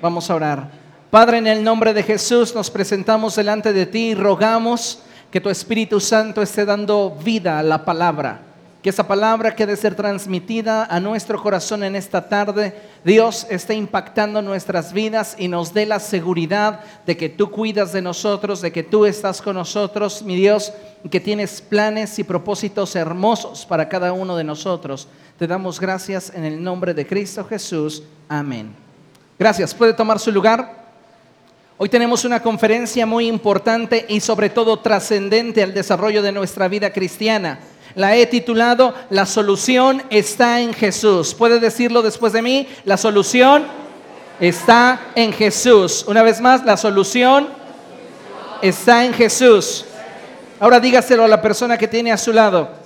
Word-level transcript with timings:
Vamos 0.00 0.30
a 0.30 0.34
orar. 0.34 0.70
Padre, 1.10 1.38
en 1.38 1.46
el 1.46 1.64
nombre 1.64 1.94
de 1.94 2.02
Jesús 2.02 2.54
nos 2.54 2.70
presentamos 2.70 3.36
delante 3.36 3.72
de 3.72 3.86
ti 3.86 4.08
y 4.08 4.14
rogamos 4.14 5.00
que 5.30 5.40
tu 5.40 5.48
Espíritu 5.48 6.00
Santo 6.00 6.42
esté 6.42 6.64
dando 6.64 7.16
vida 7.22 7.58
a 7.58 7.62
la 7.62 7.84
palabra. 7.84 8.42
Que 8.82 8.90
esa 8.90 9.08
palabra 9.08 9.56
quede 9.56 9.76
ser 9.76 9.96
transmitida 9.96 10.84
a 10.84 11.00
nuestro 11.00 11.42
corazón 11.42 11.82
en 11.82 11.96
esta 11.96 12.28
tarde. 12.28 12.72
Dios 13.04 13.46
esté 13.50 13.74
impactando 13.74 14.42
nuestras 14.42 14.92
vidas 14.92 15.34
y 15.38 15.48
nos 15.48 15.74
dé 15.74 15.86
la 15.86 15.98
seguridad 15.98 16.80
de 17.04 17.16
que 17.16 17.28
tú 17.28 17.50
cuidas 17.50 17.92
de 17.92 18.02
nosotros, 18.02 18.60
de 18.60 18.70
que 18.70 18.84
tú 18.84 19.04
estás 19.04 19.42
con 19.42 19.56
nosotros, 19.56 20.22
mi 20.22 20.36
Dios, 20.36 20.72
y 21.02 21.08
que 21.08 21.18
tienes 21.18 21.60
planes 21.60 22.18
y 22.18 22.24
propósitos 22.24 22.94
hermosos 22.94 23.66
para 23.66 23.88
cada 23.88 24.12
uno 24.12 24.36
de 24.36 24.44
nosotros. 24.44 25.08
Te 25.36 25.46
damos 25.46 25.80
gracias 25.80 26.32
en 26.34 26.44
el 26.44 26.62
nombre 26.62 26.94
de 26.94 27.06
Cristo 27.06 27.44
Jesús. 27.44 28.04
Amén. 28.28 28.85
Gracias. 29.38 29.74
¿Puede 29.74 29.92
tomar 29.92 30.18
su 30.18 30.32
lugar? 30.32 30.86
Hoy 31.76 31.90
tenemos 31.90 32.24
una 32.24 32.40
conferencia 32.40 33.04
muy 33.04 33.26
importante 33.28 34.06
y 34.08 34.20
sobre 34.20 34.48
todo 34.48 34.78
trascendente 34.78 35.62
al 35.62 35.74
desarrollo 35.74 36.22
de 36.22 36.32
nuestra 36.32 36.68
vida 36.68 36.90
cristiana. 36.90 37.58
La 37.94 38.16
he 38.16 38.24
titulado 38.24 38.94
La 39.10 39.26
solución 39.26 40.02
está 40.08 40.60
en 40.60 40.72
Jesús. 40.72 41.34
¿Puede 41.34 41.60
decirlo 41.60 42.00
después 42.00 42.32
de 42.32 42.40
mí? 42.40 42.66
La 42.86 42.96
solución 42.96 43.66
está 44.40 45.00
en 45.14 45.34
Jesús. 45.34 46.06
Una 46.08 46.22
vez 46.22 46.40
más, 46.40 46.64
la 46.64 46.78
solución 46.78 47.48
está 48.62 49.04
en 49.04 49.12
Jesús. 49.12 49.84
Ahora 50.58 50.80
dígaselo 50.80 51.24
a 51.24 51.28
la 51.28 51.42
persona 51.42 51.76
que 51.76 51.88
tiene 51.88 52.10
a 52.10 52.16
su 52.16 52.32
lado. 52.32 52.85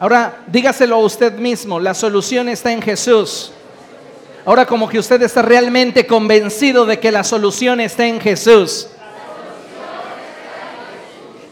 Ahora 0.00 0.44
dígaselo 0.46 0.94
a 0.94 0.98
usted 0.98 1.32
mismo, 1.38 1.80
la 1.80 1.92
solución 1.92 2.48
está 2.48 2.70
en 2.70 2.80
Jesús. 2.80 3.50
Ahora 4.44 4.64
como 4.64 4.88
que 4.88 4.98
usted 4.98 5.20
está 5.22 5.42
realmente 5.42 6.06
convencido 6.06 6.86
de 6.86 7.00
que 7.00 7.10
la 7.10 7.24
solución 7.24 7.80
está 7.80 8.06
en 8.06 8.20
Jesús. 8.20 8.88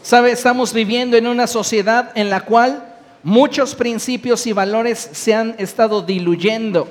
¿Sabe? 0.01 0.31
Estamos 0.31 0.71
viviendo 0.71 1.17
en 1.17 1.27
una 1.27 1.45
sociedad 1.45 2.11
en 2.15 2.29
la 2.29 2.41
cual 2.41 2.95
muchos 3.21 3.75
principios 3.75 4.47
y 4.47 4.53
valores 4.53 5.09
se 5.11 5.33
han 5.33 5.55
estado 5.57 6.01
diluyendo. 6.01 6.87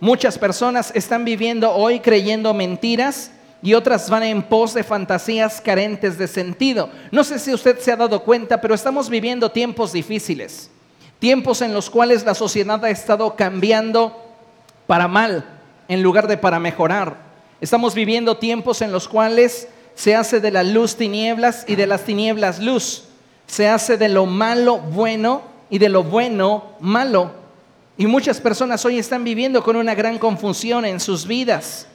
Muchas 0.00 0.38
personas 0.38 0.92
están 0.94 1.24
viviendo 1.24 1.72
hoy 1.72 2.00
creyendo 2.00 2.52
mentiras 2.52 3.30
y 3.62 3.72
otras 3.72 4.10
van 4.10 4.24
en 4.24 4.42
pos 4.42 4.74
de 4.74 4.84
fantasías 4.84 5.62
carentes 5.62 6.18
de 6.18 6.28
sentido. 6.28 6.90
No 7.10 7.24
sé 7.24 7.38
si 7.38 7.54
usted 7.54 7.78
se 7.78 7.90
ha 7.90 7.96
dado 7.96 8.22
cuenta, 8.22 8.60
pero 8.60 8.74
estamos 8.74 9.08
viviendo 9.08 9.50
tiempos 9.50 9.92
difíciles. 9.92 10.70
Tiempos 11.18 11.62
en 11.62 11.72
los 11.72 11.90
cuales 11.90 12.24
la 12.24 12.34
sociedad 12.34 12.84
ha 12.84 12.90
estado 12.90 13.34
cambiando 13.34 14.16
para 14.86 15.08
mal 15.08 15.44
en 15.88 16.02
lugar 16.02 16.28
de 16.28 16.36
para 16.36 16.60
mejorar. 16.60 17.16
Estamos 17.60 17.94
viviendo 17.94 18.36
tiempos 18.36 18.82
en 18.82 18.92
los 18.92 19.08
cuales 19.08 19.68
se 19.94 20.14
hace 20.14 20.38
de 20.38 20.52
la 20.52 20.62
luz 20.62 20.94
tinieblas 20.96 21.64
y 21.66 21.74
de 21.74 21.88
las 21.88 22.04
tinieblas 22.04 22.60
luz. 22.60 23.04
Se 23.48 23.68
hace 23.68 23.96
de 23.96 24.08
lo 24.08 24.26
malo 24.26 24.78
bueno 24.78 25.42
y 25.70 25.78
de 25.78 25.88
lo 25.88 26.04
bueno 26.04 26.64
malo. 26.78 27.32
Y 27.96 28.06
muchas 28.06 28.40
personas 28.40 28.84
hoy 28.84 28.98
están 28.98 29.24
viviendo 29.24 29.64
con 29.64 29.74
una 29.74 29.96
gran 29.96 30.18
confusión 30.18 30.84
en 30.84 31.00
sus 31.00 31.26
vidas. 31.26 31.88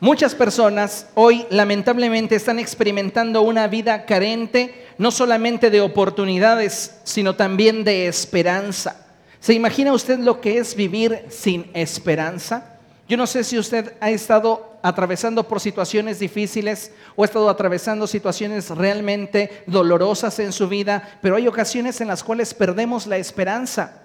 Muchas 0.00 0.36
personas 0.36 1.06
hoy 1.14 1.44
lamentablemente 1.50 2.36
están 2.36 2.60
experimentando 2.60 3.42
una 3.42 3.66
vida 3.66 4.04
carente 4.04 4.86
no 4.96 5.10
solamente 5.10 5.70
de 5.70 5.80
oportunidades, 5.80 7.00
sino 7.02 7.34
también 7.34 7.82
de 7.82 8.06
esperanza. 8.06 9.06
¿Se 9.40 9.54
imagina 9.54 9.92
usted 9.92 10.20
lo 10.20 10.40
que 10.40 10.58
es 10.58 10.76
vivir 10.76 11.24
sin 11.30 11.68
esperanza? 11.74 12.78
Yo 13.08 13.16
no 13.16 13.26
sé 13.26 13.42
si 13.42 13.58
usted 13.58 13.94
ha 13.98 14.10
estado 14.10 14.78
atravesando 14.82 15.48
por 15.48 15.58
situaciones 15.58 16.20
difíciles 16.20 16.92
o 17.16 17.22
ha 17.22 17.26
estado 17.26 17.50
atravesando 17.50 18.06
situaciones 18.06 18.70
realmente 18.70 19.64
dolorosas 19.66 20.38
en 20.38 20.52
su 20.52 20.68
vida, 20.68 21.18
pero 21.20 21.34
hay 21.34 21.48
ocasiones 21.48 22.00
en 22.00 22.06
las 22.06 22.22
cuales 22.22 22.54
perdemos 22.54 23.08
la 23.08 23.16
esperanza. 23.16 24.02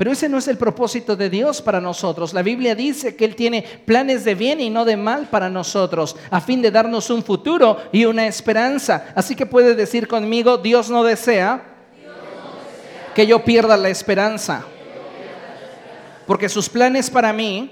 Pero 0.00 0.12
ese 0.12 0.30
no 0.30 0.38
es 0.38 0.48
el 0.48 0.56
propósito 0.56 1.14
de 1.14 1.28
Dios 1.28 1.60
para 1.60 1.78
nosotros. 1.78 2.32
La 2.32 2.40
Biblia 2.40 2.74
dice 2.74 3.16
que 3.16 3.26
Él 3.26 3.36
tiene 3.36 3.60
planes 3.84 4.24
de 4.24 4.34
bien 4.34 4.58
y 4.58 4.70
no 4.70 4.86
de 4.86 4.96
mal 4.96 5.28
para 5.28 5.50
nosotros, 5.50 6.16
a 6.30 6.40
fin 6.40 6.62
de 6.62 6.70
darnos 6.70 7.10
un 7.10 7.22
futuro 7.22 7.76
y 7.92 8.06
una 8.06 8.26
esperanza. 8.26 9.12
Así 9.14 9.36
que 9.36 9.44
puede 9.44 9.74
decir 9.74 10.08
conmigo, 10.08 10.56
Dios 10.56 10.88
no 10.88 11.04
desea, 11.04 11.62
que 13.14 13.26
yo 13.26 13.44
pierda 13.44 13.76
la 13.76 13.90
esperanza. 13.90 14.64
Porque 16.26 16.48
sus 16.48 16.70
planes 16.70 17.10
para 17.10 17.34
mí 17.34 17.70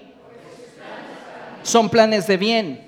son 1.62 1.89
planes 1.89 2.27
de 2.27 2.37
bien 2.37 2.88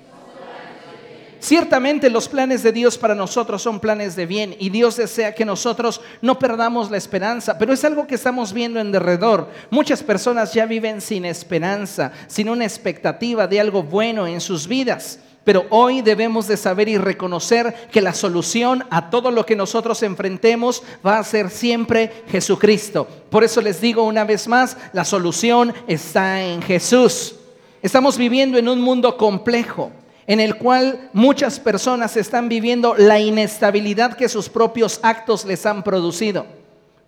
Ciertamente 1.41 2.11
los 2.11 2.29
planes 2.29 2.61
de 2.61 2.71
Dios 2.71 2.99
para 2.99 3.15
nosotros 3.15 3.63
son 3.63 3.79
planes 3.79 4.15
de 4.15 4.27
bien 4.27 4.55
y 4.59 4.69
Dios 4.69 4.95
desea 4.95 5.33
que 5.33 5.43
nosotros 5.43 5.99
no 6.21 6.37
perdamos 6.37 6.91
la 6.91 6.97
esperanza, 6.97 7.57
pero 7.57 7.73
es 7.73 7.83
algo 7.83 8.05
que 8.05 8.13
estamos 8.13 8.53
viendo 8.53 8.79
en 8.79 8.91
derredor. 8.91 9.49
Muchas 9.71 10.03
personas 10.03 10.53
ya 10.53 10.67
viven 10.67 11.01
sin 11.01 11.25
esperanza, 11.25 12.11
sin 12.27 12.47
una 12.47 12.63
expectativa 12.63 13.47
de 13.47 13.59
algo 13.59 13.81
bueno 13.81 14.27
en 14.27 14.39
sus 14.39 14.67
vidas. 14.67 15.17
Pero 15.43 15.65
hoy 15.71 16.03
debemos 16.03 16.47
de 16.47 16.57
saber 16.57 16.87
y 16.87 16.99
reconocer 16.99 17.89
que 17.91 18.01
la 18.01 18.13
solución 18.13 18.85
a 18.91 19.09
todo 19.09 19.31
lo 19.31 19.43
que 19.43 19.55
nosotros 19.55 20.03
enfrentemos 20.03 20.83
va 21.03 21.17
a 21.17 21.23
ser 21.23 21.49
siempre 21.49 22.23
Jesucristo. 22.27 23.07
Por 23.31 23.43
eso 23.43 23.61
les 23.61 23.81
digo 23.81 24.03
una 24.03 24.25
vez 24.25 24.47
más, 24.47 24.77
la 24.93 25.05
solución 25.05 25.73
está 25.87 26.43
en 26.43 26.61
Jesús. 26.61 27.33
Estamos 27.81 28.15
viviendo 28.15 28.59
en 28.59 28.69
un 28.69 28.79
mundo 28.79 29.17
complejo 29.17 29.91
en 30.31 30.39
el 30.39 30.55
cual 30.55 31.09
muchas 31.11 31.59
personas 31.59 32.15
están 32.15 32.47
viviendo 32.47 32.95
la 32.95 33.19
inestabilidad 33.19 34.15
que 34.15 34.29
sus 34.29 34.47
propios 34.47 35.01
actos 35.03 35.43
les 35.43 35.65
han 35.65 35.83
producido. 35.83 36.45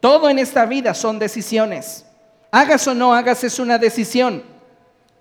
Todo 0.01 0.29
en 0.29 0.39
esta 0.39 0.65
vida 0.65 0.93
son 0.93 1.19
decisiones. 1.19 2.05
Hagas 2.51 2.85
o 2.85 2.93
no 2.93 3.13
hagas 3.13 3.45
es 3.45 3.59
una 3.59 3.77
decisión. 3.77 4.43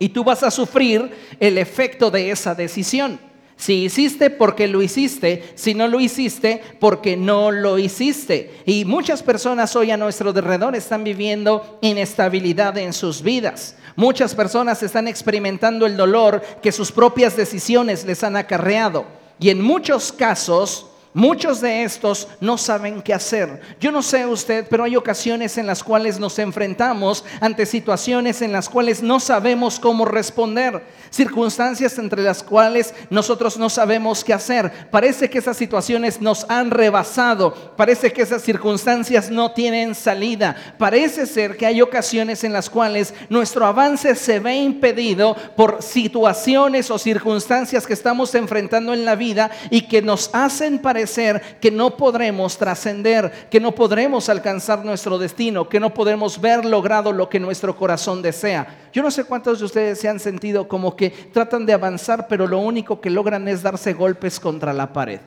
Y 0.00 0.08
tú 0.08 0.24
vas 0.24 0.42
a 0.42 0.50
sufrir 0.50 1.12
el 1.38 1.58
efecto 1.58 2.10
de 2.10 2.32
esa 2.32 2.56
decisión. 2.56 3.20
Si 3.54 3.84
hiciste, 3.84 4.30
porque 4.30 4.66
lo 4.66 4.82
hiciste. 4.82 5.52
Si 5.54 5.72
no 5.72 5.86
lo 5.86 6.00
hiciste, 6.00 6.60
porque 6.80 7.16
no 7.16 7.52
lo 7.52 7.78
hiciste. 7.78 8.62
Y 8.66 8.84
muchas 8.84 9.22
personas 9.22 9.76
hoy 9.76 9.92
a 9.92 9.96
nuestro 9.96 10.30
alrededor 10.30 10.74
están 10.74 11.04
viviendo 11.04 11.78
inestabilidad 11.80 12.76
en 12.78 12.94
sus 12.94 13.22
vidas. 13.22 13.76
Muchas 13.96 14.34
personas 14.34 14.82
están 14.82 15.08
experimentando 15.08 15.86
el 15.86 15.96
dolor 15.96 16.42
que 16.62 16.72
sus 16.72 16.92
propias 16.92 17.36
decisiones 17.36 18.04
les 18.04 18.22
han 18.24 18.36
acarreado. 18.36 19.04
Y 19.38 19.50
en 19.50 19.60
muchos 19.60 20.12
casos 20.12 20.86
Muchos 21.14 21.60
de 21.60 21.82
estos 21.82 22.26
no 22.40 22.56
saben 22.56 23.02
qué 23.02 23.12
hacer. 23.12 23.60
Yo 23.78 23.92
no 23.92 24.00
sé 24.00 24.24
usted, 24.24 24.66
pero 24.70 24.84
hay 24.84 24.96
ocasiones 24.96 25.58
en 25.58 25.66
las 25.66 25.84
cuales 25.84 26.18
nos 26.18 26.38
enfrentamos 26.38 27.22
ante 27.38 27.66
situaciones 27.66 28.40
en 28.40 28.50
las 28.50 28.70
cuales 28.70 29.02
no 29.02 29.20
sabemos 29.20 29.78
cómo 29.78 30.06
responder, 30.06 30.82
circunstancias 31.10 31.98
entre 31.98 32.22
las 32.22 32.42
cuales 32.42 32.94
nosotros 33.10 33.58
no 33.58 33.68
sabemos 33.68 34.24
qué 34.24 34.32
hacer. 34.32 34.88
Parece 34.90 35.28
que 35.28 35.36
esas 35.36 35.58
situaciones 35.58 36.22
nos 36.22 36.46
han 36.48 36.70
rebasado, 36.70 37.74
parece 37.76 38.10
que 38.10 38.22
esas 38.22 38.40
circunstancias 38.40 39.30
no 39.30 39.52
tienen 39.52 39.94
salida. 39.94 40.56
Parece 40.78 41.26
ser 41.26 41.58
que 41.58 41.66
hay 41.66 41.82
ocasiones 41.82 42.42
en 42.42 42.54
las 42.54 42.70
cuales 42.70 43.12
nuestro 43.28 43.66
avance 43.66 44.14
se 44.14 44.40
ve 44.40 44.56
impedido 44.56 45.36
por 45.56 45.82
situaciones 45.82 46.90
o 46.90 46.96
circunstancias 46.96 47.86
que 47.86 47.92
estamos 47.92 48.34
enfrentando 48.34 48.94
en 48.94 49.04
la 49.04 49.14
vida 49.14 49.50
y 49.68 49.82
que 49.82 50.00
nos 50.00 50.30
hacen 50.32 50.78
parecer 50.78 51.01
ser 51.06 51.58
que 51.60 51.70
no 51.70 51.96
podremos 51.96 52.56
trascender, 52.56 53.48
que 53.50 53.60
no 53.60 53.72
podremos 53.72 54.28
alcanzar 54.28 54.84
nuestro 54.84 55.18
destino, 55.18 55.68
que 55.68 55.80
no 55.80 55.92
podremos 55.92 56.40
ver 56.40 56.64
logrado 56.64 57.12
lo 57.12 57.28
que 57.28 57.40
nuestro 57.40 57.76
corazón 57.76 58.22
desea. 58.22 58.88
Yo 58.92 59.02
no 59.02 59.10
sé 59.10 59.24
cuántos 59.24 59.58
de 59.58 59.64
ustedes 59.64 60.00
se 60.00 60.08
han 60.08 60.20
sentido 60.20 60.68
como 60.68 60.96
que 60.96 61.10
tratan 61.10 61.66
de 61.66 61.72
avanzar, 61.72 62.28
pero 62.28 62.46
lo 62.46 62.58
único 62.58 63.00
que 63.00 63.10
logran 63.10 63.48
es 63.48 63.62
darse 63.62 63.92
golpes 63.92 64.38
contra 64.40 64.72
la 64.72 64.92
pared. 64.92 65.20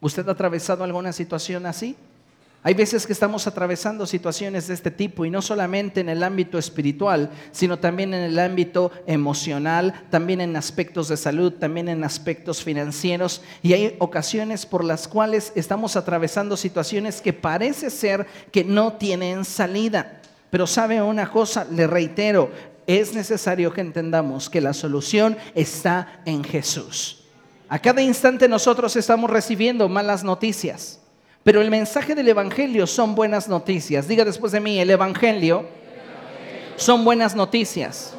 ¿Usted 0.00 0.28
ha 0.28 0.32
atravesado 0.32 0.84
alguna 0.84 1.12
situación 1.12 1.66
así? 1.66 1.96
Hay 2.66 2.72
veces 2.72 3.06
que 3.06 3.12
estamos 3.12 3.46
atravesando 3.46 4.06
situaciones 4.06 4.68
de 4.68 4.74
este 4.74 4.90
tipo 4.90 5.26
y 5.26 5.30
no 5.30 5.42
solamente 5.42 6.00
en 6.00 6.08
el 6.08 6.22
ámbito 6.22 6.56
espiritual, 6.56 7.30
sino 7.52 7.78
también 7.78 8.14
en 8.14 8.22
el 8.22 8.38
ámbito 8.38 8.90
emocional, 9.06 10.06
también 10.08 10.40
en 10.40 10.56
aspectos 10.56 11.08
de 11.08 11.18
salud, 11.18 11.52
también 11.52 11.90
en 11.90 12.02
aspectos 12.04 12.64
financieros. 12.64 13.42
Y 13.62 13.74
hay 13.74 13.96
ocasiones 13.98 14.64
por 14.64 14.82
las 14.82 15.06
cuales 15.06 15.52
estamos 15.54 15.94
atravesando 15.94 16.56
situaciones 16.56 17.20
que 17.20 17.34
parece 17.34 17.90
ser 17.90 18.26
que 18.50 18.64
no 18.64 18.94
tienen 18.94 19.44
salida. 19.44 20.22
Pero 20.48 20.66
sabe 20.66 21.02
una 21.02 21.30
cosa, 21.30 21.66
le 21.70 21.86
reitero, 21.86 22.50
es 22.86 23.12
necesario 23.12 23.74
que 23.74 23.82
entendamos 23.82 24.48
que 24.48 24.62
la 24.62 24.72
solución 24.72 25.36
está 25.54 26.22
en 26.24 26.42
Jesús. 26.42 27.24
A 27.68 27.78
cada 27.78 28.00
instante 28.00 28.48
nosotros 28.48 28.96
estamos 28.96 29.28
recibiendo 29.28 29.86
malas 29.86 30.24
noticias. 30.24 31.03
Pero 31.44 31.60
el 31.60 31.70
mensaje 31.70 32.14
del 32.14 32.28
Evangelio 32.28 32.86
son 32.86 33.14
buenas 33.14 33.48
noticias. 33.48 34.08
Diga 34.08 34.24
después 34.24 34.50
de 34.50 34.60
mí, 34.60 34.80
el 34.80 34.90
Evangelio 34.90 35.66
Son 36.76 37.04
buenas 37.04 37.36
noticias. 37.36 38.14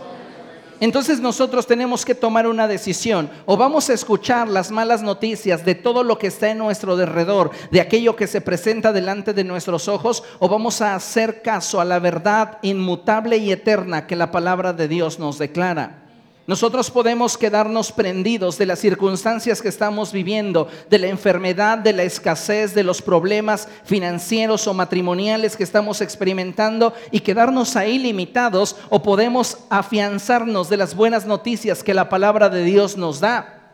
Entonces 0.80 1.19
nosotros 1.19 1.66
tenemos 1.66 2.06
que 2.06 2.16
tomar 2.16 2.48
una 2.48 2.68
decisión. 2.68 3.30
O 3.45 3.57
vamos 3.57 3.89
a 3.89 3.94
escuchar 3.94 4.48
las 4.48 4.72
malas 4.72 5.01
noticias 5.01 5.66
de 5.66 5.74
todo 5.74 6.04
lo 6.04 6.18
que 6.18 6.27
está 6.27 6.51
en 6.51 6.60
nuestro 6.60 6.95
derredor, 6.95 7.51
de 7.72 7.81
aquello 7.81 8.16
que 8.16 8.27
se 8.27 8.42
presenta 8.42 8.94
delante 8.94 9.33
de 9.33 9.44
nuestros 9.44 9.88
ojos, 9.88 10.24
o 10.39 10.48
vamos 10.48 10.81
a 10.81 10.95
hacer 10.95 11.42
caso 11.42 11.81
a 11.81 11.86
la 11.86 12.00
verdad 12.00 12.60
inmutable 12.62 13.38
y 13.38 13.51
eterna 13.51 14.06
que 14.06 14.16
la 14.16 14.31
palabra 14.31 14.71
de 14.74 14.88
Dios 14.88 15.18
nos 15.18 15.39
declara. 15.39 16.05
Nosotros 16.47 16.92
podemos 16.92 17.39
quedarnos 17.39 17.92
prendidos 17.92 18.59
de 18.59 18.68
las 18.68 18.77
circunstancias 18.77 19.63
que 19.63 19.68
estamos 19.68 20.12
viviendo, 20.12 20.68
de 20.92 21.00
la 21.00 21.07
enfermedad, 21.07 21.80
de 21.80 21.92
la 21.92 22.03
escasez, 22.03 22.75
de 22.75 22.83
los 22.83 23.01
problemas 23.01 23.68
financieros 23.83 24.68
o 24.68 24.75
matrimoniales 24.75 25.57
que 25.57 25.63
estamos 25.63 26.01
experimentando 26.01 26.94
y 27.09 27.21
quedarnos 27.21 27.75
ahí 27.75 27.97
limitados 27.97 28.75
o 28.89 29.01
podemos 29.01 29.57
afianzarnos 29.71 30.69
de 30.69 30.77
las 30.77 30.94
buenas 30.95 31.25
noticias 31.25 31.83
que 31.83 31.95
la 31.95 32.09
palabra 32.09 32.50
de 32.50 32.63
Dios 32.63 32.95
nos 32.95 33.19
da 33.19 33.74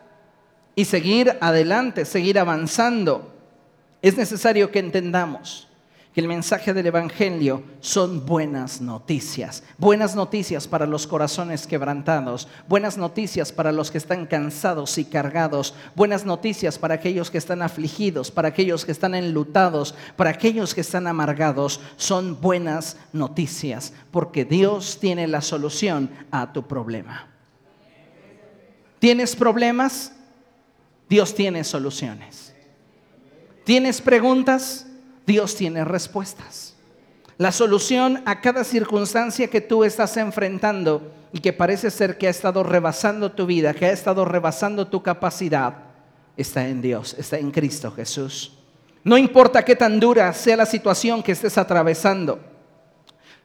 y 0.74 0.86
seguir 0.86 1.36
adelante, 1.42 2.06
seguir 2.06 2.38
avanzando. 2.38 3.34
Es 4.00 4.16
necesario 4.16 4.70
que 4.70 4.78
entendamos 4.78 5.68
que 6.12 6.20
el 6.20 6.28
mensaje 6.28 6.74
del 6.74 6.86
Evangelio 6.86 7.62
son 7.80 8.26
buenas 8.26 8.82
noticias. 8.82 9.62
Buenas 9.78 10.14
noticias 10.14 10.68
para 10.68 10.86
los 10.86 11.06
corazones 11.06 11.66
quebrantados, 11.66 12.48
buenas 12.68 12.98
noticias 12.98 13.50
para 13.50 13.72
los 13.72 13.90
que 13.90 13.96
están 13.96 14.26
cansados 14.26 14.98
y 14.98 15.06
cargados, 15.06 15.74
buenas 15.94 16.26
noticias 16.26 16.78
para 16.78 16.94
aquellos 16.94 17.30
que 17.30 17.38
están 17.38 17.62
afligidos, 17.62 18.30
para 18.30 18.48
aquellos 18.48 18.84
que 18.84 18.92
están 18.92 19.14
enlutados, 19.14 19.94
para 20.16 20.30
aquellos 20.30 20.74
que 20.74 20.82
están 20.82 21.06
amargados. 21.06 21.80
Son 21.96 22.38
buenas 22.40 22.98
noticias 23.14 23.94
porque 24.10 24.44
Dios 24.44 24.98
tiene 25.00 25.26
la 25.26 25.40
solución 25.40 26.10
a 26.30 26.52
tu 26.52 26.66
problema. 26.66 27.28
¿Tienes 28.98 29.34
problemas? 29.34 30.12
Dios 31.08 31.34
tiene 31.34 31.64
soluciones. 31.64 32.54
¿Tienes 33.64 34.00
preguntas? 34.00 34.86
Dios 35.26 35.54
tiene 35.54 35.84
respuestas. 35.84 36.74
La 37.38 37.52
solución 37.52 38.22
a 38.26 38.40
cada 38.40 38.64
circunstancia 38.64 39.48
que 39.48 39.60
tú 39.60 39.84
estás 39.84 40.16
enfrentando 40.16 41.12
y 41.32 41.40
que 41.40 41.52
parece 41.52 41.90
ser 41.90 42.18
que 42.18 42.26
ha 42.26 42.30
estado 42.30 42.62
rebasando 42.62 43.32
tu 43.32 43.46
vida, 43.46 43.74
que 43.74 43.86
ha 43.86 43.92
estado 43.92 44.24
rebasando 44.24 44.86
tu 44.86 45.02
capacidad, 45.02 45.74
está 46.36 46.68
en 46.68 46.82
Dios, 46.82 47.16
está 47.18 47.38
en 47.38 47.50
Cristo 47.50 47.90
Jesús. 47.90 48.58
No 49.02 49.18
importa 49.18 49.64
qué 49.64 49.74
tan 49.74 49.98
dura 49.98 50.32
sea 50.32 50.56
la 50.56 50.66
situación 50.66 51.22
que 51.22 51.32
estés 51.32 51.58
atravesando, 51.58 52.38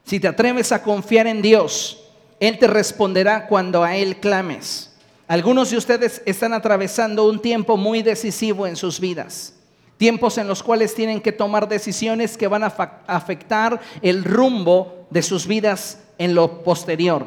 si 0.07 0.21
te 0.21 0.27
atreves 0.29 0.71
a 0.71 0.81
confiar 0.81 1.27
en 1.27 1.41
Dios, 1.41 2.01
Él 2.39 2.57
te 2.57 2.67
responderá 2.67 3.45
cuando 3.45 3.83
a 3.83 3.97
Él 3.97 4.21
clames. 4.21 4.93
Algunos 5.27 5.69
de 5.69 5.75
ustedes 5.75 6.21
están 6.25 6.53
atravesando 6.53 7.27
un 7.27 7.41
tiempo 7.41 7.75
muy 7.75 8.01
decisivo 8.03 8.65
en 8.65 8.77
sus 8.77 9.01
vidas. 9.01 9.56
Tiempos 9.97 10.37
en 10.37 10.47
los 10.47 10.63
cuales 10.63 10.93
tienen 10.93 11.21
que 11.21 11.31
tomar 11.31 11.67
decisiones 11.67 12.37
que 12.37 12.47
van 12.47 12.63
a 12.63 12.67
afectar 13.07 13.81
el 14.01 14.23
rumbo 14.23 15.07
de 15.09 15.23
sus 15.23 15.47
vidas 15.47 15.99
en 16.17 16.35
lo 16.35 16.63
posterior. 16.63 17.25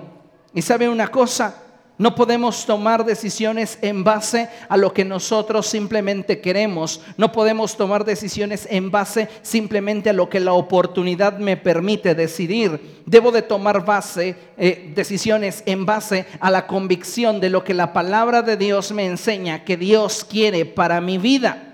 Y 0.55 0.62
sabe 0.62 0.88
una 0.88 1.08
cosa, 1.08 1.55
no 2.00 2.14
podemos 2.14 2.64
tomar 2.64 3.05
decisiones 3.05 3.78
en 3.82 4.05
base 4.05 4.49
a 4.70 4.78
lo 4.78 4.94
que 4.94 5.05
nosotros 5.05 5.67
simplemente 5.67 6.40
queremos. 6.40 7.02
No 7.19 7.31
podemos 7.31 7.76
tomar 7.76 8.06
decisiones 8.06 8.67
en 8.70 8.90
base 8.90 9.28
simplemente 9.43 10.08
a 10.08 10.14
lo 10.14 10.31
que 10.31 10.40
la 10.40 10.55
oportunidad 10.55 11.37
me 11.37 11.58
permite 11.58 12.14
decidir. 12.14 13.02
Debo 13.05 13.32
de 13.32 13.43
tomar 13.43 13.84
base, 13.84 14.34
eh, 14.56 14.93
decisiones 14.94 15.62
en 15.66 15.84
base 15.84 16.25
a 16.40 16.50
la 16.50 16.66
convicción 16.66 17.38
de 17.38 17.50
lo 17.50 17.64
que 17.64 17.75
la 17.75 17.93
palabra 17.93 18.40
de 18.40 18.56
Dios 18.56 18.93
me 18.93 19.05
enseña 19.05 19.64
que 19.64 19.76
Dios 19.76 20.25
quiere 20.25 20.64
para 20.64 21.02
mi 21.02 21.19
vida. 21.19 21.69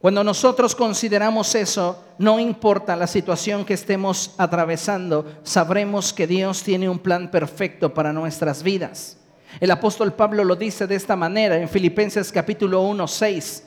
Cuando 0.00 0.24
nosotros 0.24 0.74
consideramos 0.74 1.54
eso, 1.54 2.02
no 2.16 2.40
importa 2.40 2.96
la 2.96 3.06
situación 3.06 3.66
que 3.66 3.74
estemos 3.74 4.34
atravesando, 4.38 5.26
sabremos 5.42 6.14
que 6.14 6.26
Dios 6.26 6.62
tiene 6.62 6.88
un 6.88 6.98
plan 6.98 7.30
perfecto 7.30 7.92
para 7.92 8.10
nuestras 8.10 8.62
vidas. 8.62 9.18
El 9.60 9.70
apóstol 9.70 10.14
Pablo 10.14 10.42
lo 10.42 10.56
dice 10.56 10.86
de 10.86 10.94
esta 10.94 11.16
manera 11.16 11.58
en 11.58 11.68
Filipenses 11.68 12.32
capítulo 12.32 12.80
1, 12.80 13.06
6. 13.06 13.64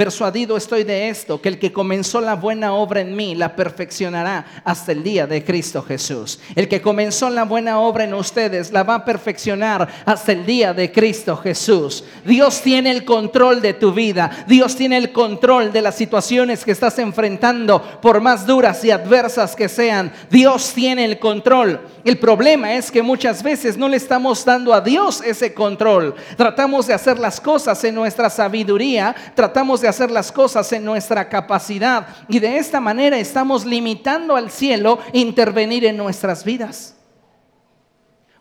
Persuadido 0.00 0.56
estoy 0.56 0.82
de 0.84 1.10
esto, 1.10 1.42
que 1.42 1.50
el 1.50 1.58
que 1.58 1.74
comenzó 1.74 2.22
la 2.22 2.34
buena 2.34 2.72
obra 2.72 3.02
en 3.02 3.14
mí 3.14 3.34
la 3.34 3.54
perfeccionará 3.54 4.62
hasta 4.64 4.92
el 4.92 5.02
día 5.02 5.26
de 5.26 5.44
Cristo 5.44 5.82
Jesús. 5.82 6.40
El 6.56 6.68
que 6.68 6.80
comenzó 6.80 7.28
la 7.28 7.44
buena 7.44 7.78
obra 7.80 8.04
en 8.04 8.14
ustedes 8.14 8.72
la 8.72 8.82
va 8.82 8.94
a 8.94 9.04
perfeccionar 9.04 9.86
hasta 10.06 10.32
el 10.32 10.46
día 10.46 10.72
de 10.72 10.90
Cristo 10.90 11.36
Jesús. 11.36 12.02
Dios 12.24 12.62
tiene 12.62 12.90
el 12.90 13.04
control 13.04 13.60
de 13.60 13.74
tu 13.74 13.92
vida. 13.92 14.46
Dios 14.48 14.74
tiene 14.74 14.96
el 14.96 15.12
control 15.12 15.70
de 15.70 15.82
las 15.82 15.96
situaciones 15.96 16.64
que 16.64 16.72
estás 16.72 16.98
enfrentando, 16.98 17.82
por 18.00 18.22
más 18.22 18.46
duras 18.46 18.82
y 18.82 18.90
adversas 18.90 19.54
que 19.54 19.68
sean. 19.68 20.10
Dios 20.30 20.72
tiene 20.74 21.04
el 21.04 21.18
control. 21.18 21.78
El 22.04 22.18
problema 22.18 22.72
es 22.72 22.90
que 22.90 23.02
muchas 23.02 23.42
veces 23.42 23.76
no 23.76 23.86
le 23.86 23.98
estamos 23.98 24.46
dando 24.46 24.72
a 24.72 24.80
Dios 24.80 25.20
ese 25.20 25.52
control. 25.52 26.14
Tratamos 26.38 26.86
de 26.86 26.94
hacer 26.94 27.18
las 27.18 27.38
cosas 27.38 27.84
en 27.84 27.94
nuestra 27.94 28.30
sabiduría, 28.30 29.14
tratamos 29.34 29.82
de 29.82 29.89
hacer 29.90 30.10
las 30.10 30.32
cosas 30.32 30.72
en 30.72 30.84
nuestra 30.84 31.28
capacidad 31.28 32.06
y 32.28 32.38
de 32.38 32.56
esta 32.56 32.80
manera 32.80 33.18
estamos 33.18 33.64
limitando 33.64 34.36
al 34.36 34.50
cielo 34.50 34.98
intervenir 35.12 35.84
en 35.84 35.96
nuestras 35.96 36.44
vidas. 36.44 36.96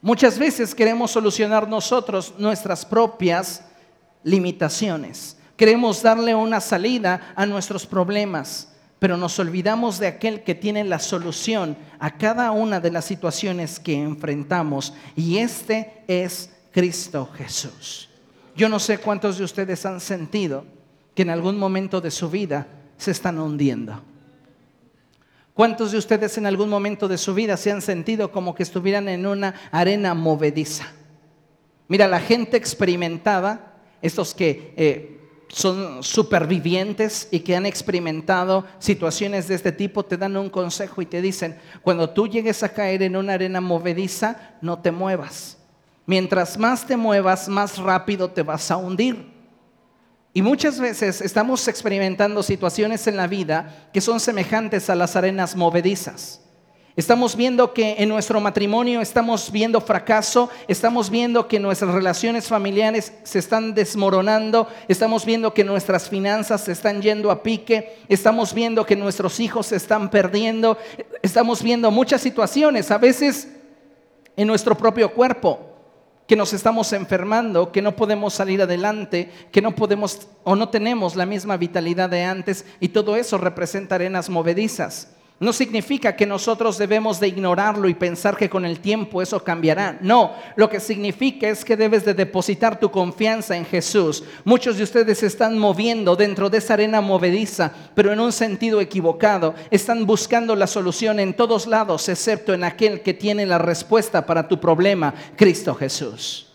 Muchas 0.02 0.40
veces 0.40 0.74
queremos 0.74 1.12
solucionar 1.12 1.68
nosotros 1.68 2.34
nuestras 2.38 2.86
propias 2.86 3.66
limitaciones. 4.24 5.38
Queremos 5.58 6.02
darle 6.02 6.34
una 6.34 6.62
salida 6.62 7.34
a 7.36 7.46
nuestros 7.46 7.86
problemas, 7.86 8.72
pero 9.00 9.18
nos 9.18 9.38
olvidamos 9.40 10.00
de 10.00 10.08
aquel 10.08 10.44
que 10.44 10.56
tiene 10.56 10.86
la 10.86 11.00
solución 11.00 11.78
a 12.00 12.18
cada 12.18 12.52
una 12.52 12.80
de 12.80 12.92
las 12.92 13.04
situaciones 13.06 13.78
que 13.78 14.02
enfrentamos 14.02 14.94
y 15.18 15.40
este 15.40 16.04
es 16.08 16.50
Cristo 16.72 17.30
Jesús. 17.36 18.10
Yo 18.56 18.70
no 18.70 18.80
sé 18.80 19.00
cuántos 19.00 19.38
de 19.38 19.44
ustedes 19.44 19.86
han 19.86 20.00
sentido 20.00 20.79
que 21.20 21.24
en 21.24 21.32
algún 21.32 21.58
momento 21.58 22.00
de 22.00 22.12
su 22.12 22.30
vida 22.30 22.66
se 22.96 23.12
están 23.12 23.40
hundiendo. 23.40 24.02
¿Cuántos 25.54 25.92
de 25.92 25.98
ustedes 25.98 26.38
en 26.38 26.46
algún 26.46 26.70
momento 26.70 27.10
de 27.10 27.18
su 27.18 27.34
vida 27.34 27.58
se 27.58 27.74
han 27.74 27.82
sentido 27.82 28.32
como 28.32 28.56
que 28.56 28.64
estuvieran 28.64 29.10
en 29.10 29.26
una 29.26 29.54
arena 29.70 30.14
movediza? 30.14 30.86
Mira, 31.90 32.08
la 32.08 32.22
gente 32.22 32.56
experimentada, 32.56 33.74
estos 34.02 34.34
que 34.34 34.74
eh, 34.78 35.20
son 35.50 36.04
supervivientes 36.04 37.28
y 37.32 37.42
que 37.42 37.58
han 37.58 37.66
experimentado 37.66 38.66
situaciones 38.80 39.50
de 39.50 39.56
este 39.56 39.74
tipo, 39.74 40.06
te 40.06 40.16
dan 40.16 40.38
un 40.38 40.50
consejo 40.50 41.02
y 41.02 41.06
te 41.06 41.22
dicen, 41.22 41.60
cuando 41.82 42.12
tú 42.12 42.30
llegues 42.30 42.64
a 42.64 42.70
caer 42.70 43.04
en 43.04 43.18
una 43.18 43.34
arena 43.34 43.60
movediza, 43.60 44.56
no 44.62 44.80
te 44.80 44.94
muevas. 44.94 45.58
Mientras 46.06 46.58
más 46.58 46.88
te 46.88 46.96
muevas, 46.96 47.50
más 47.50 47.78
rápido 47.78 48.32
te 48.32 48.42
vas 48.42 48.72
a 48.72 48.78
hundir. 48.78 49.38
Y 50.40 50.42
muchas 50.42 50.80
veces 50.80 51.20
estamos 51.20 51.68
experimentando 51.68 52.44
situaciones 52.44 53.08
en 53.08 53.18
la 53.18 53.28
vida 53.28 53.90
que 53.92 54.00
son 54.00 54.22
semejantes 54.22 54.90
a 54.90 54.96
las 54.96 55.18
arenas 55.18 55.54
movedizas. 55.54 56.40
Estamos 56.96 57.36
viendo 57.36 57.74
que 57.74 57.98
en 57.98 58.08
nuestro 58.08 58.40
matrimonio 58.40 59.02
estamos 59.02 59.52
viendo 59.52 59.82
fracaso, 59.82 60.50
estamos 60.70 61.10
viendo 61.10 61.50
que 61.50 61.60
nuestras 61.60 61.94
relaciones 61.94 62.48
familiares 62.48 63.12
se 63.24 63.40
están 63.40 63.74
desmoronando, 63.74 64.70
estamos 64.88 65.26
viendo 65.26 65.54
que 65.54 65.66
nuestras 65.66 66.08
finanzas 66.08 66.62
se 66.62 66.72
están 66.72 67.02
yendo 67.02 67.32
a 67.32 67.44
pique, 67.44 67.98
estamos 68.08 68.54
viendo 68.54 68.86
que 68.86 68.96
nuestros 68.96 69.42
hijos 69.42 69.66
se 69.66 69.76
están 69.76 70.10
perdiendo, 70.10 70.78
estamos 71.22 71.62
viendo 71.62 71.92
muchas 71.92 72.22
situaciones, 72.22 72.92
a 72.92 72.98
veces 72.98 73.50
en 74.38 74.48
nuestro 74.48 74.78
propio 74.78 75.14
cuerpo 75.14 75.69
que 76.30 76.36
nos 76.36 76.54
estamos 76.54 76.94
enfermando, 76.94 77.72
que 77.72 77.82
no 77.82 77.96
podemos 77.96 78.36
salir 78.36 78.62
adelante, 78.62 79.32
que 79.52 79.64
no 79.64 79.74
podemos 79.74 80.28
o 80.44 80.56
no 80.56 80.70
tenemos 80.70 81.16
la 81.16 81.26
misma 81.26 81.58
vitalidad 81.58 82.08
de 82.08 82.24
antes 82.24 82.66
y 82.80 82.90
todo 82.90 83.16
eso 83.16 83.40
representa 83.40 83.96
arenas 83.96 84.30
movedizas. 84.30 85.08
No 85.40 85.54
significa 85.54 86.18
que 86.18 86.26
nosotros 86.26 86.78
debemos 86.78 87.18
de 87.22 87.30
ignorarlo 87.30 87.88
y 87.88 87.94
pensar 87.94 88.36
que 88.36 88.50
con 88.50 88.66
el 88.66 88.82
tiempo 88.82 89.22
eso 89.22 89.42
cambiará. 89.42 89.98
No, 90.02 90.34
lo 90.58 90.70
que 90.70 90.82
significa 90.82 91.48
es 91.48 91.64
que 91.64 91.78
debes 91.78 92.04
de 92.04 92.14
depositar 92.14 92.78
tu 92.78 92.92
confianza 92.92 93.56
en 93.56 93.66
Jesús. 93.66 94.22
Muchos 94.44 94.76
de 94.76 94.84
ustedes 94.84 95.20
se 95.20 95.28
están 95.28 95.58
moviendo 95.58 96.18
dentro 96.18 96.50
de 96.50 96.58
esa 96.58 96.74
arena 96.74 97.00
movediza, 97.00 97.72
pero 97.96 98.12
en 98.12 98.20
un 98.20 98.34
sentido 98.34 98.82
equivocado. 98.82 99.56
Están 99.72 100.06
buscando 100.06 100.58
la 100.58 100.68
solución 100.68 101.22
en 101.22 101.34
todos 101.34 101.68
lados, 101.68 102.10
excepto 102.10 102.54
en 102.54 102.66
aquel 102.66 103.02
que 103.02 103.14
tiene 103.14 103.46
la 103.46 103.60
respuesta 103.60 104.26
para 104.26 104.46
tu 104.46 104.60
problema, 104.60 105.14
Cristo 105.38 105.74
Jesús. 105.74 106.49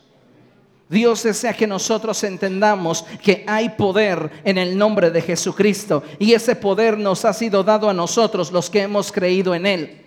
Dios 0.89 1.23
desea 1.23 1.55
que 1.55 1.67
nosotros 1.67 2.23
entendamos 2.25 3.05
que 3.23 3.45
hay 3.47 3.71
poder 3.71 4.31
en 4.45 4.59
el 4.59 4.77
nombre 4.77 5.11
de 5.11 5.23
Jesucristo 5.23 6.03
y 6.19 6.35
ese 6.35 6.55
poder 6.55 6.99
nos 6.99 7.25
ha 7.25 7.33
sido 7.33 7.65
dado 7.65 7.89
a 7.89 7.95
nosotros 7.95 8.53
los 8.53 8.69
que 8.69 8.83
hemos 8.83 9.11
creído 9.11 9.55
en 9.55 9.67
Él. 9.67 10.04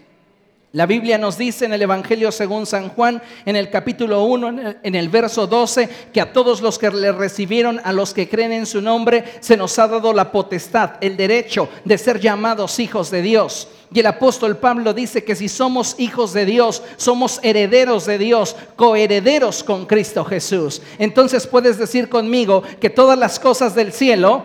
La 0.78 0.86
Biblia 0.86 1.18
nos 1.18 1.40
dice 1.40 1.66
en 1.66 1.74
el 1.74 1.82
Evangelio 1.82 2.32
según 2.32 2.68
San 2.68 2.90
Juan, 2.90 3.20
en 3.48 3.56
el 3.56 3.72
capítulo 3.72 4.26
1, 4.26 4.76
en 4.84 4.94
el, 4.94 5.10
verso 5.10 5.48
12, 5.48 5.90
que 6.14 6.22
a 6.22 6.32
todos 6.32 6.62
los 6.62 6.78
que 6.78 6.92
le 6.92 7.12
recibieron, 7.12 7.82
a 7.84 7.92
los 7.92 8.14
que 8.14 8.30
creen 8.30 8.52
en 8.52 8.68
su 8.68 8.80
nombre, 8.80 9.24
se 9.40 9.58
nos 9.58 9.80
ha 9.80 9.88
dado 9.88 10.14
la 10.14 10.32
potestad, 10.32 10.92
el 11.02 11.18
derecho 11.18 11.68
de 11.84 11.98
ser 11.98 12.20
llamados 12.20 12.78
hijos 12.78 13.10
de 13.10 13.24
Dios. 13.24 13.70
Y 13.92 14.02
el 14.02 14.06
apóstol 14.06 14.58
Pablo 14.58 14.94
dice 14.94 15.24
que 15.24 15.36
si 15.36 15.50
somos 15.50 15.96
hijos 15.98 16.32
de 16.34 16.46
Dios, 16.46 16.84
somos 16.98 17.40
herederos 17.42 18.06
de 18.06 18.20
Dios, 18.20 18.56
coherederos 18.76 19.64
con 19.64 19.88
Cristo 19.88 20.26
Jesús. 20.26 20.84
Entonces 21.00 21.48
puedes 21.48 21.80
decir 21.80 22.08
conmigo 22.08 22.62
que 22.80 22.92
todas 22.92 23.18
las 23.18 23.40
cosas 23.40 23.74
del 23.74 23.92
cielo 23.92 24.44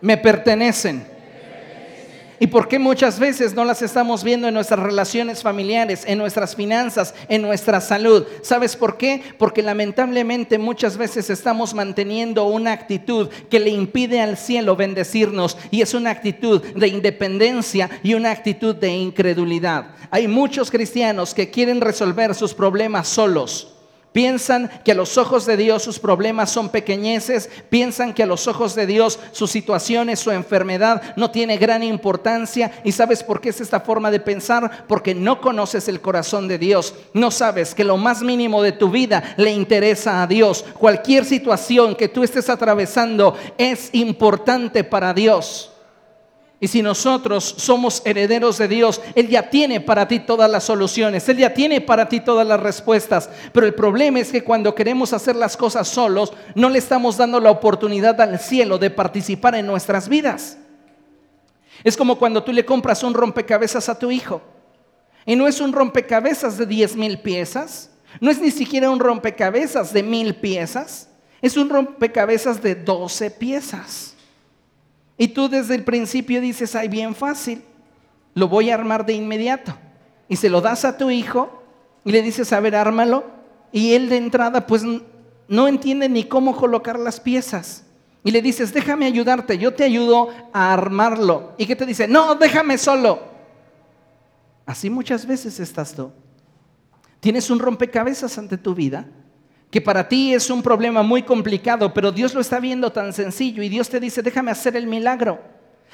me 0.00 0.18
pertenecen. 0.18 1.11
¿Y 2.42 2.48
por 2.48 2.66
qué 2.66 2.80
muchas 2.80 3.20
veces 3.20 3.54
no 3.54 3.64
las 3.64 3.82
estamos 3.82 4.24
viendo 4.24 4.48
en 4.48 4.54
nuestras 4.54 4.80
relaciones 4.80 5.44
familiares, 5.44 6.02
en 6.08 6.18
nuestras 6.18 6.56
finanzas, 6.56 7.14
en 7.28 7.40
nuestra 7.40 7.80
salud? 7.80 8.26
¿Sabes 8.42 8.74
por 8.74 8.96
qué? 8.96 9.22
Porque 9.38 9.62
lamentablemente 9.62 10.58
muchas 10.58 10.96
veces 10.96 11.30
estamos 11.30 11.72
manteniendo 11.72 12.46
una 12.46 12.72
actitud 12.72 13.28
que 13.48 13.60
le 13.60 13.70
impide 13.70 14.20
al 14.20 14.36
cielo 14.36 14.74
bendecirnos 14.74 15.56
y 15.70 15.82
es 15.82 15.94
una 15.94 16.10
actitud 16.10 16.60
de 16.60 16.88
independencia 16.88 17.88
y 18.02 18.14
una 18.14 18.32
actitud 18.32 18.74
de 18.74 18.88
incredulidad. 18.88 19.94
Hay 20.10 20.26
muchos 20.26 20.68
cristianos 20.68 21.34
que 21.34 21.48
quieren 21.48 21.80
resolver 21.80 22.34
sus 22.34 22.54
problemas 22.54 23.06
solos 23.06 23.71
Piensan 24.12 24.70
que 24.84 24.92
a 24.92 24.94
los 24.94 25.16
ojos 25.16 25.46
de 25.46 25.56
Dios 25.56 25.82
sus 25.82 25.98
problemas 25.98 26.50
son 26.50 26.68
pequeñeces, 26.68 27.48
piensan 27.70 28.12
que 28.12 28.22
a 28.22 28.26
los 28.26 28.46
ojos 28.46 28.74
de 28.74 28.86
Dios 28.86 29.18
sus 29.32 29.50
situaciones, 29.50 30.20
su 30.20 30.30
enfermedad 30.30 31.14
no 31.16 31.30
tiene 31.30 31.56
gran 31.56 31.82
importancia. 31.82 32.72
¿Y 32.84 32.92
sabes 32.92 33.22
por 33.22 33.40
qué 33.40 33.48
es 33.48 33.60
esta 33.62 33.80
forma 33.80 34.10
de 34.10 34.20
pensar? 34.20 34.84
Porque 34.86 35.14
no 35.14 35.40
conoces 35.40 35.88
el 35.88 36.02
corazón 36.02 36.46
de 36.46 36.58
Dios. 36.58 36.94
No 37.14 37.30
sabes 37.30 37.74
que 37.74 37.84
lo 37.84 37.96
más 37.96 38.22
mínimo 38.22 38.62
de 38.62 38.72
tu 38.72 38.90
vida 38.90 39.34
le 39.38 39.50
interesa 39.50 40.22
a 40.22 40.26
Dios. 40.26 40.64
Cualquier 40.78 41.24
situación 41.24 41.94
que 41.94 42.08
tú 42.08 42.22
estés 42.22 42.50
atravesando 42.50 43.34
es 43.56 43.88
importante 43.94 44.84
para 44.84 45.14
Dios. 45.14 45.71
Y 46.62 46.68
si 46.68 46.80
nosotros 46.80 47.56
somos 47.58 48.02
herederos 48.04 48.56
de 48.56 48.68
Dios, 48.68 49.00
Él 49.16 49.26
ya 49.26 49.50
tiene 49.50 49.80
para 49.80 50.06
ti 50.06 50.20
todas 50.20 50.48
las 50.48 50.62
soluciones, 50.62 51.28
Él 51.28 51.38
ya 51.38 51.52
tiene 51.52 51.80
para 51.80 52.08
ti 52.08 52.20
todas 52.20 52.46
las 52.46 52.60
respuestas. 52.60 53.28
Pero 53.52 53.66
el 53.66 53.74
problema 53.74 54.20
es 54.20 54.30
que 54.30 54.44
cuando 54.44 54.72
queremos 54.72 55.12
hacer 55.12 55.34
las 55.34 55.56
cosas 55.56 55.88
solos, 55.88 56.32
no 56.54 56.70
le 56.70 56.78
estamos 56.78 57.16
dando 57.16 57.40
la 57.40 57.50
oportunidad 57.50 58.20
al 58.20 58.38
cielo 58.38 58.78
de 58.78 58.90
participar 58.90 59.56
en 59.56 59.66
nuestras 59.66 60.08
vidas. 60.08 60.56
Es 61.82 61.96
como 61.96 62.16
cuando 62.16 62.44
tú 62.44 62.52
le 62.52 62.64
compras 62.64 63.02
un 63.02 63.14
rompecabezas 63.14 63.88
a 63.88 63.98
tu 63.98 64.12
hijo. 64.12 64.40
Y 65.26 65.34
no 65.34 65.48
es 65.48 65.60
un 65.60 65.72
rompecabezas 65.72 66.58
de 66.58 66.66
10 66.66 66.94
mil 66.94 67.18
piezas, 67.18 67.90
no 68.20 68.30
es 68.30 68.40
ni 68.40 68.52
siquiera 68.52 68.88
un 68.88 69.00
rompecabezas 69.00 69.92
de 69.92 70.04
mil 70.04 70.36
piezas, 70.36 71.08
es 71.40 71.56
un 71.56 71.68
rompecabezas 71.68 72.62
de 72.62 72.76
12 72.76 73.32
piezas. 73.32 74.11
Y 75.22 75.28
tú 75.28 75.48
desde 75.48 75.76
el 75.76 75.84
principio 75.84 76.40
dices, 76.40 76.74
ay, 76.74 76.88
bien 76.88 77.14
fácil, 77.14 77.62
lo 78.34 78.48
voy 78.48 78.70
a 78.70 78.74
armar 78.74 79.06
de 79.06 79.12
inmediato. 79.12 79.72
Y 80.28 80.34
se 80.34 80.50
lo 80.50 80.60
das 80.60 80.84
a 80.84 80.98
tu 80.98 81.10
hijo 81.10 81.62
y 82.04 82.10
le 82.10 82.22
dices, 82.22 82.52
a 82.52 82.58
ver, 82.58 82.74
ármalo. 82.74 83.22
Y 83.70 83.92
él 83.92 84.08
de 84.08 84.16
entrada, 84.16 84.66
pues 84.66 84.82
no 85.46 85.68
entiende 85.68 86.08
ni 86.08 86.24
cómo 86.24 86.56
colocar 86.56 86.98
las 86.98 87.20
piezas. 87.20 87.84
Y 88.24 88.32
le 88.32 88.42
dices, 88.42 88.74
déjame 88.74 89.06
ayudarte, 89.06 89.58
yo 89.58 89.72
te 89.72 89.84
ayudo 89.84 90.30
a 90.52 90.72
armarlo. 90.72 91.52
¿Y 91.56 91.66
qué 91.66 91.76
te 91.76 91.86
dice? 91.86 92.08
No, 92.08 92.34
déjame 92.34 92.76
solo. 92.76 93.22
Así 94.66 94.90
muchas 94.90 95.24
veces 95.24 95.60
estás 95.60 95.94
tú. 95.94 96.10
Tienes 97.20 97.48
un 97.48 97.60
rompecabezas 97.60 98.38
ante 98.38 98.58
tu 98.58 98.74
vida 98.74 99.06
que 99.72 99.80
para 99.80 100.06
ti 100.06 100.34
es 100.34 100.50
un 100.50 100.62
problema 100.62 101.02
muy 101.02 101.22
complicado, 101.22 101.94
pero 101.94 102.12
Dios 102.12 102.34
lo 102.34 102.42
está 102.42 102.60
viendo 102.60 102.92
tan 102.92 103.14
sencillo 103.14 103.62
y 103.62 103.70
Dios 103.70 103.88
te 103.88 104.00
dice, 104.00 104.22
déjame 104.22 104.50
hacer 104.50 104.76
el 104.76 104.86
milagro, 104.86 105.40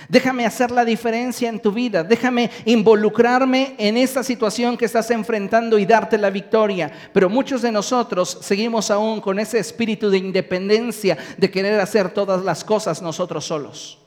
déjame 0.09 0.45
hacer 0.45 0.73
la 0.73 0.85
diferencia 0.85 1.49
en 1.49 1.61
tu 1.61 1.71
vida, 1.71 2.03
déjame 2.03 2.51
involucrarme 2.65 3.77
en 3.79 3.97
esta 3.97 4.25
situación 4.25 4.77
que 4.77 4.85
estás 4.85 5.13
enfrentando 5.13 5.79
y 5.79 5.87
darte 5.87 6.19
la 6.19 6.29
victoria. 6.29 6.91
Pero 7.13 7.31
muchos 7.31 7.63
de 7.63 7.71
nosotros 7.71 8.39
seguimos 8.41 8.91
aún 8.91 9.21
con 9.21 9.39
ese 9.39 9.61
espíritu 9.61 10.11
de 10.11 10.19
independencia, 10.19 11.17
de 11.37 11.49
querer 11.49 11.79
hacer 11.79 12.11
todas 12.11 12.43
las 12.43 12.65
cosas 12.65 13.01
nosotros 13.01 13.45
solos. 13.45 14.01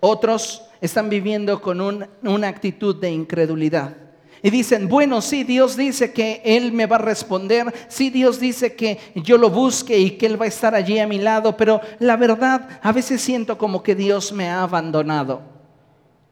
Otros 0.00 0.62
están 0.80 1.10
viviendo 1.10 1.60
con 1.60 2.08
una 2.22 2.48
actitud 2.48 2.98
de 2.98 3.10
incredulidad 3.10 4.03
y 4.44 4.50
dicen, 4.50 4.90
bueno, 4.90 5.22
sí, 5.22 5.42
Dios 5.42 5.74
dice 5.74 6.12
que 6.12 6.42
Él 6.44 6.70
me 6.70 6.84
va 6.84 6.96
a 6.96 6.98
responder, 6.98 7.72
sí, 7.88 8.10
Dios 8.10 8.38
dice 8.38 8.74
que 8.76 8.98
yo 9.14 9.38
lo 9.38 9.48
busque 9.48 9.98
y 9.98 10.10
que 10.18 10.26
Él 10.26 10.38
va 10.38 10.44
a 10.44 10.48
estar 10.48 10.74
allí 10.74 10.98
a 10.98 11.06
mi 11.06 11.18
lado, 11.18 11.56
pero 11.56 11.80
la 11.98 12.18
verdad, 12.18 12.78
a 12.82 12.92
veces 12.92 13.22
siento 13.22 13.56
como 13.56 13.82
que 13.82 13.94
Dios 13.94 14.32
me 14.32 14.50
ha 14.50 14.62
abandonado. 14.62 15.40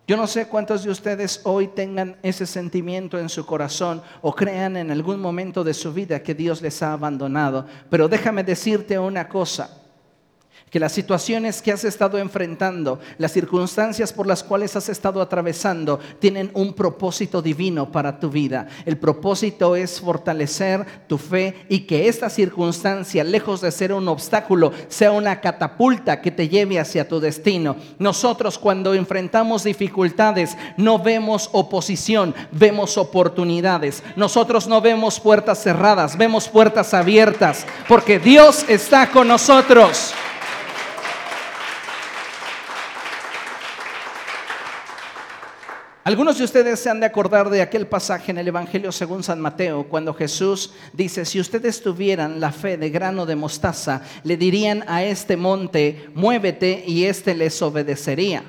Yo 0.07 0.19
no 0.19 0.27
sé 0.27 0.47
cuántos 0.47 0.85
de 0.85 0.91
ustedes 0.91 1.41
hoy 1.45 1.69
tengan 1.69 2.19
ese 2.23 2.45
sentimiento 2.45 3.19
en 3.19 3.31
su 3.31 3.47
corazón 3.47 4.03
o 4.21 4.35
crean 4.35 4.77
en 4.77 4.91
algún 4.91 5.19
momento 5.19 5.65
de 5.65 5.73
su 5.73 5.95
vida 5.95 6.23
que 6.23 6.35
Dios 6.35 6.61
les 6.61 6.83
ha 6.83 6.93
abandonado, 6.93 7.65
pero 7.89 8.09
déjame 8.09 8.45
decirte 8.45 8.99
una 8.99 9.27
cosa 9.27 9.82
que 10.73 10.81
las 10.81 10.93
situaciones 10.93 11.61
que 11.61 11.71
has 11.71 11.85
estado 11.85 12.17
enfrentando, 12.17 12.99
las 13.19 13.33
circunstancias 13.33 14.11
por 14.11 14.27
las 14.27 14.43
cuales 14.43 14.75
has 14.75 14.89
estado 14.89 15.21
atravesando, 15.21 16.01
tienen 16.19 16.51
un 16.55 16.73
propósito 16.73 17.43
divino 17.43 17.93
para 17.93 18.19
tu 18.19 18.31
vida. 18.31 18.67
El 18.87 18.97
propósito 18.97 19.77
es 19.77 20.01
fortalecer 20.01 20.87
tu 21.07 21.19
fe 21.19 21.67
y 21.69 21.81
que 21.81 22.09
esta 22.09 22.31
circunstancia, 22.31 23.23
lejos 23.23 23.61
de 23.61 23.71
ser 23.71 23.93
un 23.93 24.09
obstáculo, 24.09 24.73
sea 24.89 25.13
una 25.13 25.43
catapulta 25.43 26.23
que 26.23 26.31
te 26.31 26.49
lleve 26.49 26.81
hacia 26.81 27.07
tu 27.07 27.21
destino. 27.21 27.77
Nosotros 27.99 28.59
cuando 28.59 28.95
enfrentamos 28.95 29.65
dificultades 29.65 30.57
no 30.79 30.99
vemos 30.99 31.51
oposición, 31.53 32.35
vemos 32.51 32.97
oportunidades. 32.97 34.03
Nosotros 34.17 34.67
no 34.67 34.81
vemos 34.81 35.21
puertas 35.21 35.63
cerradas, 35.63 36.17
vemos 36.17 36.49
puertas 36.49 36.95
abiertas, 36.95 37.67
porque 37.87 38.19
Dios 38.19 38.65
está 38.71 39.11
con 39.11 39.29
nosotros. 39.29 40.15
Algunos 46.05 46.37
de 46.37 46.43
ustedes 46.43 46.81
se 46.81 46.91
han 46.91 46.99
de 46.99 47.07
acordar 47.07 47.49
de 47.49 47.63
aquel 47.63 47.87
pasaje 47.87 48.33
en 48.33 48.39
el 48.39 48.49
Evangelio 48.49 48.91
según 48.91 49.23
San 49.23 49.41
Mateo, 49.41 49.85
cuando 49.85 50.13
Jesús 50.13 50.73
dice, 50.93 51.25
si 51.25 51.39
ustedes 51.39 51.81
tuvieran 51.81 52.41
la 52.41 52.51
fe 52.51 52.77
de 52.77 52.91
grano 52.91 53.25
de 53.25 53.37
mostaza, 53.37 54.03
le 54.25 54.37
dirían 54.37 54.83
a 54.89 55.05
este 55.05 55.37
monte, 55.37 56.09
muévete 56.13 56.83
y 56.85 57.05
éste 57.05 57.37
les 57.37 57.63
obedecería. 57.63 58.43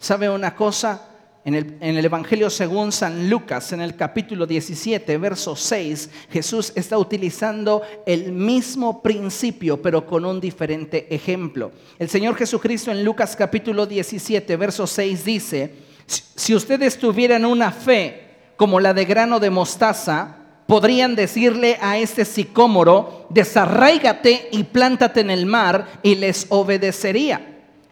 ¿Sabe 0.00 0.28
una 0.28 0.56
cosa? 0.56 1.06
En 1.44 1.54
el, 1.54 2.04
Evangelio 2.04 2.50
según 2.50 2.90
San 2.90 3.30
Lucas, 3.30 3.72
en 3.72 3.80
el 3.80 3.94
capítulo 3.94 4.44
17, 4.44 5.16
verso 5.16 5.54
6, 5.54 6.10
Jesús 6.30 6.72
está 6.74 6.98
utilizando 6.98 7.82
el 8.04 8.32
mismo 8.32 9.00
principio, 9.00 9.80
pero 9.80 10.04
con 10.04 10.24
un 10.24 10.40
diferente 10.40 11.06
ejemplo. 11.14 11.70
El 12.00 12.10
Señor 12.10 12.34
Jesucristo 12.34 12.90
en 12.90 13.04
Lucas 13.04 13.36
capítulo 13.36 13.86
17, 13.86 14.54
verso 14.56 14.86
6 14.86 15.24
dice, 15.24 15.89
si 16.10 16.54
ustedes 16.54 16.98
tuvieran 16.98 17.44
una 17.44 17.70
fe 17.70 18.28
como 18.56 18.80
la 18.80 18.92
de 18.92 19.04
grano 19.04 19.38
de 19.38 19.50
mostaza, 19.50 20.36
podrían 20.66 21.14
decirle 21.14 21.78
a 21.80 21.98
este 21.98 22.24
sicómoro, 22.24 23.26
desarraígate 23.30 24.48
y 24.52 24.64
plántate 24.64 25.20
en 25.20 25.30
el 25.30 25.46
mar 25.46 25.86
y 26.02 26.16
les 26.16 26.46
obedecería. 26.48 27.46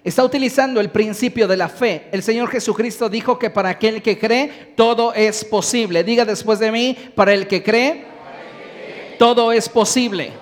Está 0.04 0.24
utilizando 0.24 0.80
el 0.80 0.90
principio 0.90 1.48
de 1.48 1.56
la 1.56 1.68
fe. 1.68 2.08
El 2.12 2.22
Señor 2.22 2.48
Jesucristo 2.48 3.08
dijo 3.08 3.38
que 3.38 3.50
para 3.50 3.70
aquel 3.70 4.00
que 4.00 4.18
cree, 4.18 4.72
todo 4.76 5.12
es 5.12 5.44
posible. 5.44 6.04
Diga 6.04 6.24
después 6.24 6.58
de 6.58 6.72
mí, 6.72 6.96
para 7.14 7.34
el 7.34 7.46
que 7.46 7.62
cree, 7.62 8.04
todo 9.18 9.52
es 9.52 9.68
posible. 9.68 10.32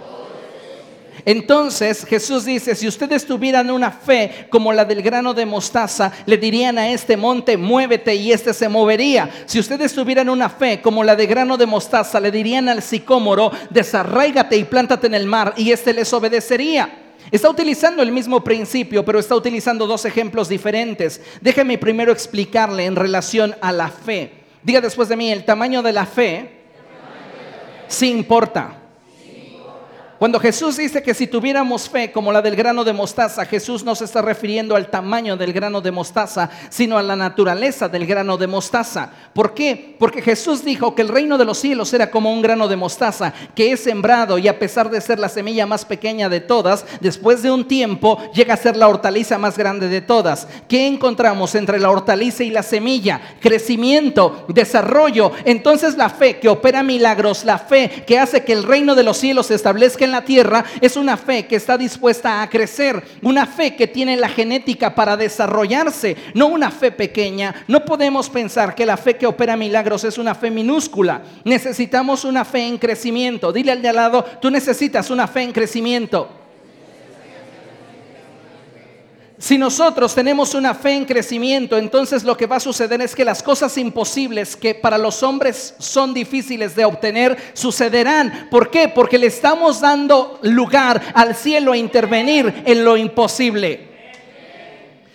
Entonces 1.27 2.07
Jesús 2.07 2.45
dice, 2.45 2.77
si 2.77 2.87
ustedes 2.87 3.27
tuvieran 3.27 3.69
una 3.69 3.91
fe 3.91 4.47
como 4.49 4.73
la 4.73 4.85
del 4.85 5.03
grano 5.03 5.35
de 5.35 5.45
mostaza, 5.45 6.13
le 6.25 6.39
dirían 6.39 6.79
a 6.79 6.89
este 6.89 7.17
monte, 7.17 7.57
muévete 7.57 8.15
y 8.15 8.31
este 8.31 8.55
se 8.55 8.69
movería. 8.69 9.29
Si 9.45 9.59
ustedes 9.59 9.93
tuvieran 9.93 10.29
una 10.29 10.49
fe 10.49 10.81
como 10.81 11.03
la 11.03 11.17
de 11.17 11.27
grano 11.27 11.57
de 11.57 11.67
mostaza, 11.67 12.21
le 12.21 12.31
dirían 12.31 12.69
al 12.69 12.81
sicómoro, 12.81 13.51
desarraígate 13.71 14.57
y 14.57 14.63
plántate 14.63 15.09
en 15.09 15.15
el 15.15 15.27
mar 15.27 15.53
y 15.57 15.73
este 15.73 15.93
les 15.93 16.13
obedecería. 16.13 16.97
Está 17.33 17.51
utilizando 17.51 18.05
el 18.05 18.13
mismo 18.13 18.45
principio, 18.45 19.05
pero 19.05 19.19
está 19.19 19.35
utilizando 19.35 19.85
dos 19.89 20.05
ejemplos 20.05 20.49
diferentes. 20.49 21.21
Déjeme 21.41 21.77
primero 21.77 22.13
explicarle 22.13 22.85
en 22.85 22.95
relación 22.95 23.53
a 23.61 23.73
la 23.73 23.89
fe. 23.89 24.31
Diga 24.63 24.81
después 24.81 25.09
de 25.09 25.17
mí, 25.17 25.33
el 25.33 25.45
tamaño 25.45 25.83
de 25.83 25.93
la 25.93 26.07
fe 26.07 26.51
sí 27.89 28.13
importa. 28.13 28.86
Cuando 30.19 30.41
Jesús 30.41 30.79
dice 30.79 31.03
que 31.03 31.13
si 31.13 31.27
tuviéramos 31.27 31.91
fe 31.91 32.11
como 32.11 32.33
la 32.33 32.41
del 32.41 32.57
grano 32.57 32.85
de 32.85 32.95
mostaza, 32.95 33.45
Jesús 33.45 33.85
no 33.85 33.95
se 33.95 34.07
está 34.07 34.23
refiriendo 34.23 34.75
al 34.75 34.89
tamaño 34.89 35.37
del 35.37 35.53
grano 35.53 35.83
de 35.83 35.91
mostaza, 35.91 36.49
sino 36.71 36.97
a 36.97 37.03
la 37.03 37.17
naturaleza 37.17 37.87
del 37.87 38.07
grano 38.07 38.39
de 38.39 38.47
mostaza. 38.47 39.11
¿Por 39.35 39.53
qué? 39.53 39.95
Porque 39.99 40.23
Jesús 40.23 40.65
dijo 40.65 40.95
que 40.95 41.03
el 41.03 41.09
reino 41.09 41.37
de 41.37 41.45
los 41.45 41.59
cielos 41.59 41.93
era 41.93 42.11
como 42.11 42.33
un 42.33 42.41
grano 42.41 42.67
de 42.67 42.77
mostaza 42.77 43.35
que 43.55 43.73
es 43.73 43.81
sembrado 43.81 44.39
y 44.39 44.49
a 44.49 44.59
pesar 44.59 44.89
de 44.89 45.03
ser 45.03 45.19
la 45.19 45.29
semilla 45.29 45.67
más 45.67 45.85
pequeña 45.85 46.31
de 46.31 46.41
todas, 46.41 46.87
después 47.03 47.43
de 47.43 47.51
un 47.51 47.69
tiempo 47.69 48.19
llega 48.33 48.55
a 48.55 48.59
ser 48.59 48.75
la 48.75 48.89
hortaliza 48.89 49.37
más 49.37 49.59
grande 49.59 49.89
de 49.89 50.01
todas. 50.01 50.49
¿Qué 50.67 50.87
encontramos 50.87 51.55
entre 51.55 51.79
la 51.79 51.91
hortaliza 51.91 52.43
y 52.43 52.49
la 52.49 52.63
semilla? 52.63 53.21
Crecimiento, 53.41 54.47
desarrollo. 54.49 55.33
Entonces 55.45 55.99
la 55.99 56.09
fe 56.09 56.39
que 56.39 56.49
opera 56.49 56.83
milagros, 56.83 57.45
la 57.45 57.59
fe 57.59 58.05
que 58.07 58.19
hace 58.19 58.45
que 58.45 58.55
el 58.55 58.63
reino 58.63 58.95
de 58.95 59.03
los 59.03 59.19
cielos 59.19 59.49
se 59.49 59.55
establezca 59.55 60.06
en 60.07 60.13
la 60.13 60.25
tierra 60.25 60.65
es 60.81 60.97
una 60.97 61.19
fe 61.19 61.47
que 61.47 61.57
está 61.57 61.77
dispuesta 61.77 62.41
a 62.41 62.49
crecer, 62.49 63.03
una 63.23 63.47
fe 63.47 63.77
que 63.77 63.87
tiene 63.87 64.17
la 64.17 64.31
genética 64.31 64.95
para 64.95 65.17
desarrollarse, 65.17 66.17
no 66.35 66.47
una 66.47 66.71
fe 66.71 66.91
pequeña. 66.91 67.55
No 67.69 67.85
podemos 67.85 68.31
pensar 68.31 68.75
que 68.75 68.87
la 68.87 68.97
fe 68.97 69.17
que 69.17 69.27
opera 69.27 69.57
milagros 69.57 70.05
es 70.05 70.17
una 70.17 70.35
fe 70.35 70.51
minúscula. 70.51 71.23
Necesitamos 71.45 72.25
una 72.25 72.45
fe 72.45 72.67
en 72.67 72.79
crecimiento. 72.79 73.53
Dile 73.53 73.73
al 73.73 73.83
de 73.83 73.89
al 73.89 73.97
lado, 73.97 74.25
tú 74.41 74.51
necesitas 74.51 75.11
una 75.11 75.27
fe 75.27 75.43
en 75.43 75.53
crecimiento. 75.53 76.46
Si 79.39 79.59
nosotros 79.59 80.15
tenemos 80.15 80.55
una 80.55 80.73
fe 80.73 80.93
en 80.93 81.05
crecimiento, 81.05 81.77
entonces 81.77 82.25
lo 82.25 82.39
que 82.39 82.47
va 82.47 82.57
a 82.57 82.61
suceder 82.61 83.03
es 83.03 83.15
que 83.15 83.25
las 83.25 83.43
cosas 83.43 83.77
imposibles 83.77 84.57
que 84.57 84.75
para 84.75 84.97
los 84.97 85.23
hombres 85.23 85.75
son 85.79 86.15
difíciles 86.15 86.75
de 86.75 86.87
obtener 86.87 87.37
sucederán. 87.53 88.49
¿Por 88.51 88.71
qué? 88.71 88.89
Porque 88.89 89.19
le 89.19 89.27
estamos 89.27 89.83
dando 89.83 90.39
lugar 90.41 91.03
al 91.13 91.35
cielo 91.35 91.73
a 91.73 91.77
intervenir 91.77 92.63
en 92.65 92.83
lo 92.83 92.97
imposible. 92.97 93.89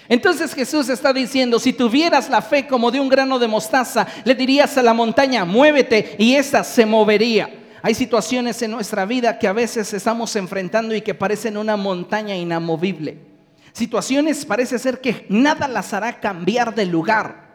Entonces 0.08 0.54
Jesús 0.54 0.90
está 0.90 1.14
diciendo, 1.14 1.58
si 1.58 1.74
tuvieras 1.74 2.30
la 2.30 2.44
fe 2.44 2.68
como 2.68 2.92
de 2.92 3.00
un 3.00 3.10
grano 3.10 3.40
de 3.40 3.48
mostaza, 3.48 4.06
le 4.24 4.36
dirías 4.36 4.78
a 4.78 4.84
la 4.84 4.94
montaña, 4.94 5.46
muévete 5.46 6.16
y 6.20 6.36
esa 6.36 6.64
se 6.64 6.86
movería. 6.86 7.50
Hay 7.82 7.96
situaciones 7.96 8.62
en 8.62 8.70
nuestra 8.70 9.06
vida 9.06 9.40
que 9.40 9.48
a 9.48 9.54
veces 9.54 9.92
estamos 9.96 10.36
enfrentando 10.36 10.94
y 10.94 11.02
que 11.02 11.16
parecen 11.16 11.58
una 11.58 11.76
montaña 11.76 12.36
inamovible. 12.36 13.31
Situaciones 13.74 14.46
parece 14.46 14.78
ser 14.80 15.00
que 15.00 15.26
nada 15.30 15.68
las 15.68 15.94
hará 15.94 16.20
cambiar 16.20 16.76
de 16.76 16.86
lugar. 16.86 17.52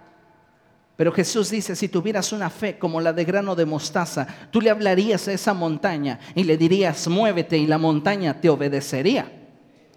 Pero 0.97 1.13
Jesús 1.13 1.51
dice, 1.51 1.77
si 1.77 1.89
tuvieras 1.89 2.33
una 2.33 2.49
fe 2.49 2.79
como 2.79 3.03
la 3.03 3.13
de 3.13 3.25
grano 3.25 3.55
de 3.55 3.67
mostaza, 3.67 4.27
tú 4.51 4.63
le 4.63 4.71
hablarías 4.71 5.29
a 5.29 5.33
esa 5.33 5.53
montaña 5.53 6.19
y 6.35 6.45
le 6.45 6.57
dirías, 6.57 7.07
muévete 7.09 7.59
y 7.59 7.67
la 7.67 7.77
montaña 7.77 8.41
te 8.41 8.49
obedecería. 8.49 9.31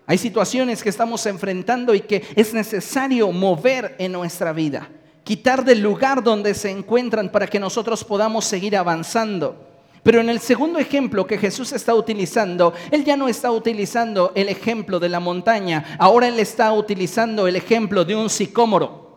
Hay 0.05 0.17
situaciones 0.17 0.83
que 0.83 0.89
estamos 0.89 1.25
enfrentando 1.25 1.93
y 1.93 2.01
que 2.01 2.23
es 2.35 2.53
necesario 2.53 3.31
mover 3.31 3.95
en 3.97 4.11
nuestra 4.11 4.51
vida, 4.51 4.89
quitar 5.23 5.63
del 5.63 5.79
lugar 5.81 6.21
donde 6.21 6.53
se 6.53 6.69
encuentran 6.69 7.29
para 7.31 7.47
que 7.47 7.59
nosotros 7.59 8.03
podamos 8.03 8.43
seguir 8.43 8.75
avanzando. 8.75 9.68
Pero 10.03 10.21
en 10.21 10.29
el 10.29 10.39
segundo 10.39 10.79
ejemplo 10.79 11.27
que 11.27 11.37
Jesús 11.37 11.71
está 11.73 11.93
utilizando, 11.93 12.73
Él 12.91 13.03
ya 13.03 13.17
no 13.17 13.27
está 13.27 13.51
utilizando 13.51 14.31
el 14.35 14.49
ejemplo 14.49 14.99
de 14.99 15.09
la 15.09 15.19
montaña, 15.19 15.97
ahora 15.99 16.27
Él 16.27 16.39
está 16.39 16.71
utilizando 16.73 17.47
el 17.47 17.55
ejemplo 17.55 18.05
de 18.05 18.15
un 18.15 18.29
sicómoro. 18.29 19.09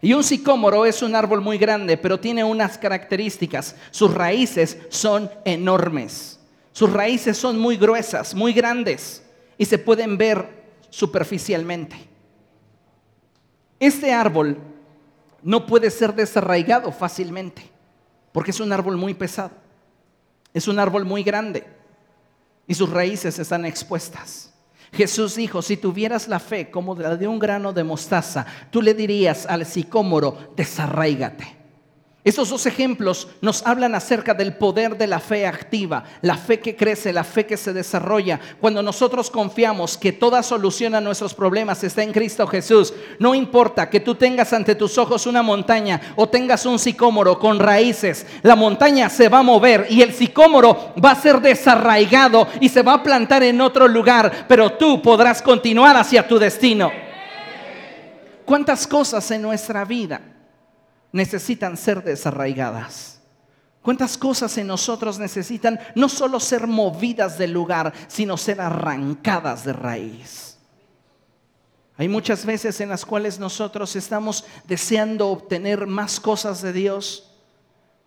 Y 0.00 0.12
un 0.12 0.22
sicómoro 0.22 0.84
es 0.84 1.00
un 1.02 1.14
árbol 1.14 1.40
muy 1.40 1.56
grande, 1.56 1.96
pero 1.96 2.20
tiene 2.20 2.44
unas 2.44 2.76
características. 2.76 3.74
Sus 3.90 4.12
raíces 4.12 4.76
son 4.90 5.30
enormes. 5.44 6.38
Sus 6.72 6.92
raíces 6.92 7.38
son 7.38 7.58
muy 7.58 7.76
gruesas, 7.76 8.34
muy 8.34 8.52
grandes 8.52 9.24
y 9.56 9.64
se 9.64 9.78
pueden 9.78 10.18
ver 10.18 10.64
superficialmente. 10.90 11.96
Este 13.78 14.12
árbol 14.12 14.58
no 15.42 15.66
puede 15.66 15.90
ser 15.90 16.14
desarraigado 16.14 16.90
fácilmente 16.90 17.62
porque 18.32 18.50
es 18.50 18.60
un 18.60 18.72
árbol 18.72 18.96
muy 18.96 19.14
pesado. 19.14 19.63
Es 20.54 20.68
un 20.68 20.78
árbol 20.78 21.04
muy 21.04 21.22
grande 21.22 21.64
y 22.66 22.74
sus 22.74 22.88
raíces 22.88 23.38
están 23.38 23.66
expuestas. 23.66 24.54
Jesús 24.92 25.34
dijo, 25.34 25.60
si 25.60 25.76
tuvieras 25.76 26.28
la 26.28 26.38
fe 26.38 26.70
como 26.70 26.94
la 26.94 27.16
de 27.16 27.26
un 27.26 27.38
grano 27.38 27.72
de 27.72 27.84
mostaza, 27.84 28.46
tú 28.70 28.80
le 28.80 28.94
dirías 28.94 29.44
al 29.44 29.66
sicómoro, 29.66 30.52
desarraígate 30.56 31.63
estos 32.24 32.48
dos 32.48 32.64
ejemplos 32.64 33.28
nos 33.42 33.66
hablan 33.66 33.94
acerca 33.94 34.32
del 34.32 34.56
poder 34.56 34.96
de 34.96 35.06
la 35.06 35.20
fe 35.20 35.46
activa, 35.46 36.04
la 36.22 36.38
fe 36.38 36.58
que 36.58 36.74
crece, 36.74 37.12
la 37.12 37.22
fe 37.22 37.44
que 37.44 37.58
se 37.58 37.74
desarrolla. 37.74 38.40
Cuando 38.62 38.82
nosotros 38.82 39.30
confiamos 39.30 39.98
que 39.98 40.10
toda 40.10 40.42
solución 40.42 40.94
a 40.94 41.02
nuestros 41.02 41.34
problemas 41.34 41.84
está 41.84 42.02
en 42.02 42.12
Cristo 42.12 42.46
Jesús, 42.46 42.94
no 43.18 43.34
importa 43.34 43.90
que 43.90 44.00
tú 44.00 44.14
tengas 44.14 44.54
ante 44.54 44.74
tus 44.74 44.96
ojos 44.96 45.26
una 45.26 45.42
montaña 45.42 46.00
o 46.16 46.26
tengas 46.26 46.64
un 46.64 46.78
sicómoro 46.78 47.38
con 47.38 47.58
raíces, 47.58 48.26
la 48.40 48.56
montaña 48.56 49.10
se 49.10 49.28
va 49.28 49.40
a 49.40 49.42
mover 49.42 49.86
y 49.90 50.00
el 50.00 50.14
sicómoro 50.14 50.94
va 51.04 51.10
a 51.10 51.20
ser 51.20 51.42
desarraigado 51.42 52.48
y 52.58 52.70
se 52.70 52.80
va 52.80 52.94
a 52.94 53.02
plantar 53.02 53.42
en 53.42 53.60
otro 53.60 53.86
lugar, 53.86 54.46
pero 54.48 54.72
tú 54.72 55.02
podrás 55.02 55.42
continuar 55.42 55.94
hacia 55.98 56.26
tu 56.26 56.38
destino. 56.38 56.90
¿Cuántas 58.46 58.86
cosas 58.86 59.30
en 59.30 59.42
nuestra 59.42 59.84
vida? 59.84 60.33
Necesitan 61.14 61.76
ser 61.76 62.02
desarraigadas. 62.02 63.20
¿Cuántas 63.80 64.18
cosas 64.18 64.58
en 64.58 64.66
nosotros 64.66 65.16
necesitan 65.18 65.78
no 65.94 66.08
solo 66.08 66.40
ser 66.40 66.66
movidas 66.66 67.38
del 67.38 67.52
lugar, 67.52 67.92
sino 68.08 68.36
ser 68.36 68.60
arrancadas 68.60 69.64
de 69.64 69.72
raíz? 69.74 70.58
Hay 71.96 72.08
muchas 72.08 72.44
veces 72.44 72.80
en 72.80 72.88
las 72.88 73.06
cuales 73.06 73.38
nosotros 73.38 73.94
estamos 73.94 74.44
deseando 74.66 75.28
obtener 75.28 75.86
más 75.86 76.18
cosas 76.18 76.60
de 76.62 76.72
Dios, 76.72 77.30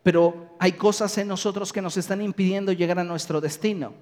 pero 0.04 0.58
hay 0.60 0.74
cosas 0.74 1.18
en 1.18 1.30
nosotros 1.30 1.72
que 1.72 1.82
nos 1.82 1.96
están 1.96 2.22
impidiendo 2.22 2.74
llegar 2.74 3.00
a 3.00 3.06
nuestro 3.06 3.40
destino. 3.40 3.94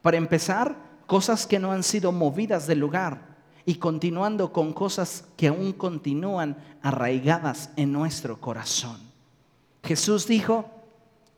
Para 0.00 0.16
empezar, 0.16 0.76
cosas 1.06 1.44
que 1.44 1.58
no 1.58 1.72
han 1.72 1.82
sido 1.82 2.12
movidas 2.12 2.68
del 2.68 2.78
lugar 2.78 3.33
y 3.66 3.76
continuando 3.76 4.52
con 4.52 4.72
cosas 4.72 5.24
que 5.36 5.48
aún 5.48 5.72
continúan 5.72 6.56
arraigadas 6.82 7.70
en 7.76 7.92
nuestro 7.92 8.40
corazón. 8.40 8.98
Jesús 9.82 10.26
dijo, 10.26 10.70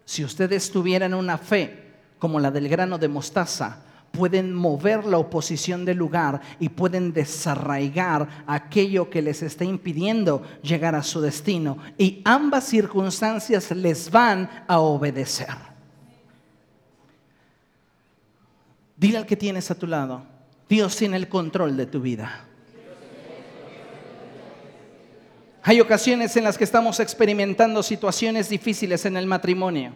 si 0.05 0.25
ustedes 0.25 0.71
tuvieran 0.71 1.15
una 1.15 1.39
fe 1.39 1.95
como 2.19 2.41
la 2.41 2.51
del 2.51 2.69
grano 2.69 2.99
de 2.99 3.09
mostaza, 3.09 3.83
pueden 4.13 4.55
mover 4.55 5.05
la 5.05 5.19
oposición 5.19 5.85
del 5.85 5.99
lugar 5.99 6.41
y 6.59 6.71
pueden 6.71 7.13
desarraigar 7.13 8.45
aquello 8.47 9.11
que 9.11 9.23
les 9.23 9.43
está 9.43 9.65
impidiendo 9.65 10.43
llegar 10.63 10.95
a 10.95 11.03
su 11.03 11.21
destino. 11.21 11.77
Y 11.99 12.23
ambas 12.25 12.65
circunstancias 12.65 13.71
les 13.73 14.11
van 14.11 14.49
a 14.67 14.79
obedecer. 14.79 15.55
Dile 18.97 19.19
al 19.19 19.27
que 19.27 19.37
tienes 19.37 19.71
a 19.71 19.75
tu 19.75 19.87
lado, 19.87 20.23
Dios 20.69 20.97
tiene 20.97 21.17
el 21.17 21.29
control 21.29 21.77
de 21.77 21.87
tu 21.87 22.01
vida. 22.01 22.45
Hay 25.63 25.81
ocasiones 25.81 26.37
en 26.37 26.45
las 26.45 26.57
que 26.57 26.65
estamos 26.65 27.01
experimentando 27.01 27.83
situaciones 27.83 28.49
difíciles 28.49 29.05
en 29.05 29.17
el 29.17 29.27
matrimonio, 29.27 29.95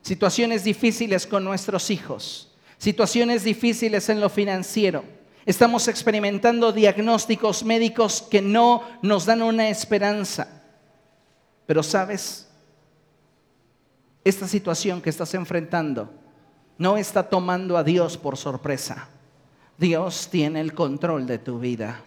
situaciones 0.00 0.64
difíciles 0.64 1.26
con 1.26 1.44
nuestros 1.44 1.90
hijos, 1.90 2.50
situaciones 2.78 3.44
difíciles 3.44 4.08
en 4.08 4.20
lo 4.20 4.30
financiero. 4.30 5.04
Estamos 5.44 5.88
experimentando 5.88 6.72
diagnósticos 6.72 7.62
médicos 7.62 8.22
que 8.22 8.40
no 8.40 8.82
nos 9.02 9.26
dan 9.26 9.42
una 9.42 9.68
esperanza. 9.68 10.62
Pero 11.66 11.82
sabes, 11.82 12.48
esta 14.24 14.48
situación 14.48 15.02
que 15.02 15.10
estás 15.10 15.34
enfrentando 15.34 16.10
no 16.78 16.96
está 16.96 17.28
tomando 17.28 17.76
a 17.76 17.84
Dios 17.84 18.16
por 18.16 18.36
sorpresa. 18.36 19.08
Dios 19.78 20.28
tiene 20.30 20.60
el 20.60 20.74
control 20.74 21.26
de 21.26 21.38
tu 21.38 21.58
vida 21.58 22.02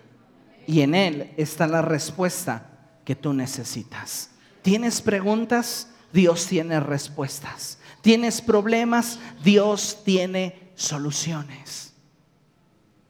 y 0.68 0.82
en 0.82 0.96
Él 0.96 1.34
está 1.38 1.68
la 1.68 1.82
respuesta 1.82 2.70
que 3.04 3.16
tú 3.16 3.34
necesitas. 3.34 4.32
¿Tienes 4.62 5.02
preguntas? 5.02 5.90
Dios 6.12 6.48
tiene 6.48 6.80
respuestas. 6.80 7.78
¿Tienes 8.02 8.42
problemas? 8.42 9.20
Dios 9.44 10.02
tiene 10.04 10.72
soluciones. 10.76 11.94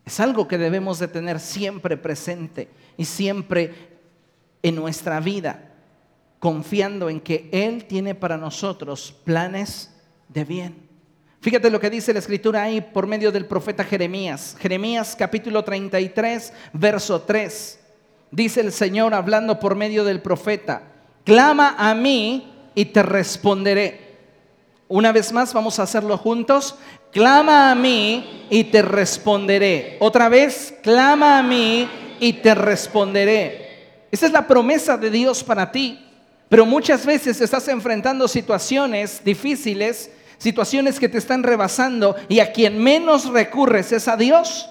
Es 0.06 0.20
algo 0.20 0.48
que 0.48 0.58
debemos 0.58 1.00
de 1.00 1.08
tener 1.08 1.39
siempre 1.39 1.98
presente 1.98 2.70
y 2.98 3.06
siempre 3.06 3.74
en 4.62 4.76
nuestra 4.76 5.20
vida, 5.20 5.74
confiando 6.39 7.10
en 7.10 7.22
que 7.22 7.50
Él 7.52 7.86
tiene 7.86 8.15
para 8.15 8.38
nosotros 8.38 9.15
planes 9.24 9.91
de 10.28 10.44
bien. 10.44 10.85
Fíjate 11.46 11.70
lo 11.70 11.80
que 11.80 11.92
dice 11.92 12.12
la 12.12 12.18
escritura 12.18 12.64
ahí 12.64 12.82
por 12.82 13.06
medio 13.06 13.32
del 13.32 13.46
profeta 13.46 13.84
Jeremías. 13.84 14.58
Jeremías 14.60 15.16
capítulo 15.16 15.64
33, 15.64 16.52
verso 16.74 17.22
3. 17.22 17.80
Dice 18.32 18.62
el 18.62 18.72
Señor 18.72 19.14
hablando 19.14 19.60
por 19.60 19.76
medio 19.76 20.04
del 20.04 20.24
profeta, 20.24 20.82
clama 21.24 21.76
a 21.78 21.94
mí 21.94 22.52
y 22.74 22.86
te 22.86 23.04
responderé. 23.04 24.16
Una 24.88 25.12
vez 25.12 25.32
más, 25.32 25.54
vamos 25.54 25.78
a 25.78 25.84
hacerlo 25.84 26.18
juntos. 26.18 26.80
Clama 27.12 27.70
a 27.70 27.76
mí 27.76 28.48
y 28.50 28.64
te 28.64 28.82
responderé. 28.82 29.98
Otra 30.00 30.30
vez, 30.30 30.74
clama 30.82 31.38
a 31.38 31.44
mí 31.44 31.88
y 32.20 32.34
te 32.34 32.56
responderé. 32.56 34.08
Esa 34.10 34.26
es 34.26 34.32
la 34.32 34.48
promesa 34.48 34.98
de 34.98 35.12
Dios 35.12 35.44
para 35.44 35.72
ti. 35.72 36.04
Pero 36.50 36.66
muchas 36.66 37.06
veces 37.06 37.40
estás 37.40 37.68
enfrentando 37.68 38.28
situaciones 38.28 39.24
difíciles, 39.24 40.10
situaciones 40.38 41.00
que 41.00 41.10
te 41.10 41.17
están 41.17 41.43
rebasando 41.43 42.15
y 42.30 42.39
a 42.39 42.52
quien 42.52 42.82
menos 42.82 43.28
recurres 43.28 43.91
es 43.91 44.08
a 44.08 44.17
Dios. 44.17 44.69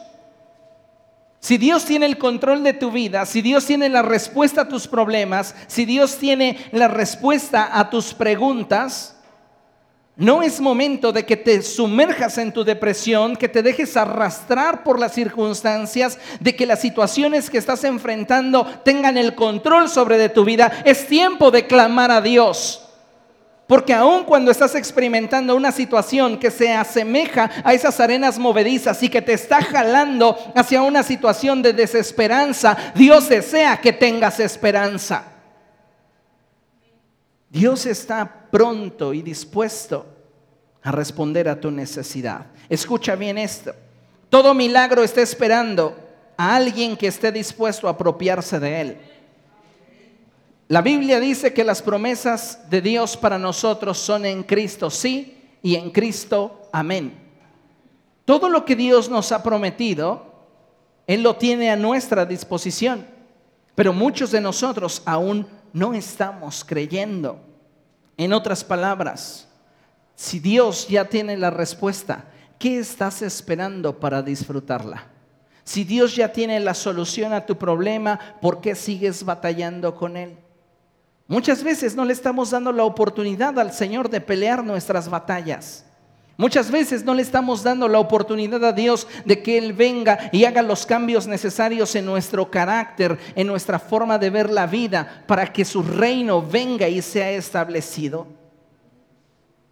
Si 1.40 1.58
Dios 1.58 1.84
tiene 1.84 2.06
el 2.06 2.16
control 2.16 2.62
de 2.62 2.72
tu 2.72 2.90
vida, 2.90 3.26
si 3.26 3.42
Dios 3.42 3.66
tiene 3.66 3.90
la 3.90 4.00
respuesta 4.00 4.62
a 4.62 4.68
tus 4.68 4.88
problemas, 4.88 5.54
si 5.66 5.84
Dios 5.84 6.16
tiene 6.16 6.58
la 6.72 6.88
respuesta 6.88 7.68
a 7.78 7.90
tus 7.90 8.14
preguntas, 8.14 9.14
no 10.16 10.42
es 10.42 10.60
momento 10.60 11.12
de 11.12 11.26
que 11.26 11.36
te 11.36 11.60
sumerjas 11.62 12.38
en 12.38 12.52
tu 12.52 12.62
depresión, 12.62 13.34
que 13.34 13.48
te 13.48 13.64
dejes 13.64 13.96
arrastrar 13.96 14.84
por 14.84 14.98
las 15.00 15.12
circunstancias, 15.12 16.18
de 16.38 16.54
que 16.54 16.66
las 16.66 16.80
situaciones 16.80 17.50
que 17.50 17.58
estás 17.58 17.82
enfrentando 17.82 18.64
tengan 18.84 19.18
el 19.18 19.34
control 19.34 19.88
sobre 19.88 20.16
de 20.16 20.28
tu 20.28 20.44
vida. 20.44 20.72
Es 20.84 21.08
tiempo 21.08 21.50
de 21.50 21.66
clamar 21.66 22.12
a 22.12 22.20
Dios. 22.20 22.83
Porque 23.66 23.94
aun 23.94 24.24
cuando 24.24 24.50
estás 24.50 24.74
experimentando 24.74 25.56
una 25.56 25.72
situación 25.72 26.38
que 26.38 26.50
se 26.50 26.72
asemeja 26.72 27.50
a 27.64 27.72
esas 27.72 27.98
arenas 27.98 28.38
movedizas 28.38 29.02
y 29.02 29.08
que 29.08 29.22
te 29.22 29.32
está 29.32 29.62
jalando 29.62 30.36
hacia 30.54 30.82
una 30.82 31.02
situación 31.02 31.62
de 31.62 31.72
desesperanza, 31.72 32.76
Dios 32.94 33.28
desea 33.28 33.80
que 33.80 33.92
tengas 33.92 34.38
esperanza. 34.38 35.24
Dios 37.48 37.86
está 37.86 38.48
pronto 38.50 39.14
y 39.14 39.22
dispuesto 39.22 40.06
a 40.82 40.92
responder 40.92 41.48
a 41.48 41.58
tu 41.58 41.70
necesidad. 41.70 42.46
Escucha 42.68 43.16
bien 43.16 43.38
esto. 43.38 43.74
Todo 44.28 44.52
milagro 44.52 45.02
está 45.02 45.22
esperando 45.22 45.96
a 46.36 46.56
alguien 46.56 46.96
que 46.96 47.06
esté 47.06 47.32
dispuesto 47.32 47.88
a 47.88 47.92
apropiarse 47.92 48.60
de 48.60 48.80
él. 48.80 48.98
La 50.74 50.82
Biblia 50.82 51.20
dice 51.20 51.54
que 51.54 51.62
las 51.62 51.82
promesas 51.82 52.68
de 52.68 52.80
Dios 52.80 53.16
para 53.16 53.38
nosotros 53.38 53.96
son 53.96 54.26
en 54.26 54.42
Cristo 54.42 54.90
sí 54.90 55.56
y 55.62 55.76
en 55.76 55.92
Cristo 55.92 56.68
amén. 56.72 57.14
Todo 58.24 58.48
lo 58.48 58.64
que 58.64 58.74
Dios 58.74 59.08
nos 59.08 59.30
ha 59.30 59.44
prometido, 59.44 60.34
Él 61.06 61.22
lo 61.22 61.36
tiene 61.36 61.70
a 61.70 61.76
nuestra 61.76 62.26
disposición. 62.26 63.06
Pero 63.76 63.92
muchos 63.92 64.32
de 64.32 64.40
nosotros 64.40 65.00
aún 65.06 65.46
no 65.72 65.94
estamos 65.94 66.64
creyendo. 66.64 67.38
En 68.16 68.32
otras 68.32 68.64
palabras, 68.64 69.46
si 70.16 70.40
Dios 70.40 70.88
ya 70.88 71.04
tiene 71.04 71.36
la 71.36 71.50
respuesta, 71.50 72.24
¿qué 72.58 72.80
estás 72.80 73.22
esperando 73.22 74.00
para 74.00 74.22
disfrutarla? 74.22 75.06
Si 75.62 75.84
Dios 75.84 76.16
ya 76.16 76.32
tiene 76.32 76.58
la 76.58 76.74
solución 76.74 77.32
a 77.32 77.46
tu 77.46 77.56
problema, 77.56 78.18
¿por 78.42 78.60
qué 78.60 78.74
sigues 78.74 79.24
batallando 79.24 79.94
con 79.94 80.16
Él? 80.16 80.38
Muchas 81.26 81.62
veces 81.64 81.96
no 81.96 82.04
le 82.04 82.12
estamos 82.12 82.50
dando 82.50 82.70
la 82.70 82.84
oportunidad 82.84 83.58
al 83.58 83.72
Señor 83.72 84.10
de 84.10 84.20
pelear 84.20 84.62
nuestras 84.62 85.08
batallas. 85.08 85.84
Muchas 86.36 86.70
veces 86.70 87.04
no 87.04 87.14
le 87.14 87.22
estamos 87.22 87.62
dando 87.62 87.88
la 87.88 88.00
oportunidad 88.00 88.62
a 88.64 88.72
Dios 88.72 89.06
de 89.24 89.40
que 89.40 89.56
Él 89.56 89.72
venga 89.72 90.30
y 90.32 90.44
haga 90.44 90.62
los 90.62 90.84
cambios 90.84 91.26
necesarios 91.26 91.94
en 91.94 92.04
nuestro 92.04 92.50
carácter, 92.50 93.18
en 93.36 93.46
nuestra 93.46 93.78
forma 93.78 94.18
de 94.18 94.30
ver 94.30 94.50
la 94.50 94.66
vida, 94.66 95.24
para 95.26 95.52
que 95.52 95.64
su 95.64 95.82
reino 95.82 96.42
venga 96.42 96.88
y 96.88 97.00
sea 97.00 97.30
establecido. 97.30 98.26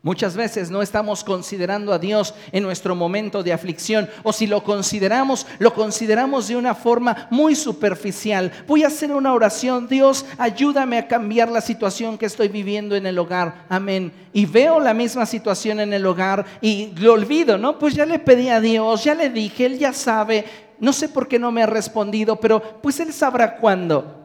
Muchas 0.05 0.35
veces 0.35 0.69
no 0.69 0.83
estamos 0.83 1.23
considerando 1.23 1.93
a 1.93 1.99
Dios 2.01 2.35
en 2.51 2.65
nuestro 2.65 2.97
momento 2.97 3.45
de 3.45 3.53
aflicción 3.53 4.11
o 4.25 4.33
si 4.33 4.49
lo 4.49 4.65
consideramos, 4.65 5.47
lo 5.61 5.73
consideramos 5.73 6.49
de 6.49 6.57
una 6.57 6.75
forma 6.75 7.29
muy 7.31 7.55
superficial. 7.55 8.51
Voy 8.67 8.83
a 8.83 8.89
hacer 8.89 9.13
una 9.13 9.33
oración, 9.33 9.87
Dios, 9.87 10.27
ayúdame 10.39 10.99
a 10.99 11.07
cambiar 11.07 11.49
la 11.51 11.61
situación 11.61 12.19
que 12.19 12.27
estoy 12.27 12.49
viviendo 12.49 12.97
en 12.97 13.07
el 13.07 13.17
hogar. 13.17 13.65
Amén. 13.69 14.13
Y 14.33 14.45
veo 14.45 14.81
la 14.81 14.93
misma 14.93 15.25
situación 15.25 15.79
en 15.79 15.93
el 15.93 16.05
hogar 16.05 16.47
y 16.61 16.91
lo 16.97 17.13
olvido, 17.13 17.57
¿no? 17.57 17.79
Pues 17.79 17.95
ya 17.95 18.05
le 18.05 18.19
pedí 18.19 18.49
a 18.49 18.61
Dios, 18.61 19.05
ya 19.05 19.15
le 19.15 19.31
dije, 19.31 19.67
Él 19.67 19.79
ya 19.79 19.93
sabe, 19.93 20.45
no 20.81 20.93
sé 20.93 21.11
por 21.11 21.29
qué 21.29 21.39
no 21.39 21.53
me 21.53 21.63
ha 21.63 21.67
respondido, 21.67 22.41
pero 22.41 22.61
pues 22.83 22.99
Él 22.99 23.13
sabrá 23.13 23.57
cuándo. 23.59 24.19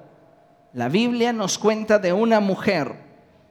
La 0.73 0.89
Biblia 0.89 1.33
nos 1.33 1.59
cuenta 1.59 1.99
de 1.99 2.13
una 2.13 2.39
mujer 2.39 3.06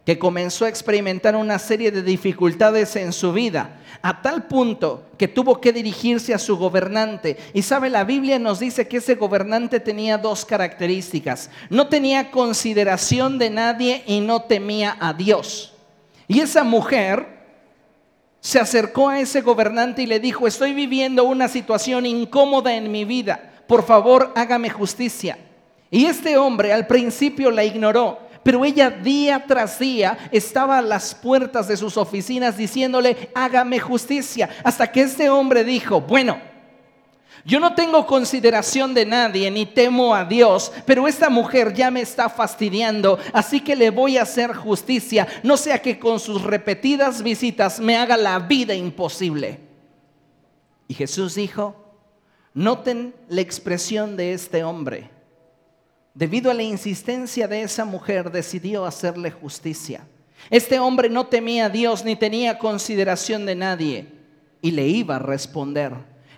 que 0.06 0.20
comenzó 0.20 0.64
a 0.64 0.68
experimentar 0.68 1.34
una 1.34 1.58
serie 1.58 1.90
de 1.90 2.00
dificultades 2.00 2.94
en 2.94 3.12
su 3.12 3.32
vida, 3.32 3.80
a 4.02 4.22
tal 4.22 4.46
punto 4.46 5.02
que 5.18 5.26
tuvo 5.26 5.60
que 5.60 5.72
dirigirse 5.72 6.32
a 6.32 6.38
su 6.38 6.56
gobernante. 6.56 7.36
Y 7.52 7.62
sabe, 7.62 7.90
la 7.90 8.04
Biblia 8.04 8.38
nos 8.38 8.60
dice 8.60 8.86
que 8.86 8.98
ese 8.98 9.16
gobernante 9.16 9.80
tenía 9.80 10.16
dos 10.16 10.44
características. 10.44 11.50
No 11.70 11.88
tenía 11.88 12.30
consideración 12.30 13.36
de 13.36 13.50
nadie 13.50 14.04
y 14.06 14.20
no 14.20 14.42
temía 14.42 14.96
a 15.00 15.12
Dios. 15.12 15.74
Y 16.28 16.38
esa 16.38 16.62
mujer 16.62 17.26
se 18.38 18.60
acercó 18.60 19.08
a 19.08 19.18
ese 19.18 19.40
gobernante 19.40 20.02
y 20.02 20.06
le 20.06 20.20
dijo, 20.20 20.46
estoy 20.46 20.72
viviendo 20.72 21.24
una 21.24 21.48
situación 21.48 22.06
incómoda 22.06 22.76
en 22.76 22.92
mi 22.92 23.04
vida, 23.04 23.54
por 23.66 23.84
favor 23.84 24.32
hágame 24.36 24.70
justicia. 24.70 25.36
Y 25.90 26.04
este 26.04 26.36
hombre 26.36 26.72
al 26.72 26.86
principio 26.86 27.50
la 27.50 27.64
ignoró, 27.64 28.25
pero 28.46 28.64
ella 28.64 28.90
día 28.90 29.44
tras 29.44 29.76
día 29.80 30.16
estaba 30.30 30.78
a 30.78 30.82
las 30.82 31.16
puertas 31.16 31.66
de 31.66 31.76
sus 31.76 31.96
oficinas 31.96 32.56
diciéndole, 32.56 33.28
hágame 33.34 33.80
justicia. 33.80 34.48
Hasta 34.62 34.92
que 34.92 35.00
este 35.00 35.28
hombre 35.28 35.64
dijo, 35.64 36.00
bueno, 36.00 36.40
yo 37.44 37.58
no 37.58 37.74
tengo 37.74 38.06
consideración 38.06 38.94
de 38.94 39.04
nadie 39.04 39.50
ni 39.50 39.66
temo 39.66 40.14
a 40.14 40.24
Dios, 40.24 40.70
pero 40.84 41.08
esta 41.08 41.28
mujer 41.28 41.74
ya 41.74 41.90
me 41.90 42.02
está 42.02 42.28
fastidiando, 42.28 43.18
así 43.32 43.58
que 43.58 43.74
le 43.74 43.90
voy 43.90 44.16
a 44.16 44.22
hacer 44.22 44.54
justicia, 44.54 45.26
no 45.42 45.56
sea 45.56 45.82
que 45.82 45.98
con 45.98 46.20
sus 46.20 46.40
repetidas 46.44 47.24
visitas 47.24 47.80
me 47.80 47.96
haga 47.96 48.16
la 48.16 48.38
vida 48.38 48.74
imposible. 48.74 49.58
Y 50.86 50.94
Jesús 50.94 51.34
dijo, 51.34 51.74
noten 52.54 53.12
la 53.28 53.40
expresión 53.40 54.16
de 54.16 54.34
este 54.34 54.62
hombre. 54.62 55.15
Debido 56.16 56.50
a 56.50 56.54
la 56.54 56.62
insistencia 56.62 57.46
de 57.46 57.60
esa 57.60 57.84
mujer, 57.84 58.32
decidió 58.32 58.86
hacerle 58.86 59.30
justicia. 59.30 60.08
Este 60.48 60.78
hombre 60.78 61.10
no 61.10 61.26
temía 61.26 61.66
a 61.66 61.68
Dios 61.68 62.06
ni 62.06 62.16
tenía 62.16 62.58
consideración 62.58 63.44
de 63.44 63.54
nadie 63.54 64.08
y 64.62 64.70
le 64.70 64.86
iba 64.88 65.16
a 65.16 65.18
responder. 65.18 65.92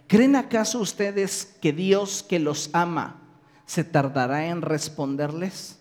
¿Creen 0.09 0.35
acaso 0.35 0.81
ustedes 0.81 1.57
que 1.63 1.73
Dios 1.73 2.25
que 2.29 2.41
los 2.41 2.71
ama 2.73 3.23
se 3.67 3.85
tardará 3.85 4.47
en 4.47 4.63
responderles? 4.63 5.79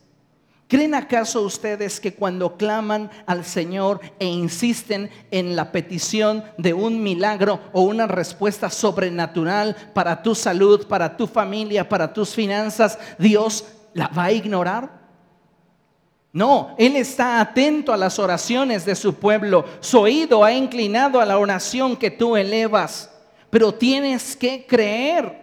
¿Creen 0.68 0.94
acaso 0.94 1.42
ustedes 1.42 2.00
que 2.00 2.14
cuando 2.14 2.56
claman 2.56 3.10
al 3.26 3.46
Señor 3.46 4.02
e 4.20 4.28
insisten 4.28 5.10
en 5.32 5.56
la 5.56 5.72
petición 5.72 6.44
de 6.60 6.74
un 6.76 7.02
milagro 7.02 7.62
o 7.74 7.82
una 7.82 8.06
respuesta 8.06 8.70
sobrenatural 8.70 9.76
para 9.96 10.22
tu 10.22 10.36
salud, 10.36 10.86
para 10.86 11.18
tu 11.18 11.26
familia, 11.26 11.90
para 11.90 12.14
tus 12.14 12.36
finanzas, 12.36 13.00
Dios 13.18 13.64
¿La 13.98 14.10
va 14.10 14.26
a 14.26 14.32
ignorar? 14.32 14.92
No, 16.32 16.76
Él 16.78 16.96
está 16.96 17.42
atento 17.42 17.92
a 17.92 17.98
las 17.98 18.20
oraciones 18.20 18.86
de 18.86 18.94
su 18.94 19.16
pueblo. 19.16 19.66
Su 19.80 20.02
oído 20.02 20.44
ha 20.44 20.54
inclinado 20.54 21.20
a 21.20 21.26
la 21.26 21.40
oración 21.40 21.98
que 21.98 22.12
tú 22.12 22.38
elevas. 22.38 23.10
Pero 23.50 23.74
tienes 23.74 24.36
que 24.36 24.68
creer, 24.68 25.36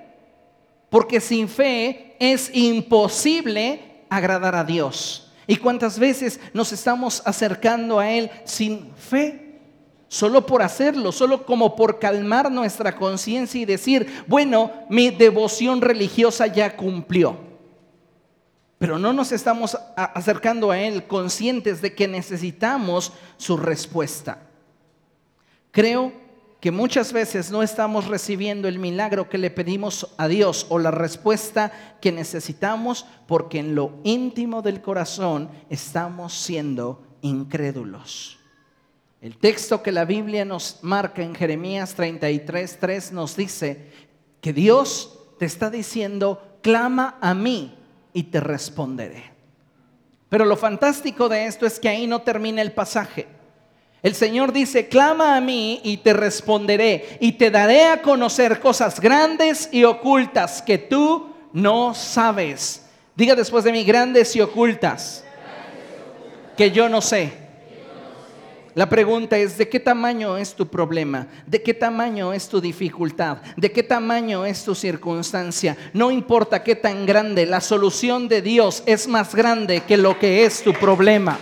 porque 0.89 1.21
sin 1.21 1.49
fe 1.49 2.15
es 2.21 2.49
imposible 2.55 4.05
agradar 4.09 4.55
a 4.55 4.63
Dios. 4.63 5.33
¿Y 5.49 5.57
cuántas 5.57 5.99
veces 5.99 6.39
nos 6.53 6.73
estamos 6.73 7.23
acercando 7.27 7.99
a 7.99 8.09
Él 8.09 8.31
sin 8.45 8.93
fe? 8.95 9.59
Solo 10.07 10.47
por 10.47 10.63
hacerlo, 10.63 11.11
solo 11.11 11.45
como 11.45 11.75
por 11.75 11.99
calmar 11.99 12.53
nuestra 12.53 12.95
conciencia 12.95 13.61
y 13.61 13.65
decir, 13.65 14.23
bueno, 14.29 14.71
mi 14.89 15.11
devoción 15.11 15.81
religiosa 15.81 16.47
ya 16.47 16.77
cumplió 16.77 17.53
pero 18.85 18.99
no 18.99 19.15
nos 19.15 19.33
estamos 19.33 19.79
acercando 19.97 20.71
a 20.71 20.79
Él 20.79 21.07
conscientes 21.07 21.81
de 21.81 21.95
que 21.95 22.07
necesitamos 22.07 23.15
su 23.39 23.57
respuesta. 23.57 24.43
Creo 25.71 26.13
que 26.61 26.71
muchas 26.71 27.11
veces 27.11 27.51
no 27.51 27.63
estamos 27.63 28.09
recibiendo 28.09 28.69
el 28.69 28.79
milagro 28.79 29.31
que 29.31 29.39
le 29.39 29.51
pedimos 29.51 30.15
a 30.19 30.29
Dios 30.29 30.67
o 30.69 30.79
la 30.79 30.91
respuesta 30.91 31.97
que 32.03 32.13
necesitamos 32.13 33.07
porque 33.27 33.59
en 33.59 33.75
lo 33.75 34.01
íntimo 34.05 34.61
del 34.61 34.83
corazón 34.83 35.49
estamos 35.71 36.35
siendo 36.35 37.07
incrédulos. 37.23 38.39
El 39.23 39.39
texto 39.39 39.83
que 39.83 39.93
la 39.93 40.05
Biblia 40.05 40.45
nos 40.45 40.81
marca 40.83 41.23
en 41.23 41.35
Jeremías 41.35 41.95
33, 41.95 42.79
3 42.81 43.13
nos 43.13 43.35
dice 43.35 43.91
que 44.43 44.53
Dios 44.53 45.21
te 45.39 45.47
está 45.47 45.71
diciendo, 45.71 46.59
clama 46.61 47.17
a 47.23 47.33
mí 47.33 47.79
y 48.15 48.23
te 48.23 48.41
responderé. 48.41 49.35
Pero 50.31 50.47
lo 50.47 50.57
fantástico 50.57 51.29
de 51.29 51.45
esto 51.45 51.67
es 51.67 51.79
que 51.79 51.91
ahí 51.91 52.07
no 52.07 52.23
termina 52.23 52.63
el 52.63 52.73
pasaje. 52.73 53.27
El 54.03 54.15
Señor 54.15 54.53
dice, 54.53 54.89
clama 54.89 55.37
a 55.37 55.41
mí 55.41 55.81
y 55.83 55.99
te 55.99 56.13
responderé 56.13 57.19
y 57.21 57.33
te 57.33 57.51
daré 57.51 57.87
a 57.87 58.03
conocer 58.03 58.61
cosas 58.61 59.01
grandes 59.01 59.69
y 59.73 59.85
ocultas 59.85 60.63
que 60.63 60.79
tú 60.79 61.35
no 61.53 61.95
sabes. 61.95 62.87
Diga 63.17 63.35
después 63.35 63.65
de 63.65 63.73
mí, 63.73 63.85
grandes 63.85 64.35
y 64.35 64.41
ocultas, 64.41 65.25
que 66.57 66.71
yo 66.71 66.89
no 66.89 67.01
sé. 67.01 67.44
La 68.75 68.89
pregunta 68.89 69.39
es, 69.39 69.57
¿de 69.57 69.69
qué 69.69 69.79
tamaño 69.79 70.37
es 70.37 70.55
tu 70.55 70.67
problema? 70.67 71.29
¿De 71.47 71.63
qué 71.63 71.75
tamaño 71.75 72.33
es 72.33 72.49
tu 72.49 72.61
dificultad? 72.61 73.39
¿De 73.57 73.71
qué 73.71 73.85
tamaño 73.85 74.45
es 74.45 74.65
tu 74.65 74.75
circunstancia? 74.75 75.77
No 75.93 76.11
importa 76.11 76.65
qué 76.65 76.75
tan 76.75 77.07
grande, 77.07 77.47
la 77.47 77.61
solución 77.61 78.27
de 78.27 78.43
Dios 78.43 78.83
es 78.87 79.07
más 79.07 79.33
grande 79.33 79.83
que 79.83 79.97
lo 79.97 80.19
que 80.19 80.45
es 80.45 80.63
tu 80.63 80.73
problema. 80.73 81.39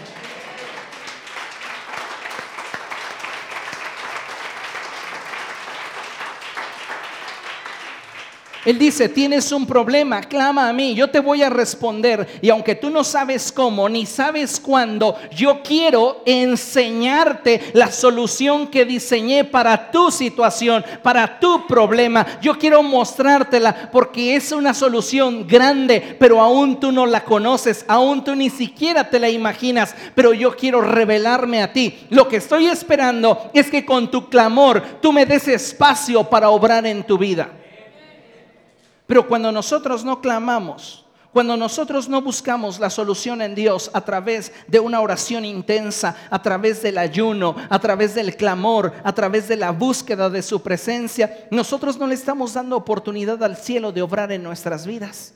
Él 8.65 8.79
dice, 8.79 9.09
tienes 9.09 9.51
un 9.51 9.67
problema, 9.67 10.21
clama 10.21 10.69
a 10.69 10.73
mí, 10.73 10.95
yo 10.95 11.11
te 11.11 11.19
voy 11.19 11.43
a 11.43 11.51
responder. 11.51 12.29
Y 12.41 12.49
aunque 12.49 12.77
tú 12.77 12.91
no 12.91 13.03
sabes 13.03 13.51
cómo, 13.51 13.89
ni 13.89 14.07
sabes 14.07 14.61
cuándo, 14.61 15.17
yo 15.35 15.63
quiero 15.65 16.23
enseñarte 16.25 17.61
la 17.73 17.91
solución 17.91 18.69
que 18.69 18.85
diseñé 18.85 19.45
para 19.45 19.91
tu 19.91 20.13
situación, 20.13 20.85
para 21.03 21.41
tu 21.41 21.67
problema. 21.67 22.25
Yo 22.41 22.57
quiero 22.57 22.85
mostrártela 22.85 23.91
porque 23.91 24.37
es 24.37 24.53
una 24.53 24.75
solución 24.75 25.45
grande, 25.49 26.17
pero 26.21 26.41
aún 26.41 26.79
tú 26.79 26.93
no 26.93 27.05
la 27.05 27.25
conoces, 27.25 27.85
aún 27.89 28.23
tú 28.23 28.37
ni 28.37 28.49
siquiera 28.49 29.11
te 29.11 29.19
la 29.19 29.29
imaginas, 29.29 29.97
pero 30.15 30.33
yo 30.33 30.57
quiero 30.57 30.81
revelarme 30.83 31.63
a 31.63 31.73
ti. 31.73 32.07
Lo 32.11 32.29
que 32.29 32.37
estoy 32.37 32.67
esperando 32.67 33.51
es 33.55 33.69
que 33.69 33.85
con 33.85 34.09
tu 34.09 34.29
clamor 34.29 35.01
tú 35.01 35.13
me 35.13 35.27
des 35.27 35.49
espacio 35.49 36.23
para 36.23 36.51
obrar 36.51 36.87
en 36.87 37.03
tu 37.03 37.19
vida. 37.19 37.51
Pero 39.13 39.29
cuando 39.29 39.53
nosotros 39.53 40.07
no 40.07 40.23
clamamos, 40.23 41.05
cuando 41.35 41.55
nosotros 41.55 42.09
no 42.09 42.23
buscamos 42.23 42.81
la 42.81 42.89
solución 42.89 43.43
en 43.43 43.55
Dios 43.55 43.91
a 43.93 44.01
través 44.01 44.51
de 44.69 44.81
una 44.81 45.03
oración 45.03 45.45
intensa, 45.45 46.17
a 46.31 46.41
través 46.41 46.81
del 46.81 46.97
ayuno, 46.97 47.55
a 47.69 47.79
través 47.79 48.15
del 48.15 48.35
clamor, 48.37 48.95
a 49.05 49.13
través 49.15 49.49
de 49.49 49.57
la 49.57 49.71
búsqueda 49.71 50.31
de 50.31 50.41
su 50.41 50.63
presencia, 50.63 51.47
nosotros 51.51 51.99
no 51.99 52.07
le 52.07 52.15
estamos 52.15 52.55
dando 52.55 52.75
oportunidad 52.75 53.45
al 53.45 53.59
cielo 53.59 53.93
de 53.93 54.01
obrar 54.01 54.33
en 54.33 54.43
nuestras 54.43 54.87
vidas. 54.87 55.35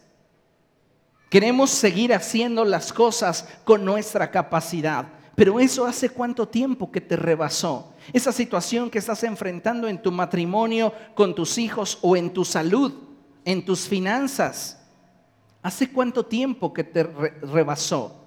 Queremos 1.28 1.68
seguir 1.68 2.14
haciendo 2.14 2.64
las 2.64 2.94
cosas 2.94 3.46
con 3.64 3.84
nuestra 3.84 4.30
capacidad. 4.30 5.04
Pero 5.34 5.60
eso 5.60 5.84
hace 5.84 6.08
cuánto 6.08 6.48
tiempo 6.48 6.90
que 6.90 7.02
te 7.02 7.14
rebasó. 7.14 7.92
Esa 8.14 8.32
situación 8.32 8.88
que 8.88 9.00
estás 9.00 9.22
enfrentando 9.22 9.86
en 9.86 10.00
tu 10.00 10.10
matrimonio, 10.10 10.94
con 11.14 11.34
tus 11.34 11.58
hijos 11.58 11.98
o 12.00 12.16
en 12.16 12.32
tu 12.32 12.42
salud 12.42 13.05
en 13.46 13.64
tus 13.64 13.88
finanzas. 13.88 14.78
¿Hace 15.62 15.90
cuánto 15.90 16.26
tiempo 16.26 16.74
que 16.74 16.85
te 16.85 17.04
rebasó? 17.04 18.24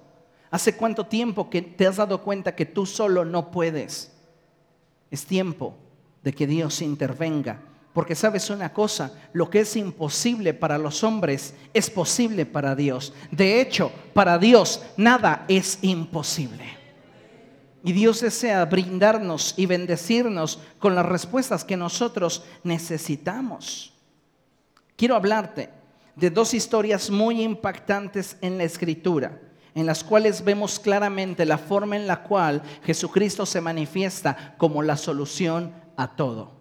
¿Hace 0.50 0.74
cuánto 0.74 1.06
tiempo 1.06 1.48
que 1.48 1.62
te 1.62 1.86
has 1.86 1.96
dado 1.96 2.22
cuenta 2.22 2.56
que 2.56 2.66
tú 2.66 2.86
solo 2.86 3.24
no 3.24 3.52
puedes? 3.52 4.10
Es 5.10 5.24
tiempo 5.24 5.76
de 6.24 6.32
que 6.32 6.46
Dios 6.46 6.82
intervenga. 6.82 7.60
Porque 7.92 8.14
sabes 8.14 8.50
una 8.50 8.72
cosa, 8.72 9.12
lo 9.32 9.50
que 9.50 9.60
es 9.60 9.76
imposible 9.76 10.54
para 10.54 10.78
los 10.78 11.04
hombres 11.04 11.54
es 11.74 11.90
posible 11.90 12.46
para 12.46 12.74
Dios. 12.74 13.12
De 13.30 13.60
hecho, 13.60 13.92
para 14.14 14.38
Dios 14.38 14.82
nada 14.96 15.44
es 15.48 15.78
imposible. 15.82 16.64
Y 17.82 17.92
Dios 17.92 18.20
desea 18.20 18.64
brindarnos 18.64 19.54
y 19.56 19.66
bendecirnos 19.66 20.60
con 20.78 20.94
las 20.94 21.06
respuestas 21.06 21.64
que 21.64 21.76
nosotros 21.76 22.44
necesitamos. 22.62 23.92
Quiero 25.00 25.16
hablarte 25.16 25.70
de 26.14 26.28
dos 26.28 26.52
historias 26.52 27.08
muy 27.08 27.40
impactantes 27.42 28.36
en 28.42 28.58
la 28.58 28.64
escritura, 28.64 29.40
en 29.74 29.86
las 29.86 30.04
cuales 30.04 30.44
vemos 30.44 30.78
claramente 30.78 31.46
la 31.46 31.56
forma 31.56 31.96
en 31.96 32.06
la 32.06 32.22
cual 32.22 32.60
Jesucristo 32.84 33.46
se 33.46 33.62
manifiesta 33.62 34.54
como 34.58 34.82
la 34.82 34.98
solución 34.98 35.72
a 35.96 36.16
todo. 36.16 36.52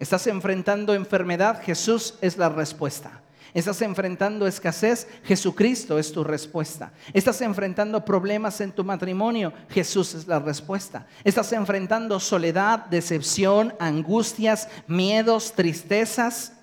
Estás 0.00 0.26
enfrentando 0.26 0.94
enfermedad, 0.94 1.62
Jesús 1.62 2.16
es 2.20 2.36
la 2.36 2.48
respuesta. 2.48 3.22
Estás 3.54 3.80
enfrentando 3.82 4.48
escasez, 4.48 5.06
Jesucristo 5.22 5.96
es 5.96 6.10
tu 6.10 6.24
respuesta. 6.24 6.92
Estás 7.12 7.40
enfrentando 7.40 8.04
problemas 8.04 8.60
en 8.60 8.72
tu 8.72 8.82
matrimonio, 8.82 9.52
Jesús 9.68 10.14
es 10.14 10.26
la 10.26 10.40
respuesta. 10.40 11.06
Estás 11.22 11.52
enfrentando 11.52 12.18
soledad, 12.18 12.86
decepción, 12.86 13.74
angustias, 13.78 14.68
miedos, 14.88 15.52
tristezas, 15.52 16.54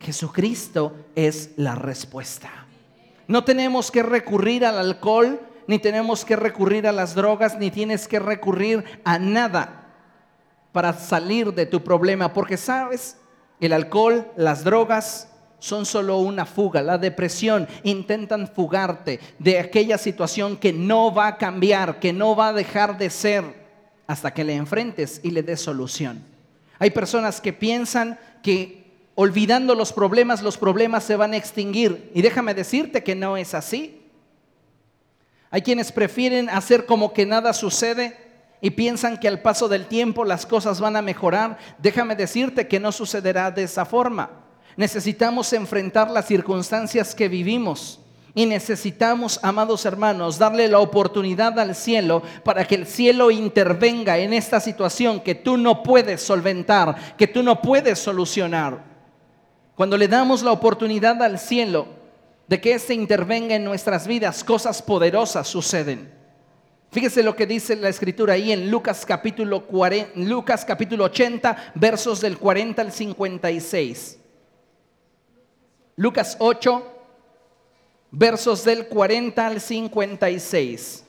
Jesucristo 0.00 0.94
es 1.14 1.50
la 1.56 1.74
respuesta. 1.74 2.50
No 3.28 3.44
tenemos 3.44 3.90
que 3.90 4.02
recurrir 4.02 4.64
al 4.64 4.78
alcohol, 4.78 5.40
ni 5.66 5.78
tenemos 5.78 6.24
que 6.24 6.36
recurrir 6.36 6.86
a 6.86 6.92
las 6.92 7.14
drogas, 7.14 7.58
ni 7.58 7.70
tienes 7.70 8.06
que 8.06 8.18
recurrir 8.18 8.84
a 9.04 9.18
nada 9.18 9.86
para 10.72 10.92
salir 10.92 11.52
de 11.54 11.66
tu 11.66 11.82
problema, 11.82 12.32
porque 12.32 12.56
sabes, 12.56 13.16
el 13.60 13.72
alcohol, 13.72 14.30
las 14.36 14.62
drogas 14.62 15.28
son 15.58 15.86
solo 15.86 16.18
una 16.18 16.46
fuga. 16.46 16.82
La 16.82 16.98
depresión 16.98 17.66
intentan 17.82 18.46
fugarte 18.46 19.18
de 19.38 19.58
aquella 19.58 19.98
situación 19.98 20.56
que 20.56 20.72
no 20.72 21.12
va 21.12 21.28
a 21.28 21.38
cambiar, 21.38 21.98
que 21.98 22.12
no 22.12 22.36
va 22.36 22.48
a 22.48 22.52
dejar 22.52 22.98
de 22.98 23.10
ser 23.10 23.44
hasta 24.06 24.32
que 24.32 24.44
le 24.44 24.54
enfrentes 24.54 25.20
y 25.24 25.30
le 25.30 25.42
des 25.42 25.60
solución. 25.60 26.22
Hay 26.78 26.90
personas 26.90 27.40
que 27.40 27.52
piensan 27.52 28.18
que 28.42 28.85
olvidando 29.16 29.74
los 29.74 29.92
problemas, 29.92 30.42
los 30.42 30.56
problemas 30.56 31.02
se 31.02 31.16
van 31.16 31.32
a 31.32 31.36
extinguir. 31.36 32.12
Y 32.14 32.22
déjame 32.22 32.54
decirte 32.54 33.02
que 33.02 33.16
no 33.16 33.36
es 33.36 33.54
así. 33.54 34.00
Hay 35.50 35.62
quienes 35.62 35.90
prefieren 35.90 36.48
hacer 36.50 36.86
como 36.86 37.12
que 37.12 37.26
nada 37.26 37.52
sucede 37.52 38.16
y 38.60 38.70
piensan 38.70 39.18
que 39.18 39.26
al 39.26 39.40
paso 39.40 39.68
del 39.68 39.86
tiempo 39.86 40.24
las 40.24 40.44
cosas 40.44 40.80
van 40.80 40.96
a 40.96 41.02
mejorar. 41.02 41.58
Déjame 41.78 42.14
decirte 42.14 42.68
que 42.68 42.78
no 42.78 42.92
sucederá 42.92 43.50
de 43.50 43.64
esa 43.64 43.86
forma. 43.86 44.30
Necesitamos 44.76 45.52
enfrentar 45.54 46.10
las 46.10 46.26
circunstancias 46.26 47.14
que 47.14 47.28
vivimos. 47.28 48.00
Y 48.34 48.44
necesitamos, 48.44 49.40
amados 49.42 49.86
hermanos, 49.86 50.38
darle 50.38 50.68
la 50.68 50.80
oportunidad 50.80 51.58
al 51.58 51.74
cielo 51.74 52.22
para 52.44 52.66
que 52.66 52.74
el 52.74 52.86
cielo 52.86 53.30
intervenga 53.30 54.18
en 54.18 54.34
esta 54.34 54.60
situación 54.60 55.20
que 55.20 55.34
tú 55.34 55.56
no 55.56 55.82
puedes 55.82 56.20
solventar, 56.20 57.16
que 57.16 57.26
tú 57.26 57.42
no 57.42 57.62
puedes 57.62 57.98
solucionar. 57.98 58.95
Cuando 59.76 59.98
le 59.98 60.08
damos 60.08 60.42
la 60.42 60.52
oportunidad 60.52 61.22
al 61.22 61.38
cielo 61.38 61.86
de 62.48 62.60
que 62.60 62.72
éste 62.72 62.94
intervenga 62.94 63.54
en 63.54 63.64
nuestras 63.64 64.06
vidas, 64.06 64.42
cosas 64.42 64.80
poderosas 64.80 65.46
suceden. 65.46 66.10
Fíjese 66.90 67.22
lo 67.22 67.36
que 67.36 67.46
dice 67.46 67.76
la 67.76 67.90
escritura 67.90 68.32
ahí 68.32 68.52
en 68.52 68.70
Lucas 68.70 69.04
capítulo, 69.04 69.66
40, 69.66 70.12
Lucas 70.20 70.64
capítulo 70.64 71.04
80, 71.04 71.72
versos 71.74 72.22
del 72.22 72.38
40 72.38 72.80
al 72.80 72.90
56. 72.90 74.18
Lucas 75.96 76.36
8, 76.40 76.94
versos 78.12 78.64
del 78.64 78.86
40 78.88 79.46
al 79.46 79.60
56. 79.60 81.04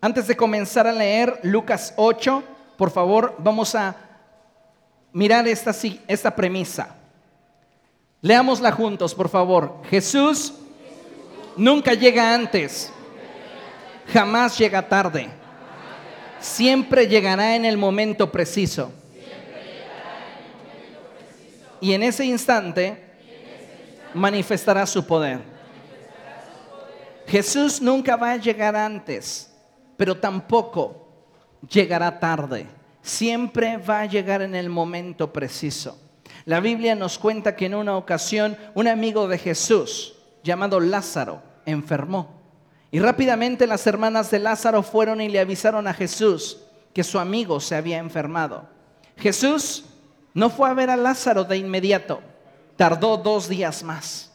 Antes 0.00 0.28
de 0.28 0.36
comenzar 0.36 0.86
a 0.86 0.92
leer 0.92 1.40
Lucas 1.42 1.92
8, 1.96 2.44
por 2.78 2.90
favor, 2.92 3.34
vamos 3.38 3.74
a 3.74 4.09
mirar 5.12 5.46
esta, 5.48 5.74
esta 6.06 6.34
premisa. 6.34 6.96
Leámosla 8.22 8.72
juntos, 8.72 9.14
por 9.14 9.28
favor. 9.28 9.82
Jesús 9.88 10.52
nunca 11.56 11.94
llega 11.94 12.34
antes, 12.34 12.92
jamás 14.12 14.58
llega 14.58 14.86
tarde. 14.88 15.30
Siempre 16.38 17.06
llegará 17.06 17.54
en 17.56 17.64
el 17.64 17.76
momento 17.76 18.30
preciso. 18.30 18.92
Y 21.80 21.94
en 21.94 22.02
ese 22.02 22.24
instante 22.26 23.02
manifestará 24.12 24.86
su 24.86 25.06
poder. 25.06 25.40
Jesús 27.26 27.80
nunca 27.80 28.16
va 28.16 28.32
a 28.32 28.36
llegar 28.36 28.74
antes, 28.74 29.50
pero 29.96 30.16
tampoco 30.16 31.08
llegará 31.68 32.18
tarde 32.18 32.66
siempre 33.02 33.76
va 33.78 34.00
a 34.00 34.06
llegar 34.06 34.42
en 34.42 34.54
el 34.54 34.68
momento 34.68 35.32
preciso. 35.32 35.98
La 36.44 36.60
Biblia 36.60 36.94
nos 36.94 37.18
cuenta 37.18 37.54
que 37.56 37.66
en 37.66 37.74
una 37.74 37.96
ocasión 37.96 38.56
un 38.74 38.88
amigo 38.88 39.28
de 39.28 39.38
Jesús, 39.38 40.14
llamado 40.42 40.80
Lázaro, 40.80 41.42
enfermó. 41.66 42.40
Y 42.90 42.98
rápidamente 42.98 43.66
las 43.66 43.86
hermanas 43.86 44.30
de 44.30 44.38
Lázaro 44.38 44.82
fueron 44.82 45.20
y 45.20 45.28
le 45.28 45.38
avisaron 45.38 45.86
a 45.86 45.94
Jesús 45.94 46.58
que 46.92 47.04
su 47.04 47.18
amigo 47.18 47.60
se 47.60 47.76
había 47.76 47.98
enfermado. 47.98 48.68
Jesús 49.16 49.84
no 50.34 50.50
fue 50.50 50.68
a 50.68 50.74
ver 50.74 50.90
a 50.90 50.96
Lázaro 50.96 51.44
de 51.44 51.56
inmediato, 51.56 52.20
tardó 52.76 53.16
dos 53.16 53.48
días 53.48 53.82
más. 53.82 54.32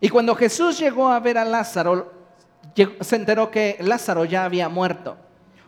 Y 0.00 0.08
cuando 0.08 0.34
Jesús 0.34 0.78
llegó 0.78 1.08
a 1.08 1.18
ver 1.20 1.38
a 1.38 1.44
Lázaro, 1.44 2.12
se 3.00 3.16
enteró 3.16 3.50
que 3.50 3.76
Lázaro 3.80 4.24
ya 4.24 4.44
había 4.44 4.68
muerto. 4.68 5.16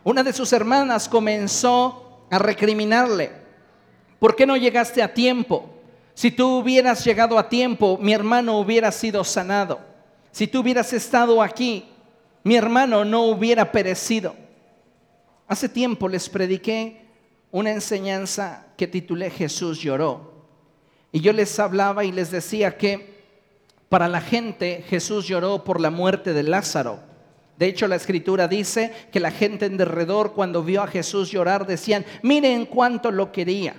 Una 0.03 0.23
de 0.23 0.33
sus 0.33 0.53
hermanas 0.53 1.09
comenzó 1.09 2.08
a 2.29 2.39
recriminarle. 2.39 3.31
¿Por 4.19 4.35
qué 4.35 4.45
no 4.45 4.57
llegaste 4.57 5.01
a 5.01 5.13
tiempo? 5.13 5.69
Si 6.13 6.31
tú 6.31 6.57
hubieras 6.57 7.03
llegado 7.05 7.39
a 7.39 7.47
tiempo, 7.47 7.97
mi 8.01 8.13
hermano 8.13 8.59
hubiera 8.59 8.91
sido 8.91 9.23
sanado. 9.23 9.79
Si 10.31 10.47
tú 10.47 10.59
hubieras 10.59 10.91
estado 10.93 11.41
aquí, 11.41 11.85
mi 12.43 12.55
hermano 12.55 13.05
no 13.05 13.23
hubiera 13.23 13.71
perecido. 13.71 14.35
Hace 15.47 15.69
tiempo 15.69 16.07
les 16.07 16.29
prediqué 16.29 17.05
una 17.51 17.71
enseñanza 17.71 18.67
que 18.77 18.87
titulé 18.87 19.29
Jesús 19.29 19.79
lloró. 19.79 20.45
Y 21.11 21.21
yo 21.21 21.33
les 21.33 21.57
hablaba 21.59 22.03
y 22.03 22.11
les 22.11 22.29
decía 22.31 22.77
que 22.77 23.19
para 23.89 24.07
la 24.07 24.21
gente 24.21 24.83
Jesús 24.87 25.25
lloró 25.25 25.63
por 25.63 25.81
la 25.81 25.89
muerte 25.89 26.33
de 26.33 26.43
Lázaro. 26.43 26.99
De 27.59 27.67
hecho, 27.67 27.89
la 27.89 27.97
escritura 27.97 28.47
dice 28.47 28.93
que 29.11 29.19
la 29.19 29.31
gente 29.31 29.65
en 29.65 29.75
derredor 29.75 30.31
cuando 30.31 30.63
vio 30.63 30.81
a 30.81 30.87
Jesús 30.87 31.29
llorar 31.29 31.67
decían, 31.67 32.05
miren 32.23 32.65
cuánto 32.65 33.11
lo 33.11 33.33
quería. 33.33 33.75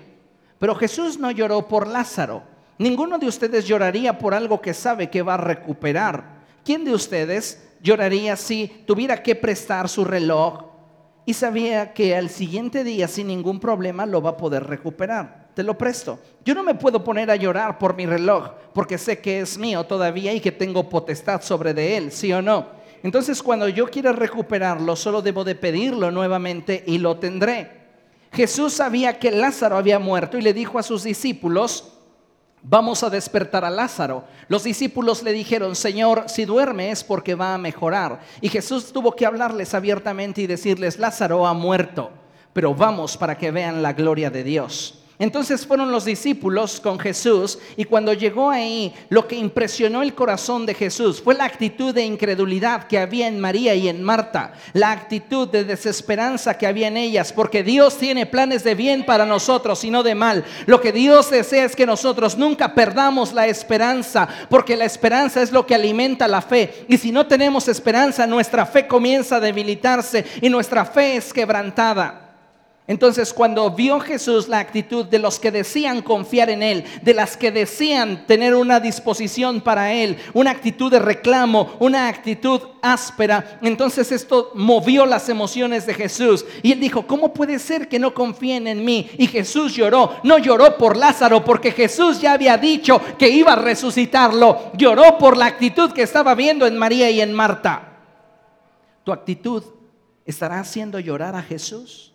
Pero 0.59 0.75
Jesús 0.75 1.19
no 1.19 1.31
lloró 1.31 1.67
por 1.67 1.89
Lázaro. 1.89 2.43
Ninguno 2.77 3.19
de 3.19 3.27
ustedes 3.27 3.67
lloraría 3.67 4.19
por 4.19 4.35
algo 4.35 4.61
que 4.61 4.75
sabe 4.75 5.09
que 5.09 5.23
va 5.23 5.33
a 5.33 5.39
recuperar. 5.39 6.43
¿Quién 6.63 6.85
de 6.85 6.93
ustedes 6.93 7.71
lloraría 7.81 8.37
si 8.37 8.69
tuviera 8.87 9.23
que 9.23 9.35
prestar 9.35 9.89
su 9.89 10.05
reloj 10.05 10.65
y 11.25 11.33
sabía 11.33 11.95
que 11.95 12.15
al 12.15 12.29
siguiente 12.29 12.85
día 12.85 13.09
sin 13.09 13.29
ningún 13.29 13.61
problema 13.61 14.05
lo 14.05 14.21
va 14.21 14.31
a 14.31 14.37
poder 14.37 14.65
recuperar. 14.65 15.49
Te 15.55 15.63
lo 15.63 15.79
presto. 15.79 16.19
Yo 16.45 16.55
no 16.55 16.63
me 16.63 16.75
puedo 16.75 17.03
poner 17.03 17.31
a 17.31 17.37
llorar 17.37 17.79
por 17.79 17.97
mi 17.97 18.05
reloj 18.05 18.51
porque 18.75 18.99
sé 18.99 19.21
que 19.21 19.41
es 19.41 19.57
mío 19.57 19.85
todavía 19.85 20.35
y 20.35 20.41
que 20.41 20.53
tengo 20.53 20.87
potestad 20.91 21.41
sobre 21.41 21.73
de 21.73 21.97
él, 21.97 22.13
¿sí 22.13 22.31
o 22.31 22.43
no? 22.43 22.80
Entonces 23.03 23.43
cuando 23.43 23.69
yo 23.69 23.89
quiera 23.89 24.13
recuperarlo, 24.13 24.97
solo 24.97 25.23
debo 25.23 25.45
de 25.45 25.55
pedirlo 25.55 26.11
nuevamente 26.11 26.85
y 26.87 26.99
lo 26.99 27.17
tendré. 27.17 27.81
Jesús 28.33 28.75
sabía 28.75 29.19
que 29.19 29.31
Lázaro 29.31 29.77
había 29.77 29.99
muerto 29.99 30.39
y 30.39 30.43
le 30.43 30.53
dijo 30.53 30.79
a 30.79 30.83
sus 30.83 31.03
discípulos, 31.03 31.93
vamos 32.63 33.03
a 33.03 33.11
despertar 33.11 33.65
a 33.65 33.71
Lázaro. 33.71 34.25
Los 34.49 34.65
discípulos 34.65 35.23
le 35.23 35.33
dijeron, 35.33 35.75
Señor, 35.75 36.25
si 36.29 36.45
duerme 36.45 36.91
es 36.91 37.03
porque 37.03 37.35
va 37.35 37.55
a 37.55 37.59
mejorar. 37.59 38.21
Y 38.41 38.49
Jesús 38.49 38.93
tuvo 38.93 39.17
que 39.17 39.27
hablarles 39.27 39.75
abiertamente 39.75 40.43
y 40.43 40.47
decirles, 40.47 40.99
Lázaro 40.99 41.47
ha 41.47 41.55
muerto, 41.55 42.11
pero 42.53 42.75
vamos 42.75 43.17
para 43.17 43.37
que 43.37 43.51
vean 43.51 43.83
la 43.83 43.95
gloria 43.95 44.31
de 44.31 44.45
Dios. 44.45 45.00
Entonces 45.21 45.67
fueron 45.67 45.93
los 45.93 46.07
discípulos 46.07 46.81
con 46.81 46.99
Jesús 46.99 47.59
y 47.77 47.85
cuando 47.85 48.15
llegó 48.15 48.49
ahí, 48.49 48.95
lo 49.11 49.29
que 49.29 49.37
impresionó 49.37 50.01
el 50.01 50.15
corazón 50.15 50.65
de 50.65 50.73
Jesús 50.73 51.21
fue 51.21 51.35
la 51.35 51.45
actitud 51.45 51.95
de 51.95 52.07
incredulidad 52.07 52.87
que 52.87 52.99
había 52.99 53.29
en 53.29 53.39
María 53.39 53.75
y 53.75 53.91
en 53.91 54.03
Marta, 54.03 54.55
la 54.73 54.93
actitud 54.93 55.47
de 55.47 55.65
desesperanza 55.65 56.57
que 56.57 56.67
había 56.67 56.89
en 56.89 56.97
ellas, 56.97 57.35
porque 57.35 57.63
Dios 57.63 57.99
tiene 57.99 58.25
planes 58.25 58.65
de 58.65 58.75
bien 58.75 59.05
para 59.05 59.27
nosotros 59.27 59.85
y 59.85 59.91
no 59.91 60.03
de 60.03 60.15
mal. 60.15 60.43
Lo 60.65 60.81
que 60.81 60.91
Dios 60.91 61.31
desea 61.31 61.67
es 61.67 61.77
que 61.77 61.85
nosotros 61.85 62.39
nunca 62.39 62.75
perdamos 62.75 63.35
la 63.35 63.47
esperanza, 63.47 64.27
porque 64.49 64.75
la 64.75 64.87
esperanza 64.87 65.43
es 65.43 65.53
lo 65.53 65.67
que 65.67 65.75
alimenta 65.75 66.27
la 66.29 66.41
fe. 66.41 66.87
Y 66.89 66.97
si 66.97 67.13
no 67.13 67.27
tenemos 67.27 67.69
esperanza, 67.69 68.27
nuestra 68.27 68.65
fe 68.65 68.87
comienza 68.87 69.37
a 69.37 69.41
debilitarse 69.41 70.25
y 70.41 70.49
nuestra 70.49 70.87
fe 70.87 71.17
es 71.17 71.31
quebrantada. 71.31 72.20
Entonces 72.91 73.33
cuando 73.33 73.71
vio 73.71 74.01
Jesús 74.01 74.49
la 74.49 74.59
actitud 74.59 75.07
de 75.07 75.21
los 75.21 75.39
que 75.39 75.53
decían 75.53 76.03
confiar 76.03 76.51
en 76.51 76.61
Él, 76.61 76.85
de 77.03 77.15
las 77.15 77.37
que 77.37 77.53
decían 77.53 78.27
tener 78.27 78.57
una 78.57 78.81
disposición 78.81 79.61
para 79.61 79.93
Él, 79.93 80.19
una 80.33 80.51
actitud 80.51 80.91
de 80.91 80.99
reclamo, 80.99 81.77
una 81.79 82.09
actitud 82.09 82.61
áspera, 82.83 83.61
entonces 83.63 84.11
esto 84.11 84.51
movió 84.57 85.07
las 85.07 85.29
emociones 85.29 85.87
de 85.87 85.95
Jesús. 85.95 86.45
Y 86.65 86.73
Él 86.73 86.81
dijo, 86.81 87.07
¿cómo 87.07 87.33
puede 87.33 87.61
ser 87.61 87.87
que 87.87 88.01
no 88.01 88.13
confíen 88.13 88.67
en 88.67 88.85
mí? 88.85 89.09
Y 89.19 89.29
Jesús 89.29 89.77
lloró, 89.77 90.17
no 90.25 90.39
lloró 90.39 90.77
por 90.77 90.97
Lázaro, 90.97 91.45
porque 91.45 91.71
Jesús 91.71 92.21
ya 92.21 92.33
había 92.33 92.59
dicho 92.59 93.01
que 93.17 93.29
iba 93.29 93.53
a 93.53 93.63
resucitarlo, 93.63 94.73
lloró 94.77 95.17
por 95.17 95.37
la 95.37 95.47
actitud 95.47 95.93
que 95.93 96.03
estaba 96.03 96.35
viendo 96.35 96.67
en 96.67 96.77
María 96.77 97.09
y 97.09 97.21
en 97.21 97.33
Marta. 97.35 98.01
¿Tu 99.05 99.13
actitud 99.13 99.63
estará 100.27 100.59
haciendo 100.59 100.99
llorar 100.99 101.37
a 101.37 101.43
Jesús? 101.43 102.10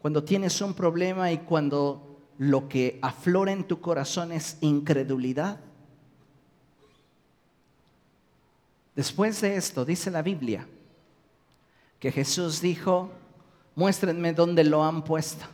Cuando 0.00 0.24
tienes 0.24 0.60
un 0.60 0.74
problema 0.74 1.30
y 1.30 1.38
cuando 1.38 2.18
lo 2.38 2.68
que 2.68 2.98
aflora 3.02 3.52
en 3.52 3.64
tu 3.64 3.80
corazón 3.80 4.32
es 4.32 4.56
incredulidad. 4.62 5.60
Después 8.96 9.40
de 9.42 9.56
esto, 9.56 9.84
dice 9.84 10.10
la 10.10 10.22
Biblia, 10.22 10.66
que 11.98 12.10
Jesús 12.10 12.62
dijo, 12.62 13.10
muéstrenme 13.74 14.32
dónde 14.32 14.64
lo 14.64 14.82
han 14.82 15.04
puesto. 15.04 15.44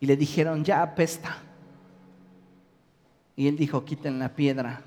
Y 0.00 0.06
le 0.06 0.16
dijeron, 0.16 0.64
ya 0.64 0.82
apesta. 0.82 1.38
Y 3.36 3.48
él 3.48 3.56
dijo, 3.56 3.84
quiten 3.84 4.18
la 4.18 4.34
piedra. 4.34 4.82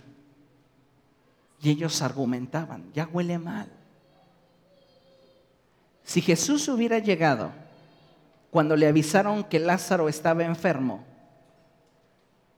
Y 1.62 1.69
ellos 1.69 2.01
argumentaban, 2.01 2.91
ya 2.93 3.08
huele 3.08 3.38
mal. 3.38 3.79
Si 6.10 6.24
Jesús 6.24 6.67
hubiera 6.69 6.98
llegado 6.98 7.52
cuando 8.50 8.76
le 8.76 8.88
avisaron 8.88 9.43
que 9.43 9.60
Lázaro 9.60 10.10
estaba 10.10 10.43
enfermo, 10.43 11.06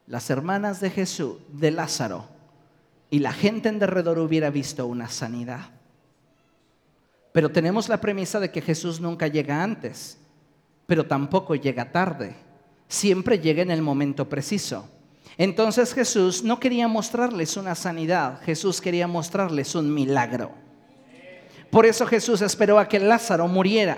las 0.08 0.30
hermanas 0.30 0.80
de 0.80 0.90
Jesús, 0.90 1.36
de 1.50 1.70
Lázaro, 1.70 2.30
y 3.10 3.20
la 3.20 3.34
gente 3.34 3.68
en 3.68 3.78
derredor 3.78 4.20
hubiera 4.20 4.50
visto 4.52 4.88
una 4.88 5.10
sanidad. 5.10 5.70
Pero 7.34 7.52
tenemos 7.52 7.90
la 7.90 8.00
premisa 8.00 8.40
de 8.40 8.52
que 8.52 8.62
Jesús 8.62 9.02
nunca 9.02 9.28
llega 9.28 9.62
antes, 9.62 10.18
pero 10.88 11.06
tampoco 11.06 11.54
llega 11.56 11.92
tarde. 11.92 12.34
Siempre 12.88 13.40
llega 13.40 13.64
en 13.64 13.72
el 13.72 13.82
momento 13.82 14.30
preciso. 14.30 14.88
Entonces 15.38 15.94
Jesús 15.94 16.42
no 16.42 16.58
quería 16.58 16.88
mostrarles 16.88 17.58
una 17.58 17.76
sanidad, 17.76 18.40
Jesús 18.44 18.80
quería 18.80 19.08
mostrarles 19.08 19.76
un 19.76 19.94
milagro. 19.94 20.71
Por 21.72 21.86
eso 21.86 22.06
Jesús 22.06 22.42
esperó 22.42 22.78
a 22.78 22.88
que 22.88 23.00
Lázaro 23.00 23.48
muriera. 23.48 23.98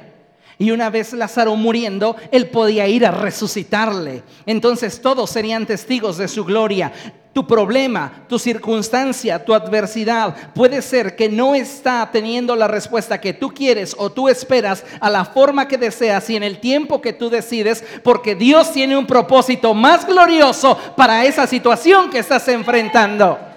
Y 0.59 0.71
una 0.71 0.89
vez 0.89 1.11
Lázaro 1.13 1.55
muriendo, 1.55 2.15
él 2.31 2.49
podía 2.49 2.87
ir 2.87 3.05
a 3.05 3.11
resucitarle. 3.11 4.23
Entonces 4.45 5.01
todos 5.01 5.29
serían 5.29 5.65
testigos 5.65 6.17
de 6.17 6.27
su 6.27 6.45
gloria. 6.45 6.93
Tu 7.33 7.47
problema, 7.47 8.25
tu 8.29 8.37
circunstancia, 8.37 9.43
tu 9.43 9.55
adversidad 9.55 10.53
puede 10.53 10.83
ser 10.83 11.15
que 11.15 11.29
no 11.29 11.55
está 11.55 12.07
teniendo 12.11 12.55
la 12.55 12.67
respuesta 12.67 13.19
que 13.19 13.33
tú 13.33 13.49
quieres 13.49 13.95
o 13.97 14.11
tú 14.11 14.29
esperas 14.29 14.85
a 14.99 15.09
la 15.09 15.25
forma 15.25 15.67
que 15.67 15.79
deseas 15.79 16.29
y 16.29 16.35
en 16.35 16.43
el 16.43 16.59
tiempo 16.59 17.01
que 17.01 17.11
tú 17.11 17.31
decides, 17.31 17.83
porque 18.03 18.35
Dios 18.35 18.71
tiene 18.71 18.95
un 18.95 19.07
propósito 19.07 19.73
más 19.73 20.05
glorioso 20.05 20.77
para 20.95 21.25
esa 21.25 21.47
situación 21.47 22.11
que 22.11 22.19
estás 22.19 22.47
enfrentando. 22.49 23.52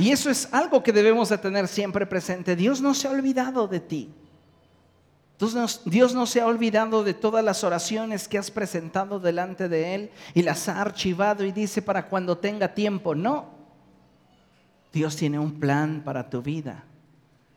Y 0.00 0.12
eso 0.12 0.30
es 0.30 0.48
algo 0.50 0.82
que 0.82 0.94
debemos 0.94 1.28
de 1.28 1.36
tener 1.36 1.68
siempre 1.68 2.06
presente. 2.06 2.56
Dios 2.56 2.80
no 2.80 2.94
se 2.94 3.06
ha 3.06 3.10
olvidado 3.10 3.68
de 3.68 3.80
ti. 3.80 4.10
Dios 5.84 6.14
no 6.14 6.24
se 6.24 6.40
ha 6.40 6.46
olvidado 6.46 7.04
de 7.04 7.12
todas 7.12 7.44
las 7.44 7.64
oraciones 7.64 8.26
que 8.26 8.38
has 8.38 8.50
presentado 8.50 9.20
delante 9.20 9.68
de 9.68 9.94
Él 9.94 10.10
y 10.32 10.40
las 10.40 10.70
ha 10.70 10.80
archivado 10.80 11.44
y 11.44 11.52
dice 11.52 11.82
para 11.82 12.06
cuando 12.06 12.38
tenga 12.38 12.72
tiempo. 12.72 13.14
No. 13.14 13.50
Dios 14.90 15.16
tiene 15.16 15.38
un 15.38 15.60
plan 15.60 16.00
para 16.02 16.30
tu 16.30 16.40
vida 16.40 16.82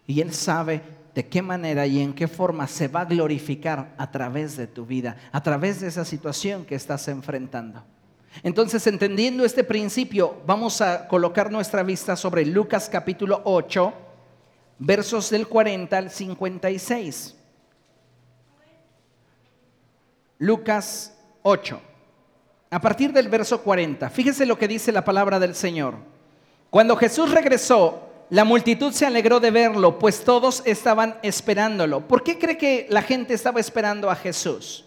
y 0.05 0.19
Él 0.19 0.33
sabe 0.33 0.81
de 1.15 1.25
qué 1.29 1.41
manera 1.41 1.87
y 1.87 2.01
en 2.01 2.13
qué 2.13 2.27
forma 2.27 2.67
se 2.67 2.89
va 2.89 3.01
a 3.01 3.05
glorificar 3.05 3.95
a 3.97 4.11
través 4.11 4.57
de 4.57 4.67
tu 4.67 4.85
vida, 4.85 5.15
a 5.31 5.41
través 5.41 5.79
de 5.79 5.87
esa 5.87 6.03
situación 6.03 6.65
que 6.65 6.75
estás 6.75 7.07
enfrentando. 7.07 7.85
Entonces, 8.41 8.87
entendiendo 8.87 9.45
este 9.45 9.63
principio, 9.63 10.41
vamos 10.47 10.81
a 10.81 11.07
colocar 11.07 11.51
nuestra 11.51 11.83
vista 11.83 12.15
sobre 12.15 12.45
Lucas 12.45 12.89
capítulo 12.89 13.41
8, 13.43 13.93
versos 14.79 15.29
del 15.29 15.47
40 15.47 15.97
al 15.97 16.09
56. 16.09 17.35
Lucas 20.39 21.15
8. 21.43 21.79
A 22.71 22.81
partir 22.81 23.13
del 23.13 23.29
verso 23.29 23.61
40, 23.61 24.09
fíjese 24.09 24.47
lo 24.47 24.57
que 24.57 24.67
dice 24.67 24.91
la 24.91 25.05
palabra 25.05 25.39
del 25.39 25.53
Señor. 25.53 25.95
Cuando 26.71 26.95
Jesús 26.95 27.29
regresó, 27.29 28.09
la 28.31 28.43
multitud 28.43 28.91
se 28.91 29.05
alegró 29.05 29.39
de 29.39 29.51
verlo, 29.51 29.99
pues 29.99 30.23
todos 30.23 30.63
estaban 30.65 31.17
esperándolo. 31.21 32.07
¿Por 32.07 32.23
qué 32.23 32.39
cree 32.39 32.57
que 32.57 32.87
la 32.89 33.03
gente 33.03 33.35
estaba 33.35 33.59
esperando 33.59 34.09
a 34.09 34.15
Jesús? 34.15 34.85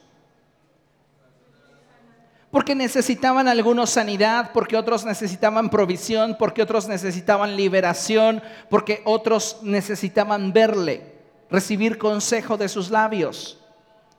Porque 2.51 2.75
necesitaban 2.75 3.49
algunos 3.49 3.91
sanidad, 3.91 4.51
porque 4.53 4.77
otros 4.77 5.05
necesitaban 5.05 5.69
provisión, 5.69 6.37
porque 6.39 6.63
otros 6.63 6.89
necesitaban 6.89 7.57
liberación, 7.57 8.43
porque 8.71 9.03
otros 9.05 9.59
necesitaban 9.63 10.53
verle, 10.53 11.15
recibir 11.51 11.99
consejo 11.99 12.57
de 12.57 12.69
sus 12.69 12.91
labios. 12.91 13.59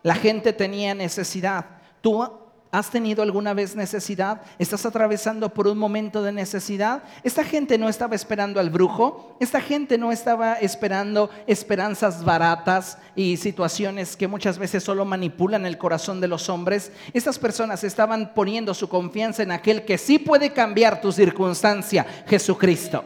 La 0.03 0.15
gente 0.15 0.53
tenía 0.53 0.93
necesidad. 0.93 1.65
¿Tú 2.01 2.46
¿Has 2.69 2.89
tenido 2.89 3.23
alguna 3.23 3.53
vez 3.53 3.77
necesidad? 3.77 4.41
¿Estás 4.59 4.85
atravesando 4.85 5.53
por 5.53 5.67
un 5.67 5.77
momento 5.77 6.21
de 6.21 6.33
necesidad? 6.33 7.01
Esta 7.23 7.45
gente 7.45 7.77
no 7.77 7.87
estaba 7.87 8.15
esperando 8.15 8.59
al 8.59 8.69
brujo, 8.69 9.37
esta 9.39 9.61
gente 9.61 9.97
no 9.97 10.11
estaba 10.11 10.55
esperando 10.55 11.29
esperanzas 11.47 12.25
baratas 12.25 12.97
y 13.15 13.37
situaciones 13.37 14.17
que 14.17 14.27
muchas 14.27 14.57
veces 14.57 14.83
solo 14.83 15.05
manipulan 15.05 15.65
el 15.65 15.77
corazón 15.77 16.19
de 16.19 16.27
los 16.27 16.49
hombres. 16.49 16.91
Estas 17.13 17.39
personas 17.39 17.85
estaban 17.85 18.33
poniendo 18.33 18.73
su 18.73 18.89
confianza 18.89 19.43
en 19.43 19.51
aquel 19.51 19.85
que 19.85 19.97
sí 19.97 20.19
puede 20.19 20.51
cambiar 20.51 20.99
tu 20.99 21.13
circunstancia, 21.13 22.05
Jesucristo. 22.27 23.03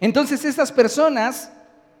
Entonces 0.00 0.44
estas 0.44 0.70
personas 0.70 1.50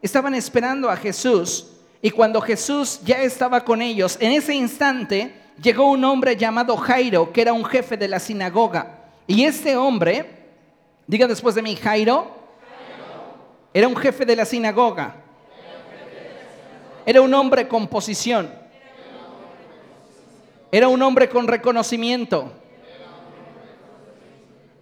estaban 0.00 0.34
esperando 0.34 0.88
a 0.88 0.96
Jesús 0.96 1.66
y 2.00 2.10
cuando 2.10 2.40
Jesús 2.40 3.00
ya 3.04 3.22
estaba 3.22 3.64
con 3.64 3.82
ellos, 3.82 4.16
en 4.20 4.32
ese 4.32 4.54
instante, 4.54 5.39
llegó 5.62 5.90
un 5.90 6.04
hombre 6.04 6.36
llamado 6.36 6.76
Jairo, 6.76 7.32
que 7.32 7.42
era 7.42 7.52
un 7.52 7.64
jefe 7.64 7.96
de 7.96 8.08
la 8.08 8.18
sinagoga. 8.18 8.98
Y 9.26 9.44
este 9.44 9.76
hombre, 9.76 10.26
diga 11.06 11.26
después 11.26 11.54
de 11.54 11.62
mí, 11.62 11.76
Jairo, 11.76 12.26
era 13.72 13.86
un 13.86 13.96
jefe 13.96 14.24
de 14.24 14.36
la 14.36 14.44
sinagoga. 14.44 15.14
Era 17.06 17.22
un 17.22 17.32
hombre 17.34 17.68
con 17.68 17.86
posición. 17.88 18.52
Era 20.72 20.88
un 20.88 21.02
hombre 21.02 21.28
con 21.28 21.48
reconocimiento. 21.48 22.52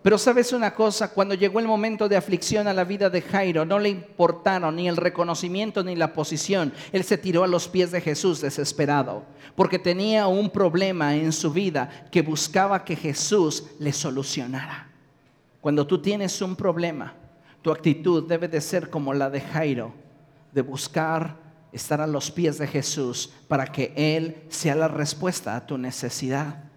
Pero 0.03 0.17
sabes 0.17 0.53
una 0.53 0.75
cosa, 0.75 1.13
cuando 1.13 1.35
llegó 1.35 1.59
el 1.59 1.67
momento 1.67 2.09
de 2.09 2.17
aflicción 2.17 2.69
a 2.69 2.73
la 2.73 2.85
vida 2.85 3.11
de 3.11 3.21
Jairo, 3.21 3.65
no 3.65 3.81
le 3.81 3.89
importaron 3.89 4.77
ni 4.77 4.89
el 4.89 4.97
reconocimiento 4.97 5.83
ni 5.83 5.97
la 5.97 6.13
posición. 6.13 6.73
Él 6.93 7.03
se 7.03 7.19
tiró 7.19 7.43
a 7.43 7.49
los 7.49 7.67
pies 7.67 7.91
de 7.91 8.01
Jesús 8.01 8.41
desesperado, 8.41 9.25
porque 9.57 9.79
tenía 9.79 10.29
un 10.29 10.51
problema 10.51 11.17
en 11.17 11.33
su 11.33 11.53
vida 11.53 12.07
que 12.13 12.23
buscaba 12.23 12.85
que 12.85 12.95
Jesús 12.95 13.65
le 13.81 13.93
solucionara. 13.93 14.89
Cuando 15.61 15.85
tú 15.85 16.01
tienes 16.01 16.41
un 16.41 16.55
problema, 16.55 17.15
tu 17.61 17.73
actitud 17.73 18.29
debe 18.29 18.47
de 18.47 18.61
ser 18.61 18.91
como 18.91 19.13
la 19.13 19.29
de 19.29 19.41
Jairo, 19.41 19.93
de 20.53 20.63
buscar 20.63 21.37
estar 21.73 22.01
a 22.01 22.07
los 22.07 22.31
pies 22.31 22.57
de 22.59 22.69
Jesús 22.69 23.33
para 23.49 23.67
que 23.67 23.93
Él 23.97 24.45
sea 24.49 24.77
la 24.77 24.89
respuesta 24.89 25.57
a 25.57 25.67
tu 25.67 25.77
necesidad. 25.77 26.68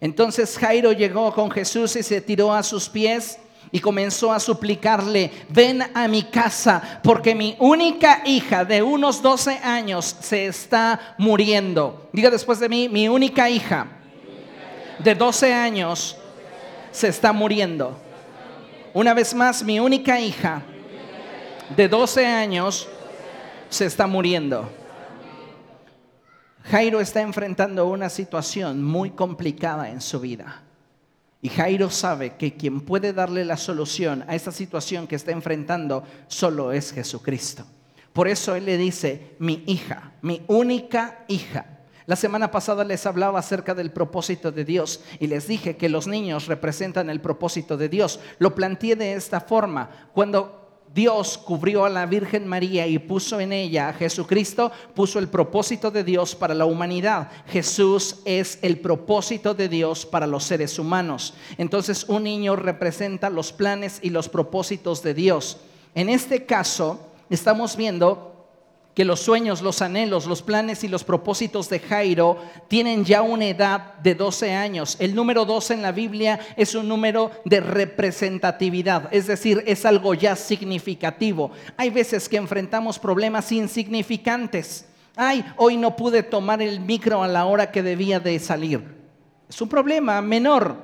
Entonces 0.00 0.56
Jairo 0.58 0.92
llegó 0.92 1.32
con 1.34 1.50
Jesús 1.50 1.94
y 1.96 2.02
se 2.02 2.20
tiró 2.20 2.54
a 2.54 2.62
sus 2.62 2.88
pies 2.88 3.38
y 3.72 3.80
comenzó 3.80 4.32
a 4.32 4.40
suplicarle, 4.40 5.30
ven 5.48 5.82
a 5.94 6.08
mi 6.08 6.24
casa, 6.24 7.00
porque 7.02 7.34
mi 7.34 7.56
única 7.58 8.22
hija 8.24 8.64
de 8.64 8.82
unos 8.82 9.22
12 9.22 9.58
años 9.58 10.16
se 10.20 10.46
está 10.46 11.14
muriendo. 11.18 12.08
Diga 12.12 12.30
después 12.30 12.58
de 12.58 12.68
mí, 12.68 12.88
mi 12.88 13.08
única 13.08 13.48
hija 13.48 13.86
de 14.98 15.14
12 15.14 15.52
años 15.52 16.16
se 16.90 17.08
está 17.08 17.32
muriendo. 17.32 17.96
Una 18.92 19.14
vez 19.14 19.34
más, 19.34 19.62
mi 19.62 19.78
única 19.78 20.18
hija 20.18 20.62
de 21.76 21.88
12 21.88 22.26
años 22.26 22.88
se 23.68 23.86
está 23.86 24.06
muriendo. 24.06 24.68
Jairo 26.64 27.00
está 27.00 27.20
enfrentando 27.20 27.86
una 27.86 28.08
situación 28.08 28.82
muy 28.82 29.10
complicada 29.10 29.90
en 29.90 30.00
su 30.00 30.20
vida. 30.20 30.62
Y 31.42 31.48
Jairo 31.48 31.88
sabe 31.88 32.36
que 32.36 32.54
quien 32.54 32.82
puede 32.82 33.12
darle 33.12 33.44
la 33.44 33.56
solución 33.56 34.24
a 34.28 34.34
esta 34.34 34.52
situación 34.52 35.06
que 35.06 35.16
está 35.16 35.32
enfrentando 35.32 36.04
solo 36.28 36.72
es 36.72 36.92
Jesucristo. 36.92 37.64
Por 38.12 38.28
eso 38.28 38.54
él 38.54 38.66
le 38.66 38.76
dice, 38.76 39.36
mi 39.38 39.62
hija, 39.66 40.12
mi 40.20 40.42
única 40.48 41.24
hija. 41.28 41.78
La 42.06 42.16
semana 42.16 42.50
pasada 42.50 42.84
les 42.84 43.06
hablaba 43.06 43.38
acerca 43.38 43.74
del 43.74 43.92
propósito 43.92 44.50
de 44.50 44.64
Dios 44.64 45.02
y 45.18 45.28
les 45.28 45.46
dije 45.46 45.76
que 45.76 45.88
los 45.88 46.08
niños 46.08 46.46
representan 46.46 47.08
el 47.08 47.20
propósito 47.20 47.76
de 47.76 47.88
Dios. 47.88 48.20
Lo 48.38 48.54
planteé 48.54 48.96
de 48.96 49.14
esta 49.14 49.40
forma. 49.40 49.88
Cuando 50.12 50.59
Dios 50.92 51.38
cubrió 51.38 51.84
a 51.84 51.88
la 51.88 52.04
Virgen 52.06 52.48
María 52.48 52.86
y 52.86 52.98
puso 52.98 53.38
en 53.38 53.52
ella 53.52 53.88
a 53.88 53.92
Jesucristo, 53.92 54.72
puso 54.94 55.20
el 55.20 55.28
propósito 55.28 55.90
de 55.92 56.02
Dios 56.02 56.34
para 56.34 56.52
la 56.52 56.64
humanidad. 56.64 57.30
Jesús 57.46 58.16
es 58.24 58.58
el 58.62 58.80
propósito 58.80 59.54
de 59.54 59.68
Dios 59.68 60.04
para 60.04 60.26
los 60.26 60.42
seres 60.42 60.78
humanos. 60.80 61.34
Entonces 61.58 62.04
un 62.08 62.24
niño 62.24 62.56
representa 62.56 63.30
los 63.30 63.52
planes 63.52 64.00
y 64.02 64.10
los 64.10 64.28
propósitos 64.28 65.02
de 65.02 65.14
Dios. 65.14 65.58
En 65.94 66.08
este 66.08 66.44
caso, 66.44 67.00
estamos 67.30 67.76
viendo 67.76 68.29
que 68.94 69.04
los 69.04 69.20
sueños, 69.20 69.62
los 69.62 69.82
anhelos, 69.82 70.26
los 70.26 70.42
planes 70.42 70.82
y 70.82 70.88
los 70.88 71.04
propósitos 71.04 71.68
de 71.68 71.78
Jairo 71.78 72.38
tienen 72.68 73.04
ya 73.04 73.22
una 73.22 73.46
edad 73.46 73.94
de 74.02 74.14
12 74.14 74.52
años. 74.52 74.96
El 74.98 75.14
número 75.14 75.44
12 75.44 75.74
en 75.74 75.82
la 75.82 75.92
Biblia 75.92 76.40
es 76.56 76.74
un 76.74 76.88
número 76.88 77.30
de 77.44 77.60
representatividad, 77.60 79.08
es 79.12 79.26
decir, 79.26 79.62
es 79.66 79.86
algo 79.86 80.14
ya 80.14 80.34
significativo. 80.34 81.52
Hay 81.76 81.90
veces 81.90 82.28
que 82.28 82.36
enfrentamos 82.36 82.98
problemas 82.98 83.52
insignificantes. 83.52 84.86
Ay, 85.14 85.44
hoy 85.56 85.76
no 85.76 85.96
pude 85.96 86.22
tomar 86.22 86.60
el 86.60 86.80
micro 86.80 87.22
a 87.22 87.28
la 87.28 87.44
hora 87.44 87.70
que 87.70 87.82
debía 87.82 88.18
de 88.18 88.38
salir. 88.38 88.82
Es 89.48 89.60
un 89.60 89.68
problema 89.68 90.20
menor, 90.20 90.76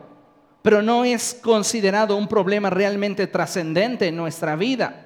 pero 0.63 0.83
no 0.83 1.05
es 1.05 1.39
considerado 1.43 2.17
un 2.17 2.29
problema 2.29 2.71
realmente 2.71 3.27
trascendente 3.27 4.09
en 4.09 4.17
nuestra 4.17 4.57
vida. 4.57 5.06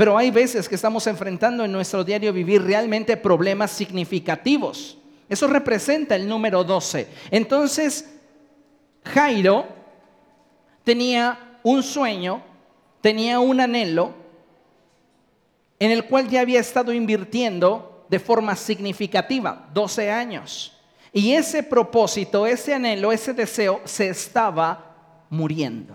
Pero 0.00 0.16
hay 0.16 0.30
veces 0.30 0.66
que 0.66 0.76
estamos 0.76 1.06
enfrentando 1.06 1.62
en 1.62 1.72
nuestro 1.72 2.02
diario 2.02 2.32
vivir 2.32 2.62
realmente 2.62 3.18
problemas 3.18 3.70
significativos. 3.70 4.96
Eso 5.28 5.46
representa 5.46 6.16
el 6.16 6.26
número 6.26 6.64
12. 6.64 7.06
Entonces, 7.30 8.10
Jairo 9.04 9.68
tenía 10.84 11.58
un 11.62 11.82
sueño, 11.82 12.42
tenía 13.02 13.40
un 13.40 13.60
anhelo 13.60 14.14
en 15.78 15.90
el 15.90 16.06
cual 16.06 16.30
ya 16.30 16.40
había 16.40 16.60
estado 16.60 16.94
invirtiendo 16.94 18.06
de 18.08 18.18
forma 18.18 18.56
significativa, 18.56 19.68
12 19.74 20.10
años. 20.10 20.72
Y 21.12 21.32
ese 21.32 21.62
propósito, 21.62 22.46
ese 22.46 22.72
anhelo, 22.72 23.12
ese 23.12 23.34
deseo 23.34 23.82
se 23.84 24.08
estaba 24.08 25.26
muriendo. 25.28 25.94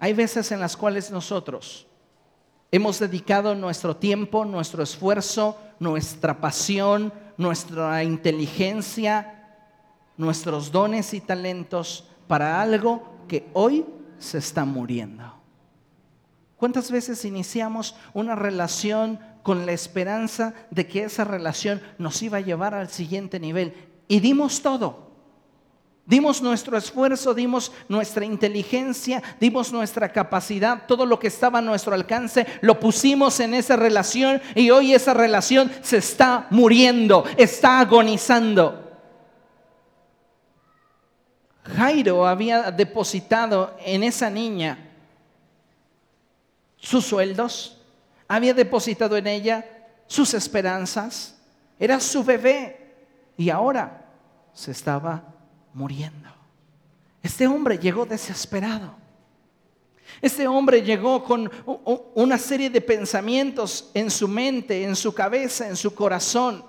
Hay 0.00 0.12
veces 0.12 0.50
en 0.50 0.58
las 0.58 0.76
cuales 0.76 1.08
nosotros 1.12 1.85
Hemos 2.76 2.98
dedicado 2.98 3.54
nuestro 3.54 3.96
tiempo, 3.96 4.44
nuestro 4.44 4.82
esfuerzo, 4.82 5.56
nuestra 5.80 6.42
pasión, 6.42 7.10
nuestra 7.38 8.04
inteligencia, 8.04 9.62
nuestros 10.18 10.70
dones 10.70 11.14
y 11.14 11.22
talentos 11.22 12.06
para 12.28 12.60
algo 12.60 13.16
que 13.28 13.48
hoy 13.54 13.86
se 14.18 14.36
está 14.36 14.66
muriendo. 14.66 15.24
¿Cuántas 16.58 16.90
veces 16.90 17.24
iniciamos 17.24 17.96
una 18.12 18.34
relación 18.34 19.20
con 19.42 19.64
la 19.64 19.72
esperanza 19.72 20.52
de 20.70 20.86
que 20.86 21.04
esa 21.04 21.24
relación 21.24 21.80
nos 21.96 22.20
iba 22.22 22.36
a 22.36 22.42
llevar 22.42 22.74
al 22.74 22.90
siguiente 22.90 23.40
nivel 23.40 23.72
y 24.06 24.20
dimos 24.20 24.60
todo? 24.60 25.05
Dimos 26.06 26.40
nuestro 26.40 26.78
esfuerzo, 26.78 27.34
dimos 27.34 27.72
nuestra 27.88 28.24
inteligencia, 28.24 29.20
dimos 29.40 29.72
nuestra 29.72 30.12
capacidad, 30.12 30.86
todo 30.86 31.04
lo 31.04 31.18
que 31.18 31.26
estaba 31.26 31.58
a 31.58 31.62
nuestro 31.62 31.94
alcance, 31.94 32.46
lo 32.60 32.78
pusimos 32.78 33.40
en 33.40 33.54
esa 33.54 33.74
relación 33.74 34.40
y 34.54 34.70
hoy 34.70 34.94
esa 34.94 35.14
relación 35.14 35.68
se 35.82 35.96
está 35.96 36.46
muriendo, 36.50 37.24
está 37.36 37.80
agonizando. 37.80 38.84
Jairo 41.76 42.24
había 42.24 42.70
depositado 42.70 43.76
en 43.84 44.04
esa 44.04 44.30
niña 44.30 44.78
sus 46.76 47.04
sueldos, 47.04 47.82
había 48.28 48.54
depositado 48.54 49.16
en 49.16 49.26
ella 49.26 49.66
sus 50.06 50.34
esperanzas, 50.34 51.36
era 51.80 51.98
su 51.98 52.22
bebé 52.22 52.94
y 53.36 53.50
ahora 53.50 54.04
se 54.54 54.70
estaba 54.70 55.35
muriendo. 55.76 56.30
Este 57.22 57.46
hombre 57.46 57.78
llegó 57.78 58.06
desesperado. 58.06 58.94
Este 60.22 60.48
hombre 60.48 60.82
llegó 60.82 61.22
con 61.22 61.50
una 62.14 62.38
serie 62.38 62.70
de 62.70 62.80
pensamientos 62.80 63.90
en 63.92 64.10
su 64.10 64.26
mente, 64.26 64.84
en 64.84 64.96
su 64.96 65.12
cabeza, 65.12 65.68
en 65.68 65.76
su 65.76 65.94
corazón, 65.94 66.64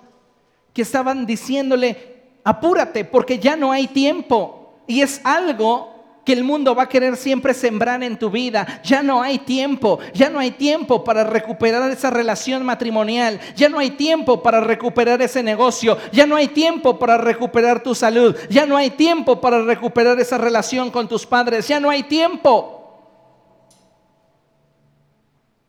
que 0.74 0.82
estaban 0.82 1.24
diciéndole, 1.24 2.22
apúrate 2.44 3.04
porque 3.04 3.38
ya 3.38 3.56
no 3.56 3.72
hay 3.72 3.86
tiempo. 3.86 4.82
Y 4.86 5.00
es 5.00 5.20
algo 5.24 5.97
que 6.28 6.34
el 6.34 6.44
mundo 6.44 6.74
va 6.74 6.82
a 6.82 6.88
querer 6.90 7.16
siempre 7.16 7.54
sembrar 7.54 8.02
en 8.02 8.18
tu 8.18 8.28
vida. 8.30 8.82
Ya 8.84 9.02
no 9.02 9.22
hay 9.22 9.38
tiempo, 9.38 9.98
ya 10.12 10.28
no 10.28 10.38
hay 10.38 10.50
tiempo 10.50 11.02
para 11.02 11.24
recuperar 11.24 11.90
esa 11.90 12.10
relación 12.10 12.66
matrimonial, 12.66 13.40
ya 13.56 13.70
no 13.70 13.78
hay 13.78 13.92
tiempo 13.92 14.42
para 14.42 14.60
recuperar 14.60 15.22
ese 15.22 15.42
negocio, 15.42 15.96
ya 16.12 16.26
no 16.26 16.36
hay 16.36 16.48
tiempo 16.48 16.98
para 16.98 17.16
recuperar 17.16 17.82
tu 17.82 17.94
salud, 17.94 18.36
ya 18.50 18.66
no 18.66 18.76
hay 18.76 18.90
tiempo 18.90 19.40
para 19.40 19.62
recuperar 19.62 20.20
esa 20.20 20.36
relación 20.36 20.90
con 20.90 21.08
tus 21.08 21.24
padres, 21.24 21.66
ya 21.66 21.80
no 21.80 21.88
hay 21.88 22.02
tiempo. 22.02 23.00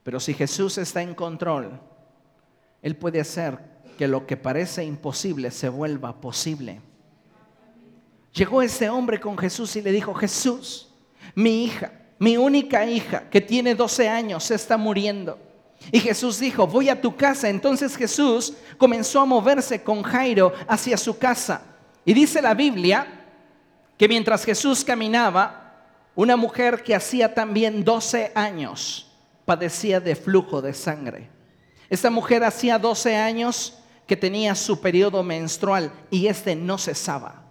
Pero 0.03 0.19
si 0.19 0.33
Jesús 0.33 0.77
está 0.77 1.01
en 1.01 1.15
control, 1.15 1.79
Él 2.81 2.97
puede 2.97 3.21
hacer 3.21 3.59
que 3.97 4.09
lo 4.09 4.27
que 4.27 4.35
parece 4.35 4.83
imposible 4.83 5.51
se 5.51 5.69
vuelva 5.69 6.19
posible. 6.19 6.81
Llegó 8.33 8.61
ese 8.61 8.89
hombre 8.89 9.19
con 9.19 9.37
Jesús 9.37 9.75
y 9.75 9.81
le 9.81 9.91
dijo, 9.91 10.13
Jesús, 10.13 10.89
mi 11.35 11.63
hija, 11.63 11.91
mi 12.19 12.37
única 12.37 12.85
hija 12.85 13.29
que 13.29 13.41
tiene 13.41 13.75
12 13.75 14.07
años, 14.07 14.43
se 14.43 14.55
está 14.55 14.77
muriendo. 14.77 15.39
Y 15.91 15.99
Jesús 15.99 16.39
dijo, 16.39 16.67
voy 16.67 16.89
a 16.89 16.99
tu 16.99 17.15
casa. 17.15 17.49
Entonces 17.49 17.95
Jesús 17.95 18.53
comenzó 18.77 19.21
a 19.21 19.25
moverse 19.25 19.81
con 19.81 20.03
Jairo 20.03 20.53
hacia 20.67 20.97
su 20.97 21.17
casa. 21.17 21.61
Y 22.05 22.13
dice 22.13 22.41
la 22.41 22.53
Biblia 22.53 23.07
que 23.97 24.07
mientras 24.07 24.45
Jesús 24.45 24.83
caminaba, 24.83 25.59
una 26.15 26.35
mujer 26.35 26.83
que 26.83 26.95
hacía 26.95 27.33
también 27.33 27.83
12 27.83 28.33
años 28.35 29.07
padecía 29.45 29.99
de 29.99 30.15
flujo 30.15 30.61
de 30.61 30.73
sangre. 30.73 31.29
Esta 31.89 32.09
mujer 32.09 32.43
hacía 32.43 32.77
12 32.77 33.15
años 33.15 33.79
que 34.05 34.15
tenía 34.17 34.53
su 34.55 34.79
periodo 34.79 35.23
menstrual 35.23 35.91
y 36.11 36.27
este 36.27 36.55
no 36.55 36.77
cesaba. 36.77 37.48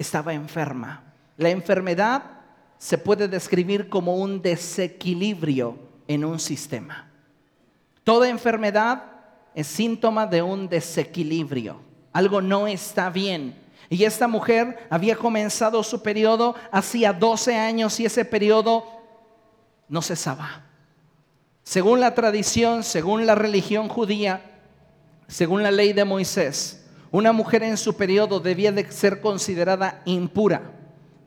Estaba 0.00 0.32
enferma. 0.32 1.04
La 1.36 1.50
enfermedad 1.50 2.22
se 2.78 2.96
puede 2.96 3.28
describir 3.28 3.90
como 3.90 4.16
un 4.16 4.40
desequilibrio 4.40 5.78
en 6.08 6.24
un 6.24 6.40
sistema. 6.40 7.10
Toda 8.02 8.30
enfermedad 8.30 9.04
es 9.54 9.66
síntoma 9.66 10.26
de 10.26 10.40
un 10.40 10.70
desequilibrio. 10.70 11.82
Algo 12.14 12.40
no 12.40 12.66
está 12.66 13.10
bien. 13.10 13.54
Y 13.90 14.04
esta 14.04 14.26
mujer 14.26 14.86
había 14.88 15.16
comenzado 15.16 15.82
su 15.82 16.02
periodo 16.02 16.54
hacía 16.72 17.12
12 17.12 17.54
años 17.58 18.00
y 18.00 18.06
ese 18.06 18.24
periodo 18.24 18.86
no 19.86 20.00
cesaba. 20.00 20.62
Según 21.62 22.00
la 22.00 22.14
tradición, 22.14 22.84
según 22.84 23.26
la 23.26 23.34
religión 23.34 23.90
judía, 23.90 24.62
según 25.26 25.62
la 25.62 25.70
ley 25.70 25.92
de 25.92 26.06
Moisés, 26.06 26.79
una 27.12 27.32
mujer 27.32 27.62
en 27.62 27.76
su 27.76 27.96
periodo 27.96 28.40
debía 28.40 28.72
de 28.72 28.90
ser 28.90 29.20
considerada 29.20 30.02
impura 30.04 30.80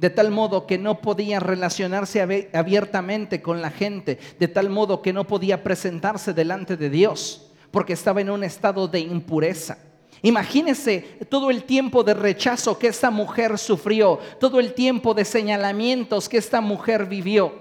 de 0.04 0.10
tal 0.10 0.32
modo 0.32 0.68
que 0.68 0.78
no 0.78 1.00
podía 1.00 1.40
relacionarse 1.40 2.22
abiertamente 2.52 3.42
con 3.42 3.62
la 3.62 3.72
gente, 3.72 4.20
de 4.38 4.50
tal 4.50 4.70
modo 4.70 5.02
que 5.02 5.14
no 5.14 5.26
podía 5.26 5.64
presentarse 5.64 6.34
delante 6.34 6.76
de 6.76 6.90
Dios, 6.90 7.54
porque 7.72 7.94
estaba 7.94 8.20
en 8.20 8.30
un 8.30 8.44
estado 8.44 8.90
de 8.90 9.00
impureza. 9.00 9.78
Imagínese 10.22 11.20
todo 11.30 11.50
el 11.50 11.64
tiempo 11.64 12.04
de 12.04 12.16
rechazo 12.16 12.78
que 12.78 12.88
esta 12.88 13.12
mujer 13.12 13.58
sufrió, 13.58 14.20
todo 14.42 14.60
el 14.60 14.74
tiempo 14.74 15.14
de 15.14 15.24
señalamientos 15.24 16.28
que 16.28 16.38
esta 16.38 16.60
mujer 16.60 17.06
vivió. 17.06 17.54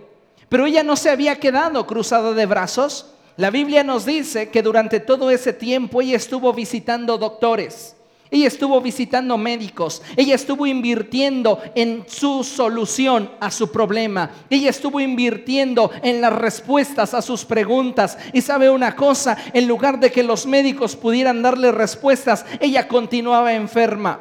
Pero 0.48 0.66
ella 0.66 0.82
no 0.82 0.96
se 0.96 1.10
había 1.10 1.36
quedado 1.36 1.86
cruzada 1.86 2.32
de 2.32 2.46
brazos. 2.46 3.14
La 3.36 3.50
Biblia 3.50 3.84
nos 3.84 4.04
dice 4.04 4.50
que 4.50 4.62
durante 4.62 4.98
todo 4.98 5.30
ese 5.30 5.52
tiempo 5.52 6.02
ella 6.02 6.16
estuvo 6.16 6.52
visitando 6.52 7.18
doctores 7.18 7.94
ella 8.32 8.48
estuvo 8.48 8.80
visitando 8.80 9.36
médicos, 9.36 10.00
ella 10.16 10.34
estuvo 10.34 10.66
invirtiendo 10.66 11.60
en 11.74 12.04
su 12.08 12.42
solución 12.42 13.30
a 13.40 13.50
su 13.50 13.70
problema, 13.70 14.30
ella 14.48 14.70
estuvo 14.70 15.00
invirtiendo 15.00 15.90
en 16.02 16.22
las 16.22 16.32
respuestas 16.32 17.12
a 17.12 17.20
sus 17.20 17.44
preguntas. 17.44 18.16
Y 18.32 18.40
sabe 18.40 18.70
una 18.70 18.96
cosa, 18.96 19.36
en 19.52 19.68
lugar 19.68 20.00
de 20.00 20.10
que 20.10 20.22
los 20.22 20.46
médicos 20.46 20.96
pudieran 20.96 21.42
darle 21.42 21.72
respuestas, 21.72 22.46
ella 22.58 22.88
continuaba 22.88 23.52
enferma. 23.52 24.18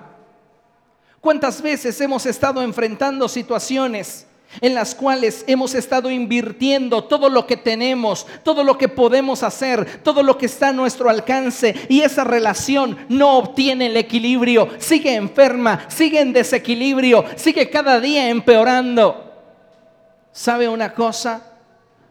¿Cuántas 1.21 1.61
veces 1.61 2.01
hemos 2.01 2.25
estado 2.25 2.61
enfrentando 2.61 3.29
situaciones 3.29 4.27
en 4.59 4.73
las 4.75 4.93
cuales 4.93 5.45
hemos 5.47 5.75
estado 5.75 6.11
invirtiendo 6.11 7.03
todo 7.05 7.29
lo 7.29 7.47
que 7.47 7.57
tenemos, 7.57 8.27
todo 8.43 8.63
lo 8.63 8.77
que 8.77 8.89
podemos 8.89 9.43
hacer, 9.43 10.01
todo 10.03 10.23
lo 10.23 10.37
que 10.37 10.47
está 10.47 10.69
a 10.69 10.73
nuestro 10.73 11.09
alcance 11.09 11.75
y 11.87 12.01
esa 12.01 12.23
relación 12.23 12.97
no 13.07 13.37
obtiene 13.37 13.85
el 13.85 13.97
equilibrio, 13.97 14.67
sigue 14.77 15.15
enferma, 15.15 15.85
sigue 15.87 16.19
en 16.19 16.33
desequilibrio, 16.33 17.23
sigue 17.35 17.69
cada 17.69 17.99
día 17.99 18.29
empeorando. 18.29 19.31
¿Sabe 20.31 20.67
una 20.67 20.93
cosa? 20.93 21.51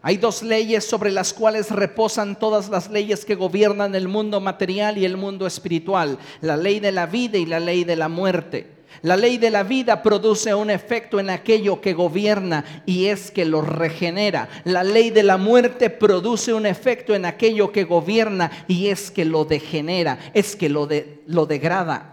Hay 0.03 0.17
dos 0.17 0.41
leyes 0.41 0.87
sobre 0.87 1.11
las 1.11 1.31
cuales 1.31 1.69
reposan 1.69 2.35
todas 2.35 2.69
las 2.69 2.89
leyes 2.89 3.23
que 3.23 3.35
gobiernan 3.35 3.93
el 3.93 4.07
mundo 4.07 4.41
material 4.41 4.97
y 4.97 5.05
el 5.05 5.15
mundo 5.15 5.45
espiritual, 5.45 6.17
la 6.41 6.57
ley 6.57 6.79
de 6.79 6.91
la 6.91 7.05
vida 7.05 7.37
y 7.37 7.45
la 7.45 7.59
ley 7.59 7.83
de 7.83 7.95
la 7.95 8.09
muerte. 8.09 8.80
La 9.01 9.17
ley 9.17 9.37
de 9.37 9.49
la 9.49 9.63
vida 9.63 10.03
produce 10.03 10.53
un 10.53 10.69
efecto 10.69 11.19
en 11.19 11.29
aquello 11.29 11.81
que 11.81 11.93
gobierna 11.93 12.63
y 12.85 13.07
es 13.07 13.31
que 13.31 13.45
lo 13.45 13.61
regenera. 13.61 14.49
La 14.63 14.83
ley 14.83 15.09
de 15.09 15.23
la 15.23 15.37
muerte 15.37 15.89
produce 15.89 16.53
un 16.53 16.65
efecto 16.65 17.15
en 17.15 17.25
aquello 17.25 17.71
que 17.71 17.83
gobierna 17.83 18.51
y 18.67 18.87
es 18.87 19.09
que 19.09 19.25
lo 19.25 19.45
degenera, 19.45 20.19
es 20.33 20.55
que 20.55 20.69
lo, 20.69 20.87
lo 21.25 21.45
degrada. 21.45 22.11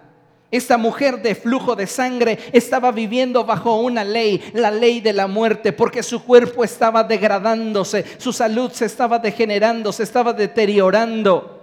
Esta 0.50 0.78
mujer 0.78 1.20
de 1.20 1.34
flujo 1.34 1.76
de 1.76 1.86
sangre 1.86 2.38
estaba 2.52 2.90
viviendo 2.90 3.44
bajo 3.44 3.76
una 3.76 4.02
ley, 4.02 4.42
la 4.54 4.70
ley 4.70 5.00
de 5.00 5.12
la 5.12 5.26
muerte, 5.26 5.74
porque 5.74 6.02
su 6.02 6.24
cuerpo 6.24 6.64
estaba 6.64 7.04
degradándose, 7.04 8.04
su 8.16 8.32
salud 8.32 8.70
se 8.72 8.86
estaba 8.86 9.18
degenerando, 9.18 9.92
se 9.92 10.04
estaba 10.04 10.32
deteriorando. 10.32 11.60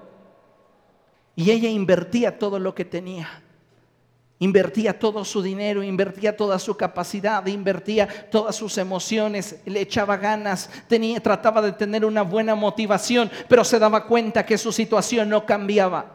Y 1.35 1.49
ella 1.49 1.67
invertía 1.67 2.37
todo 2.37 2.59
lo 2.59 2.75
que 2.75 2.85
tenía. 2.85 3.41
Invertía 4.39 4.99
todo 4.99 5.23
su 5.23 5.41
dinero, 5.41 5.81
invertía 5.81 6.35
toda 6.35 6.59
su 6.59 6.75
capacidad, 6.75 7.45
invertía 7.47 8.29
todas 8.29 8.55
sus 8.55 8.77
emociones, 8.77 9.61
le 9.65 9.79
echaba 9.79 10.17
ganas, 10.17 10.69
tenía, 10.89 11.21
trataba 11.21 11.61
de 11.61 11.71
tener 11.71 12.03
una 12.03 12.21
buena 12.21 12.53
motivación, 12.53 13.31
pero 13.47 13.63
se 13.63 13.79
daba 13.79 14.05
cuenta 14.05 14.45
que 14.45 14.57
su 14.57 14.73
situación 14.73 15.29
no 15.29 15.45
cambiaba. 15.45 16.14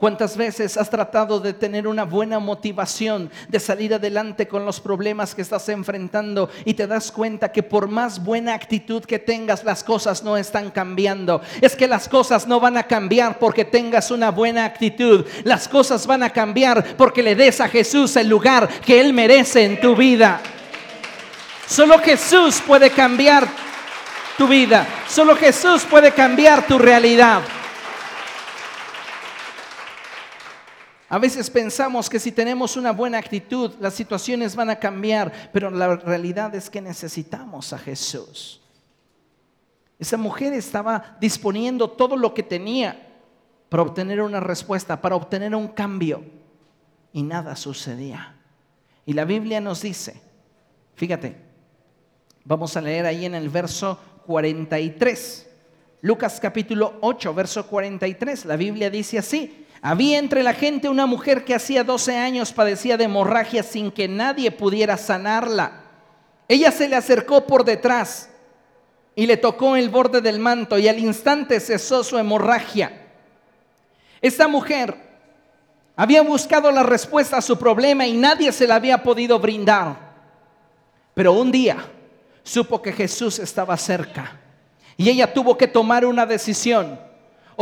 ¿Cuántas 0.00 0.34
veces 0.34 0.78
has 0.78 0.88
tratado 0.88 1.40
de 1.40 1.52
tener 1.52 1.86
una 1.86 2.04
buena 2.04 2.38
motivación, 2.38 3.30
de 3.48 3.60
salir 3.60 3.92
adelante 3.92 4.48
con 4.48 4.64
los 4.64 4.80
problemas 4.80 5.34
que 5.34 5.42
estás 5.42 5.68
enfrentando 5.68 6.48
y 6.64 6.72
te 6.72 6.86
das 6.86 7.12
cuenta 7.12 7.52
que 7.52 7.62
por 7.62 7.86
más 7.86 8.24
buena 8.24 8.54
actitud 8.54 9.04
que 9.04 9.18
tengas, 9.18 9.62
las 9.62 9.84
cosas 9.84 10.24
no 10.24 10.38
están 10.38 10.70
cambiando? 10.70 11.42
Es 11.60 11.76
que 11.76 11.86
las 11.86 12.08
cosas 12.08 12.46
no 12.46 12.60
van 12.60 12.78
a 12.78 12.84
cambiar 12.84 13.38
porque 13.38 13.66
tengas 13.66 14.10
una 14.10 14.30
buena 14.30 14.64
actitud. 14.64 15.26
Las 15.44 15.68
cosas 15.68 16.06
van 16.06 16.22
a 16.22 16.30
cambiar 16.30 16.96
porque 16.96 17.22
le 17.22 17.34
des 17.34 17.60
a 17.60 17.68
Jesús 17.68 18.16
el 18.16 18.26
lugar 18.26 18.70
que 18.80 19.02
Él 19.02 19.12
merece 19.12 19.66
en 19.66 19.82
tu 19.82 19.94
vida. 19.94 20.40
Solo 21.66 21.98
Jesús 21.98 22.62
puede 22.66 22.88
cambiar 22.88 23.46
tu 24.38 24.48
vida. 24.48 24.86
Solo 25.06 25.36
Jesús 25.36 25.82
puede 25.84 26.12
cambiar 26.12 26.66
tu 26.66 26.78
realidad. 26.78 27.42
A 31.12 31.18
veces 31.18 31.50
pensamos 31.50 32.08
que 32.08 32.20
si 32.20 32.30
tenemos 32.30 32.76
una 32.76 32.92
buena 32.92 33.18
actitud, 33.18 33.72
las 33.80 33.94
situaciones 33.94 34.54
van 34.54 34.70
a 34.70 34.78
cambiar, 34.78 35.50
pero 35.52 35.68
la 35.68 35.96
realidad 35.96 36.54
es 36.54 36.70
que 36.70 36.80
necesitamos 36.80 37.72
a 37.72 37.78
Jesús. 37.78 38.60
Esa 39.98 40.16
mujer 40.16 40.52
estaba 40.52 41.16
disponiendo 41.20 41.90
todo 41.90 42.16
lo 42.16 42.32
que 42.32 42.44
tenía 42.44 43.08
para 43.68 43.82
obtener 43.82 44.22
una 44.22 44.38
respuesta, 44.38 45.00
para 45.00 45.16
obtener 45.16 45.52
un 45.52 45.66
cambio, 45.66 46.22
y 47.12 47.24
nada 47.24 47.56
sucedía. 47.56 48.36
Y 49.04 49.12
la 49.12 49.24
Biblia 49.24 49.60
nos 49.60 49.82
dice, 49.82 50.22
fíjate, 50.94 51.36
vamos 52.44 52.76
a 52.76 52.80
leer 52.80 53.06
ahí 53.06 53.24
en 53.24 53.34
el 53.34 53.48
verso 53.48 53.98
43, 54.28 55.50
Lucas 56.02 56.38
capítulo 56.40 56.98
8, 57.00 57.34
verso 57.34 57.66
43, 57.66 58.44
la 58.44 58.54
Biblia 58.54 58.88
dice 58.90 59.18
así, 59.18 59.59
había 59.82 60.18
entre 60.18 60.42
la 60.42 60.52
gente 60.52 60.88
una 60.88 61.06
mujer 61.06 61.44
que 61.44 61.54
hacía 61.54 61.84
12 61.84 62.16
años 62.16 62.52
padecía 62.52 62.96
de 62.96 63.04
hemorragia 63.04 63.62
sin 63.62 63.90
que 63.90 64.08
nadie 64.08 64.50
pudiera 64.50 64.96
sanarla. 64.98 65.84
Ella 66.48 66.70
se 66.70 66.88
le 66.88 66.96
acercó 66.96 67.46
por 67.46 67.64
detrás 67.64 68.28
y 69.14 69.26
le 69.26 69.38
tocó 69.38 69.76
el 69.76 69.88
borde 69.88 70.20
del 70.20 70.38
manto 70.38 70.78
y 70.78 70.86
al 70.86 70.98
instante 70.98 71.60
cesó 71.60 72.04
su 72.04 72.18
hemorragia. 72.18 73.06
Esta 74.20 74.48
mujer 74.48 74.94
había 75.96 76.22
buscado 76.22 76.70
la 76.70 76.82
respuesta 76.82 77.38
a 77.38 77.42
su 77.42 77.58
problema 77.58 78.06
y 78.06 78.16
nadie 78.16 78.52
se 78.52 78.66
la 78.66 78.74
había 78.74 79.02
podido 79.02 79.38
brindar. 79.38 79.96
Pero 81.14 81.32
un 81.32 81.50
día 81.50 81.78
supo 82.42 82.82
que 82.82 82.92
Jesús 82.92 83.38
estaba 83.38 83.76
cerca 83.78 84.38
y 84.98 85.08
ella 85.08 85.32
tuvo 85.32 85.56
que 85.56 85.68
tomar 85.68 86.04
una 86.04 86.26
decisión 86.26 87.00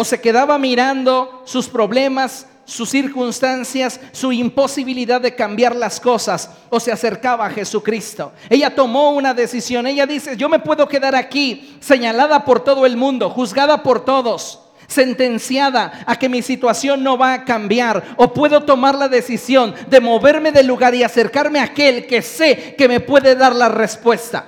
o 0.01 0.05
se 0.05 0.21
quedaba 0.21 0.59
mirando 0.59 1.43
sus 1.45 1.69
problemas, 1.69 2.47
sus 2.65 2.89
circunstancias, 2.89 3.99
su 4.13 4.31
imposibilidad 4.31 5.21
de 5.21 5.35
cambiar 5.35 5.75
las 5.75 5.99
cosas, 5.99 6.51
o 6.71 6.79
se 6.79 6.93
acercaba 6.93 7.47
a 7.47 7.51
Jesucristo. 7.51 8.33
Ella 8.49 8.73
tomó 8.73 9.11
una 9.11 9.35
decisión, 9.35 9.89
ella 9.89 10.07
dice, 10.07 10.37
yo 10.37 10.49
me 10.49 10.61
puedo 10.61 10.87
quedar 10.87 11.17
aquí, 11.17 11.77
señalada 11.81 12.45
por 12.45 12.63
todo 12.63 12.87
el 12.87 12.97
mundo, 12.97 13.29
juzgada 13.29 13.83
por 13.83 14.05
todos 14.05 14.61
sentenciada 14.87 16.05
a 16.07 16.17
que 16.17 16.31
mi 16.31 16.43
situación 16.43 17.03
no 17.03 17.19
va 17.19 17.35
a 17.35 17.45
cambiar 17.45 18.15
o 18.17 18.33
puedo 18.33 18.63
tomar 18.63 18.95
la 18.95 19.09
decisión 19.09 19.75
de 19.91 20.01
moverme 20.01 20.51
del 20.51 20.67
lugar 20.67 20.95
y 20.95 21.03
acercarme 21.03 21.59
a 21.59 21.65
aquel 21.65 22.07
que 22.07 22.23
sé 22.23 22.75
que 22.79 22.89
me 22.89 23.01
puede 23.01 23.35
dar 23.35 23.55
la 23.55 23.69
respuesta. 23.69 24.47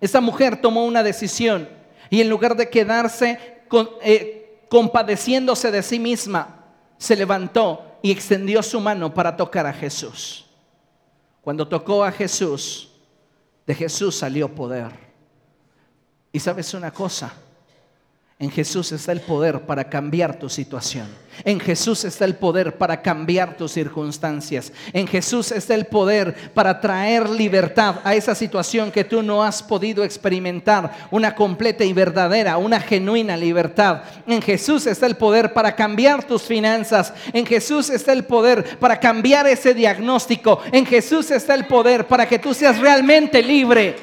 Esa 0.00 0.22
mujer 0.22 0.62
tomó 0.62 0.86
una 0.86 1.02
decisión 1.02 1.68
y 2.08 2.22
en 2.22 2.30
lugar 2.30 2.56
de 2.56 2.70
quedarse 2.70 3.57
eh, 4.02 4.64
compadeciéndose 4.68 5.70
de 5.70 5.82
sí 5.82 5.98
misma, 5.98 6.64
se 6.96 7.16
levantó 7.16 7.98
y 8.02 8.10
extendió 8.10 8.62
su 8.62 8.80
mano 8.80 9.12
para 9.12 9.36
tocar 9.36 9.66
a 9.66 9.72
Jesús. 9.72 10.46
Cuando 11.42 11.66
tocó 11.66 12.04
a 12.04 12.12
Jesús, 12.12 12.90
de 13.66 13.74
Jesús 13.74 14.16
salió 14.16 14.54
poder. 14.54 14.92
Y 16.32 16.40
sabes 16.40 16.74
una 16.74 16.90
cosa, 16.90 17.32
en 18.40 18.52
Jesús 18.52 18.92
está 18.92 19.10
el 19.10 19.20
poder 19.20 19.62
para 19.62 19.82
cambiar 19.82 20.38
tu 20.38 20.48
situación. 20.48 21.08
En 21.44 21.58
Jesús 21.58 22.04
está 22.04 22.24
el 22.24 22.36
poder 22.36 22.76
para 22.76 23.02
cambiar 23.02 23.56
tus 23.56 23.72
circunstancias. 23.72 24.72
En 24.92 25.08
Jesús 25.08 25.50
está 25.50 25.74
el 25.74 25.86
poder 25.86 26.52
para 26.54 26.80
traer 26.80 27.28
libertad 27.28 27.96
a 28.04 28.14
esa 28.14 28.36
situación 28.36 28.92
que 28.92 29.02
tú 29.02 29.24
no 29.24 29.42
has 29.42 29.60
podido 29.60 30.04
experimentar. 30.04 31.08
Una 31.10 31.34
completa 31.34 31.82
y 31.82 31.92
verdadera, 31.92 32.58
una 32.58 32.78
genuina 32.78 33.36
libertad. 33.36 34.02
En 34.24 34.40
Jesús 34.40 34.86
está 34.86 35.06
el 35.06 35.16
poder 35.16 35.52
para 35.52 35.74
cambiar 35.74 36.22
tus 36.22 36.42
finanzas. 36.42 37.12
En 37.32 37.44
Jesús 37.44 37.90
está 37.90 38.12
el 38.12 38.24
poder 38.24 38.78
para 38.78 39.00
cambiar 39.00 39.48
ese 39.48 39.74
diagnóstico. 39.74 40.60
En 40.70 40.86
Jesús 40.86 41.32
está 41.32 41.54
el 41.54 41.66
poder 41.66 42.06
para 42.06 42.28
que 42.28 42.38
tú 42.38 42.54
seas 42.54 42.78
realmente 42.78 43.42
libre. 43.42 43.96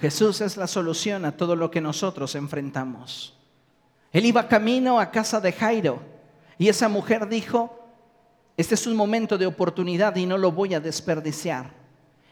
Jesús 0.00 0.40
es 0.40 0.56
la 0.56 0.66
solución 0.66 1.24
a 1.24 1.36
todo 1.36 1.56
lo 1.56 1.70
que 1.70 1.80
nosotros 1.80 2.34
enfrentamos. 2.34 3.34
Él 4.12 4.26
iba 4.26 4.48
camino 4.48 5.00
a 5.00 5.10
casa 5.10 5.40
de 5.40 5.52
Jairo 5.52 6.00
y 6.58 6.68
esa 6.68 6.88
mujer 6.88 7.28
dijo, 7.28 7.86
este 8.56 8.74
es 8.74 8.86
un 8.86 8.96
momento 8.96 9.36
de 9.36 9.46
oportunidad 9.46 10.16
y 10.16 10.26
no 10.26 10.38
lo 10.38 10.52
voy 10.52 10.74
a 10.74 10.80
desperdiciar. 10.80 11.70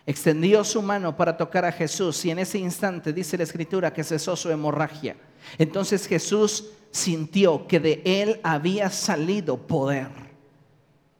Extendió 0.07 0.65
su 0.65 0.83
mano 0.83 1.17
para 1.17 1.37
tocar 1.37 1.65
a 1.65 1.73
Jesús 1.73 2.25
y 2.25 2.31
en 2.31 2.39
ese 2.39 2.59
instante 2.59 3.13
dice 3.13 3.39
la 3.39 3.45
escritura 3.45 3.93
que 3.93 4.05
cesó 4.05 4.37
su 4.37 4.51
hemorragia. 4.51 5.17
Entonces 5.57 6.07
Jesús 6.07 6.67
sintió 6.91 7.67
que 7.67 7.81
de 7.81 8.03
él 8.05 8.41
había 8.43 8.91
salido 8.91 9.57
poder. 9.57 10.09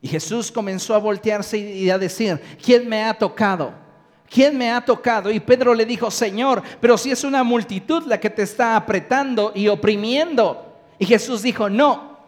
Y 0.03 0.09
Jesús 0.09 0.53
comenzó 0.53 0.95
a 0.95 0.99
voltearse 0.99 1.57
y 1.57 1.89
a 1.89 1.97
decir, 1.97 2.39
¿quién 2.63 2.87
me 2.87 3.05
ha 3.05 3.15
tocado? 3.15 3.84
¿Quién 4.29 4.57
me 4.59 4.71
ha 4.71 4.85
tocado? 4.85 5.31
Y 5.31 5.41
Pedro 5.41 5.75
le 5.75 5.87
dijo, 5.87 6.11
Señor, 6.11 6.63
pero 6.81 6.99
si 6.99 7.11
es 7.11 7.25
una 7.25 7.45
multitud 7.45 8.05
la 8.07 8.19
que 8.19 8.31
te 8.31 8.43
está 8.43 8.77
apretando 8.77 9.53
y 9.55 9.69
oprimiendo. 9.69 10.73
Y 10.99 11.07
Jesús 11.07 11.43
dijo, 11.43 11.69
no, 11.69 12.19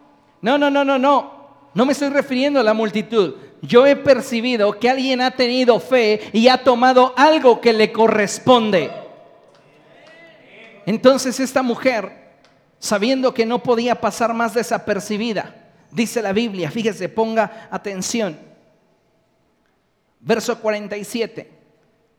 no, 0.42 0.59
no, 0.59 0.70
no, 0.70 0.84
no, 0.84 0.99
no. 0.99 1.36
No 1.74 1.84
me 1.84 1.92
estoy 1.92 2.09
refiriendo 2.09 2.61
a 2.61 2.62
la 2.62 2.72
multitud. 2.72 3.34
Yo 3.61 3.86
he 3.86 3.97
percibido 3.97 4.78
que 4.78 4.88
alguien 4.88 5.20
ha 5.20 5.30
tenido 5.30 5.78
fe 5.80 6.30
y 6.32 6.49
ha 6.49 6.62
tomado 6.62 7.12
algo 7.16 7.61
que 7.61 7.72
le 7.72 7.92
corresponde. 7.92 8.90
Entonces 10.86 11.40
esta 11.40 11.62
mujer, 11.62 12.36
sabiendo 12.78 13.34
que 13.34 13.44
no 13.44 13.62
podía 13.62 14.01
pasar 14.01 14.32
más 14.32 14.55
desapercibida, 14.55 15.55
dice 15.90 16.22
la 16.22 16.32
Biblia, 16.32 16.70
fíjese, 16.70 17.09
ponga 17.09 17.68
atención. 17.70 18.38
Verso 20.20 20.59
47. 20.59 21.55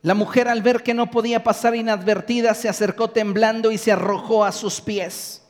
La 0.01 0.13
mujer 0.13 0.47
al 0.47 0.61
ver 0.61 0.83
que 0.83 0.93
no 0.93 1.09
podía 1.09 1.43
pasar 1.43 1.75
inadvertida 1.75 2.53
se 2.53 2.69
acercó 2.69 3.09
temblando 3.09 3.71
y 3.71 3.77
se 3.77 3.91
arrojó 3.91 4.45
a 4.45 4.51
sus 4.51 4.79
pies. 4.79 5.43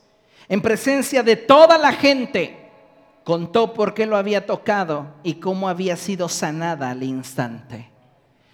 En 0.48 0.62
presencia 0.62 1.24
de 1.24 1.36
toda 1.36 1.78
la 1.78 1.92
gente, 1.92 2.70
contó 3.24 3.74
por 3.74 3.94
qué 3.94 4.06
lo 4.06 4.16
había 4.16 4.46
tocado 4.46 5.16
y 5.22 5.36
cómo 5.36 5.68
había 5.68 5.98
sido 5.98 6.30
sanada 6.30 6.92
al 6.92 7.04
instante. 7.04 7.92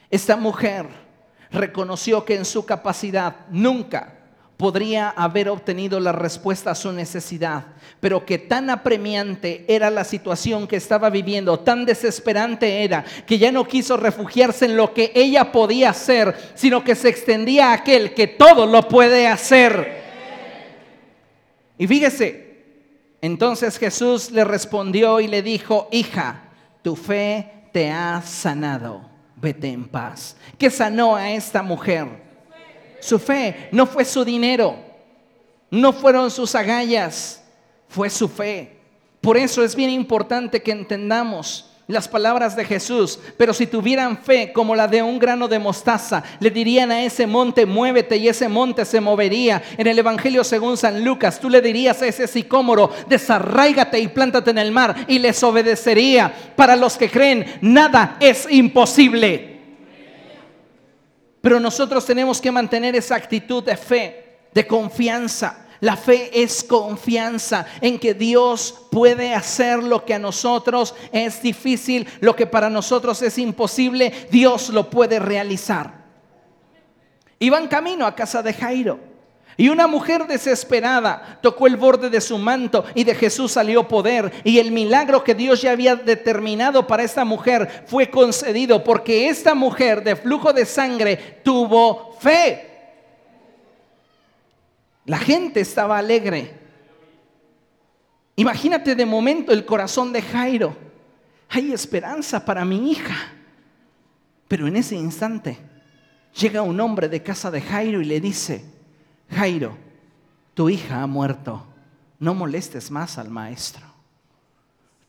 Esta 0.10 0.36
mujer 0.36 0.88
reconoció 1.52 2.26
que 2.26 2.36
en 2.36 2.46
su 2.46 2.66
capacidad 2.66 3.36
nunca 3.50 4.23
podría 4.58 5.10
haber 5.10 5.50
obtenido 5.50 6.00
la 6.00 6.12
respuesta 6.12 6.72
a 6.72 6.76
su 6.76 6.92
necesidad, 6.92 7.66
pero 8.00 8.26
que 8.26 8.38
tan 8.38 8.70
apremiante 8.70 9.66
era 9.68 9.90
la 9.90 10.04
situación 10.04 10.68
que 10.68 10.76
estaba 10.76 11.10
viviendo, 11.10 11.60
tan 11.60 11.86
desesperante 11.86 12.84
era, 12.84 13.04
que 13.26 13.38
ya 13.38 13.52
no 13.52 13.68
quiso 13.68 13.98
refugiarse 13.98 14.66
en 14.66 14.78
lo 14.78 14.94
que 14.94 15.12
ella 15.16 15.52
podía 15.52 15.90
hacer, 15.90 16.36
sino 16.56 16.84
que 16.84 16.96
se 16.96 17.10
extendía 17.10 17.72
a 17.72 17.74
aquel 17.74 18.14
que 18.14 18.28
todo 18.28 18.66
lo 18.66 18.88
puede 18.88 19.28
hacer. 19.28 20.02
Y 21.78 21.88
fíjese, 21.88 22.54
entonces 23.22 23.78
Jesús 23.78 24.32
le 24.32 24.44
respondió 24.44 25.20
y 25.20 25.28
le 25.28 25.42
dijo, 25.42 25.88
hija, 25.92 26.44
tu 26.82 26.96
fe 26.96 27.50
te 27.74 27.90
ha 27.90 28.22
sanado, 28.22 29.02
vete 29.36 29.70
en 29.70 29.86
paz. 29.88 30.38
¿Qué 30.58 30.70
sanó 30.70 31.16
a 31.16 31.32
esta 31.32 31.64
mujer? 31.64 32.23
Su 33.04 33.20
fe 33.20 33.68
no 33.74 33.86
fue 33.86 34.06
su 34.06 34.24
dinero, 34.24 34.78
no 35.70 35.92
fueron 35.92 36.32
sus 36.32 36.56
agallas, 36.56 37.44
fue 37.90 38.10
su 38.10 38.30
fe. 38.30 38.78
Por 39.20 39.36
eso 39.36 39.62
es 39.62 39.76
bien 39.76 39.90
importante 39.90 40.64
que 40.64 40.72
entendamos 40.72 41.70
las 41.86 42.08
palabras 42.08 42.56
de 42.56 42.64
Jesús, 42.64 43.20
pero 43.36 43.54
si 43.54 43.68
tuvieran 43.68 44.18
fe 44.18 44.54
como 44.54 44.74
la 44.74 44.88
de 44.88 45.04
un 45.04 45.20
grano 45.20 45.50
de 45.50 45.60
mostaza, 45.60 46.24
le 46.40 46.50
dirían 46.50 46.92
a 46.92 47.04
ese 47.04 47.28
monte, 47.28 47.66
muévete 47.66 48.16
y 48.16 48.30
ese 48.30 48.48
monte 48.48 48.86
se 48.86 49.02
movería. 49.02 49.62
En 49.78 49.88
el 49.88 50.00
Evangelio 50.00 50.46
según 50.46 50.78
San 50.78 51.04
Lucas, 51.04 51.42
tú 51.42 51.50
le 51.50 51.60
dirías 51.60 52.02
a 52.02 52.08
ese 52.08 52.26
sicómoro, 52.26 52.90
desarráigate 53.10 54.00
y 54.00 54.08
plántate 54.08 54.52
en 54.52 54.60
el 54.60 54.72
mar 54.72 54.96
y 55.10 55.20
les 55.20 55.44
obedecería. 55.44 56.34
Para 56.56 56.78
los 56.78 56.96
que 56.96 57.10
creen, 57.10 57.58
nada 57.60 58.16
es 58.22 58.48
imposible. 58.50 59.53
Pero 61.44 61.60
nosotros 61.60 62.06
tenemos 62.06 62.40
que 62.40 62.54
mantener 62.54 62.96
esa 62.96 63.16
actitud 63.16 63.62
de 63.62 63.76
fe, 63.76 64.38
de 64.54 64.66
confianza. 64.66 65.66
La 65.82 65.98
fe 65.98 66.42
es 66.42 66.64
confianza 66.64 67.66
en 67.82 68.00
que 68.00 68.14
Dios 68.14 68.74
puede 68.90 69.34
hacer 69.34 69.84
lo 69.84 70.06
que 70.06 70.14
a 70.14 70.20
nosotros 70.20 70.96
es 71.12 71.42
difícil, 71.42 72.08
lo 72.22 72.34
que 72.34 72.48
para 72.48 72.70
nosotros 72.70 73.22
es 73.22 73.38
imposible, 73.38 74.14
Dios 74.32 74.70
lo 74.70 74.90
puede 74.90 75.20
realizar. 75.20 76.06
Iban 77.40 77.68
camino 77.68 78.06
a 78.06 78.16
casa 78.16 78.42
de 78.42 78.54
Jairo. 78.54 79.13
Y 79.56 79.70
una 79.70 79.88
mujer 79.88 80.26
desesperada 80.26 81.40
tocó 81.42 81.68
el 81.68 81.78
borde 81.78 82.10
de 82.10 82.22
su 82.22 82.38
manto 82.38 82.84
y 82.96 83.04
de 83.04 83.14
Jesús 83.14 83.52
salió 83.52 83.88
poder. 83.88 84.32
Y 84.44 84.58
el 84.60 84.72
milagro 84.72 85.24
que 85.24 85.36
Dios 85.36 85.62
ya 85.62 85.72
había 85.72 85.96
determinado 85.96 86.88
para 86.88 87.04
esta 87.04 87.24
mujer 87.24 87.84
fue 87.86 88.10
concedido 88.10 88.84
porque 88.84 89.30
esta 89.30 89.54
mujer 89.54 90.04
de 90.04 90.16
flujo 90.16 90.54
de 90.54 90.66
sangre 90.66 91.42
tuvo 91.44 92.18
fe. 92.20 92.70
La 95.06 95.18
gente 95.18 95.60
estaba 95.60 95.98
alegre. 95.98 96.60
Imagínate 98.36 98.96
de 98.96 99.06
momento 99.06 99.52
el 99.52 99.66
corazón 99.66 100.12
de 100.12 100.22
Jairo. 100.22 100.76
Hay 101.50 101.72
esperanza 101.72 102.44
para 102.44 102.66
mi 102.66 102.92
hija. 102.92 103.34
Pero 104.48 104.68
en 104.68 104.76
ese 104.78 104.96
instante 104.96 105.58
llega 106.40 106.62
un 106.64 106.80
hombre 106.80 107.10
de 107.10 107.22
casa 107.22 107.52
de 107.52 107.62
Jairo 107.62 108.02
y 108.02 108.06
le 108.06 108.20
dice, 108.20 108.66
Jairo, 109.30 109.78
tu 110.54 110.70
hija 110.70 111.02
ha 111.02 111.08
muerto, 111.08 111.66
no 112.20 112.34
molestes 112.34 112.92
más 112.92 113.18
al 113.18 113.30
maestro. 113.30 113.86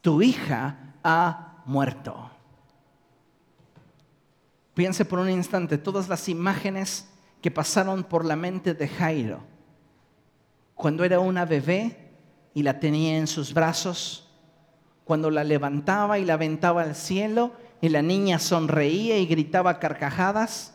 Tu 0.01 0.23
hija 0.23 0.95
ha 1.03 1.63
muerto. 1.67 2.31
Piense 4.75 5.05
por 5.05 5.19
un 5.19 5.31
instante 5.31 5.79
todas 5.79 6.09
las 6.09 6.29
imágenes 6.29 7.09
que 7.41 7.51
pasaron 7.51 8.05
por 8.05 8.25
la 8.25 8.37
mente 8.37 8.75
de 8.75 8.89
Jairo 8.89 9.55
cuando 10.75 11.05
era 11.05 11.21
una 11.21 11.45
bebé 11.45 12.11
y 12.53 12.63
la 12.63 12.81
tenía 12.81 13.17
en 13.17 13.27
sus 13.27 13.55
brazos, 13.55 14.29
cuando 15.05 15.31
la 15.31 15.45
levantaba 15.45 16.19
y 16.19 16.25
la 16.25 16.35
aventaba 16.35 16.83
al 16.83 16.95
cielo 16.95 17.53
y 17.81 17.89
la 17.89 18.03
niña 18.03 18.39
sonreía 18.39 19.19
y 19.19 19.27
gritaba 19.27 19.79
carcajadas, 19.79 20.75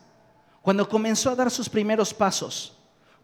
cuando 0.62 0.88
comenzó 0.88 1.32
a 1.32 1.36
dar 1.36 1.52
sus 1.52 1.70
primeros 1.70 2.14
pasos 2.14 2.79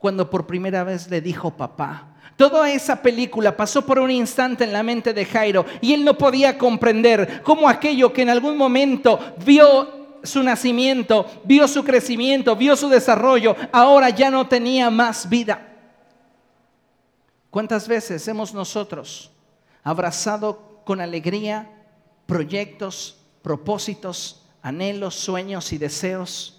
cuando 0.06 0.30
por 0.30 0.46
primera 0.46 0.84
vez 0.84 1.10
le 1.10 1.20
dijo 1.20 1.50
papá. 1.50 2.10
Toda 2.38 2.70
esa 2.70 3.02
película 3.02 3.58
pasó 3.58 3.84
por 3.84 3.98
un 3.98 4.12
instante 4.12 4.64
en 4.64 4.72
la 4.72 4.84
mente 4.84 5.16
de 5.16 5.26
Jairo 5.26 5.66
y 5.82 5.96
él 5.96 6.06
no 6.06 6.16
podía 6.16 6.60
comprender 6.60 7.42
cómo 7.42 7.68
aquello 7.68 8.14
que 8.14 8.22
en 8.22 8.30
algún 8.30 8.56
momento 8.56 9.18
vio 9.44 10.20
su 10.22 10.44
nacimiento, 10.44 11.26
vio 11.44 11.68
su 11.68 11.84
crecimiento, 11.84 12.56
vio 12.56 12.76
su 12.76 12.88
desarrollo, 12.88 13.56
ahora 13.72 14.12
ya 14.12 14.30
no 14.30 14.48
tenía 14.48 14.92
más 14.92 15.28
vida. 15.28 15.74
¿Cuántas 17.50 17.88
veces 17.88 18.28
hemos 18.28 18.54
nosotros 18.54 19.32
abrazado 19.82 20.84
con 20.86 21.02
alegría 21.02 21.68
proyectos, 22.28 23.18
propósitos, 23.42 24.44
anhelos, 24.62 25.16
sueños 25.16 25.74
y 25.74 25.80
deseos? 25.80 26.56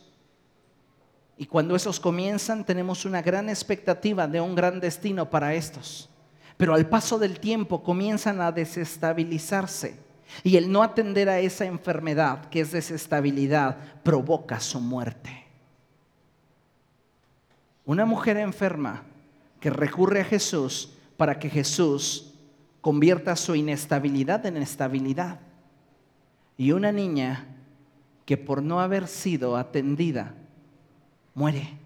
Y 1.39 1.47
cuando 1.47 1.77
esos 1.77 2.01
comienzan, 2.01 2.65
tenemos 2.65 3.05
una 3.05 3.21
gran 3.21 3.49
expectativa 3.49 4.27
de 4.27 4.41
un 4.41 4.55
gran 4.55 4.81
destino 4.81 5.29
para 5.29 5.55
estos. 5.55 6.09
Pero 6.57 6.75
al 6.75 6.89
paso 6.89 7.19
del 7.19 7.39
tiempo 7.41 7.83
comienzan 7.83 8.41
a 8.41 8.53
desestabilizarse. 8.53 9.99
Y 10.43 10.57
el 10.57 10.73
no 10.73 10.83
atender 10.83 11.29
a 11.29 11.39
esa 11.39 11.67
enfermedad, 11.67 12.47
que 12.47 12.61
es 12.61 12.73
desestabilidad, 12.73 13.77
provoca 14.03 14.61
su 14.61 14.81
muerte. 14.81 15.45
Una 17.85 18.07
mujer 18.07 18.39
enferma 18.39 19.05
que 19.61 19.71
recurre 19.71 20.23
a 20.23 20.25
Jesús 20.25 20.95
para 21.17 21.39
que 21.39 21.51
Jesús 21.51 22.35
convierta 22.81 23.37
su 23.37 23.55
inestabilidad 23.55 24.45
en 24.47 24.57
estabilidad. 24.57 25.41
Y 26.57 26.73
una 26.73 26.93
niña 26.93 27.47
que 28.25 28.37
por 28.37 28.63
no 28.63 28.81
haber 28.81 29.07
sido 29.07 29.57
atendida 29.57 30.35
muere. 31.37 31.79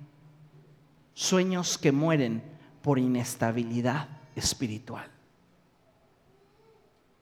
Sueños 1.13 1.77
que 1.77 1.93
mueren 1.93 2.43
por 2.81 2.99
inestabilidad 2.99 4.09
espiritual. 4.35 5.07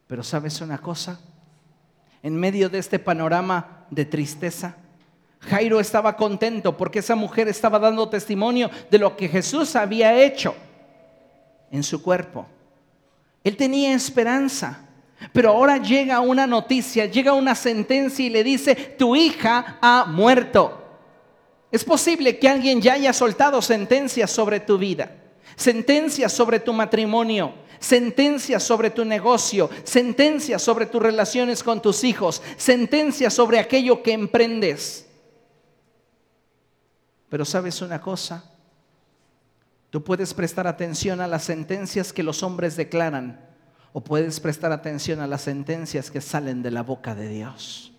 Pero 0.06 0.22
sabes 0.22 0.60
una 0.60 0.78
cosa, 0.78 1.18
en 2.22 2.36
medio 2.36 2.68
de 2.68 2.78
este 2.78 3.00
panorama 3.00 3.86
de 3.90 4.04
tristeza, 4.04 4.76
Jairo 5.40 5.80
estaba 5.80 6.16
contento 6.16 6.76
porque 6.76 7.00
esa 7.00 7.16
mujer 7.16 7.48
estaba 7.48 7.78
dando 7.78 8.08
testimonio 8.08 8.70
de 8.90 8.98
lo 8.98 9.16
que 9.16 9.28
Jesús 9.28 9.74
había 9.74 10.16
hecho 10.22 10.54
en 11.70 11.82
su 11.82 12.02
cuerpo. 12.02 12.46
Él 13.42 13.56
tenía 13.56 13.94
esperanza. 13.94 14.84
Pero 15.32 15.50
ahora 15.50 15.78
llega 15.78 16.20
una 16.20 16.46
noticia, 16.46 17.06
llega 17.06 17.32
una 17.32 17.56
sentencia 17.56 18.24
y 18.24 18.30
le 18.30 18.44
dice, 18.44 18.76
tu 18.76 19.16
hija 19.16 19.78
ha 19.80 20.04
muerto. 20.04 20.87
Es 21.70 21.84
posible 21.84 22.38
que 22.38 22.48
alguien 22.48 22.80
ya 22.80 22.94
haya 22.94 23.12
soltado 23.12 23.60
sentencias 23.60 24.30
sobre 24.30 24.60
tu 24.60 24.78
vida, 24.78 25.10
sentencias 25.56 26.32
sobre 26.32 26.60
tu 26.60 26.72
matrimonio, 26.72 27.54
sentencias 27.78 28.62
sobre 28.62 28.90
tu 28.90 29.04
negocio, 29.04 29.68
sentencias 29.84 30.62
sobre 30.62 30.86
tus 30.86 31.02
relaciones 31.02 31.62
con 31.62 31.82
tus 31.82 32.04
hijos, 32.04 32.42
sentencias 32.56 33.34
sobre 33.34 33.58
aquello 33.58 34.02
que 34.02 34.12
emprendes. 34.12 35.06
Pero 37.28 37.44
sabes 37.44 37.82
una 37.82 38.00
cosa, 38.00 38.50
tú 39.90 40.02
puedes 40.02 40.32
prestar 40.32 40.66
atención 40.66 41.20
a 41.20 41.26
las 41.26 41.44
sentencias 41.44 42.12
que 42.12 42.22
los 42.22 42.42
hombres 42.42 42.76
declaran 42.76 43.46
o 43.92 44.02
puedes 44.02 44.40
prestar 44.40 44.72
atención 44.72 45.20
a 45.20 45.26
las 45.26 45.42
sentencias 45.42 46.10
que 46.10 46.22
salen 46.22 46.62
de 46.62 46.70
la 46.70 46.82
boca 46.82 47.14
de 47.14 47.28
Dios. 47.28 47.92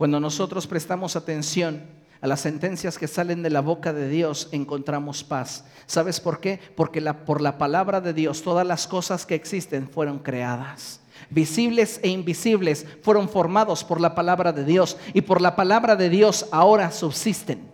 Cuando 0.00 0.18
nosotros 0.18 0.66
prestamos 0.66 1.14
atención 1.14 1.82
a 2.22 2.26
las 2.26 2.40
sentencias 2.40 2.96
que 2.96 3.06
salen 3.06 3.42
de 3.42 3.50
la 3.50 3.60
boca 3.60 3.92
de 3.92 4.08
Dios, 4.08 4.48
encontramos 4.50 5.22
paz. 5.22 5.66
¿Sabes 5.84 6.20
por 6.20 6.40
qué? 6.40 6.58
Porque 6.74 7.02
por 7.12 7.42
la 7.42 7.58
palabra 7.58 8.00
de 8.00 8.14
Dios 8.14 8.40
todas 8.40 8.66
las 8.66 8.86
cosas 8.86 9.26
que 9.26 9.34
existen 9.34 9.90
fueron 9.90 10.20
creadas. 10.20 11.02
Visibles 11.28 12.00
e 12.02 12.08
invisibles 12.08 12.86
fueron 13.02 13.28
formados 13.28 13.84
por 13.84 14.00
la 14.00 14.14
palabra 14.14 14.54
de 14.54 14.64
Dios 14.64 14.96
y 15.12 15.20
por 15.20 15.42
la 15.42 15.54
palabra 15.54 15.96
de 15.96 16.08
Dios 16.08 16.46
ahora 16.50 16.90
subsisten. 16.92 17.70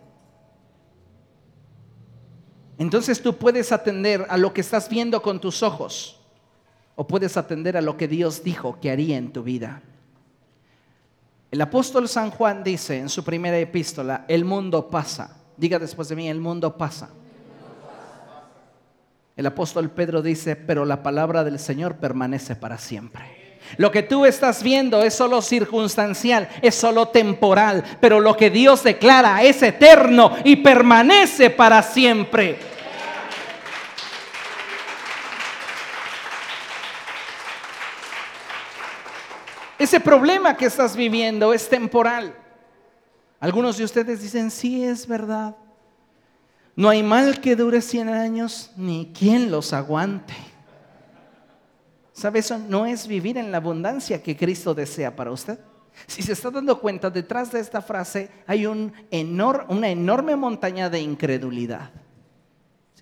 Entonces 2.77 3.21
tú 3.21 3.37
puedes 3.37 3.71
atender 3.71 4.27
a 4.27 4.35
lo 4.35 4.53
que 4.53 4.59
estás 4.59 4.89
viendo 4.89 5.21
con 5.21 5.39
tus 5.39 5.63
ojos 5.63 6.19
o 6.97 7.07
puedes 7.07 7.37
atender 7.37 7.77
a 7.77 7.81
lo 7.81 7.95
que 7.95 8.09
Dios 8.09 8.43
dijo 8.43 8.79
que 8.81 8.91
haría 8.91 9.15
en 9.15 9.31
tu 9.31 9.43
vida. 9.43 9.81
El 11.49 11.61
apóstol 11.61 12.09
San 12.09 12.31
Juan 12.31 12.63
dice 12.63 12.97
en 12.97 13.09
su 13.09 13.23
primera 13.23 13.57
epístola, 13.57 14.25
el 14.27 14.43
mundo 14.43 14.89
pasa. 14.89 15.37
Diga 15.55 15.79
después 15.79 16.09
de 16.09 16.15
mí, 16.15 16.29
el 16.29 16.39
mundo 16.39 16.77
pasa. 16.77 17.09
El 19.35 19.45
apóstol 19.45 19.89
Pedro 19.91 20.21
dice, 20.21 20.55
pero 20.55 20.83
la 20.83 21.03
palabra 21.03 21.43
del 21.43 21.59
Señor 21.59 21.97
permanece 21.97 22.55
para 22.55 22.77
siempre. 22.77 23.37
Lo 23.77 23.91
que 23.91 24.03
tú 24.03 24.25
estás 24.25 24.63
viendo 24.63 25.03
es 25.03 25.13
solo 25.13 25.41
circunstancial, 25.41 26.49
es 26.61 26.75
solo 26.75 27.09
temporal, 27.09 27.83
pero 27.99 28.19
lo 28.19 28.35
que 28.35 28.49
Dios 28.49 28.83
declara 28.83 29.43
es 29.43 29.61
eterno 29.61 30.31
y 30.43 30.57
permanece 30.57 31.49
para 31.49 31.83
siempre. 31.83 32.57
Ese 39.79 39.99
problema 39.99 40.57
que 40.57 40.65
estás 40.65 40.95
viviendo 40.95 41.53
es 41.53 41.69
temporal. 41.69 42.35
Algunos 43.39 43.77
de 43.77 43.83
ustedes 43.83 44.21
dicen, 44.21 44.49
sí, 44.49 44.83
es 44.83 45.07
verdad. 45.07 45.55
No 46.75 46.89
hay 46.89 47.03
mal 47.03 47.39
que 47.39 47.55
dure 47.55 47.81
100 47.81 48.09
años, 48.09 48.71
ni 48.75 49.11
quien 49.17 49.51
los 49.51 49.73
aguante. 49.73 50.35
¿Sabe 52.13 52.39
eso? 52.39 52.57
No 52.57 52.85
es 52.85 53.07
vivir 53.07 53.37
en 53.37 53.51
la 53.51 53.57
abundancia 53.57 54.23
que 54.23 54.35
Cristo 54.35 54.73
desea 54.73 55.15
para 55.15 55.31
usted. 55.31 55.59
Si 56.05 56.21
se 56.21 56.33
está 56.33 56.49
dando 56.49 56.79
cuenta, 56.79 57.09
detrás 57.09 57.51
de 57.51 57.59
esta 57.59 57.81
frase 57.81 58.29
hay 58.45 58.65
un 58.65 58.93
una 59.69 59.89
enorme 59.89 60.35
montaña 60.35 60.89
de 60.89 60.99
incredulidad. 60.99 61.91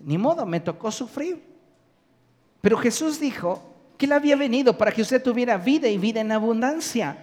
Ni 0.02 0.18
modo, 0.18 0.44
me 0.44 0.60
tocó 0.60 0.90
sufrir. 0.90 1.42
Pero 2.60 2.76
Jesús 2.78 3.20
dijo, 3.20 3.75
que 3.96 4.06
Él 4.06 4.12
había 4.12 4.36
venido 4.36 4.76
para 4.76 4.92
que 4.92 5.02
usted 5.02 5.22
tuviera 5.22 5.56
vida 5.56 5.88
y 5.88 5.98
vida 5.98 6.20
en 6.20 6.32
abundancia. 6.32 7.18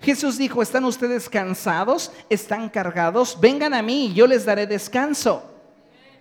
Jesús 0.00 0.38
dijo, 0.38 0.62
¿están 0.62 0.84
ustedes 0.84 1.28
cansados? 1.28 2.12
¿Están 2.28 2.68
cargados? 2.68 3.38
Vengan 3.40 3.74
a 3.74 3.82
mí 3.82 4.06
y 4.06 4.14
yo 4.14 4.26
les 4.26 4.44
daré 4.44 4.66
descanso. 4.66 5.42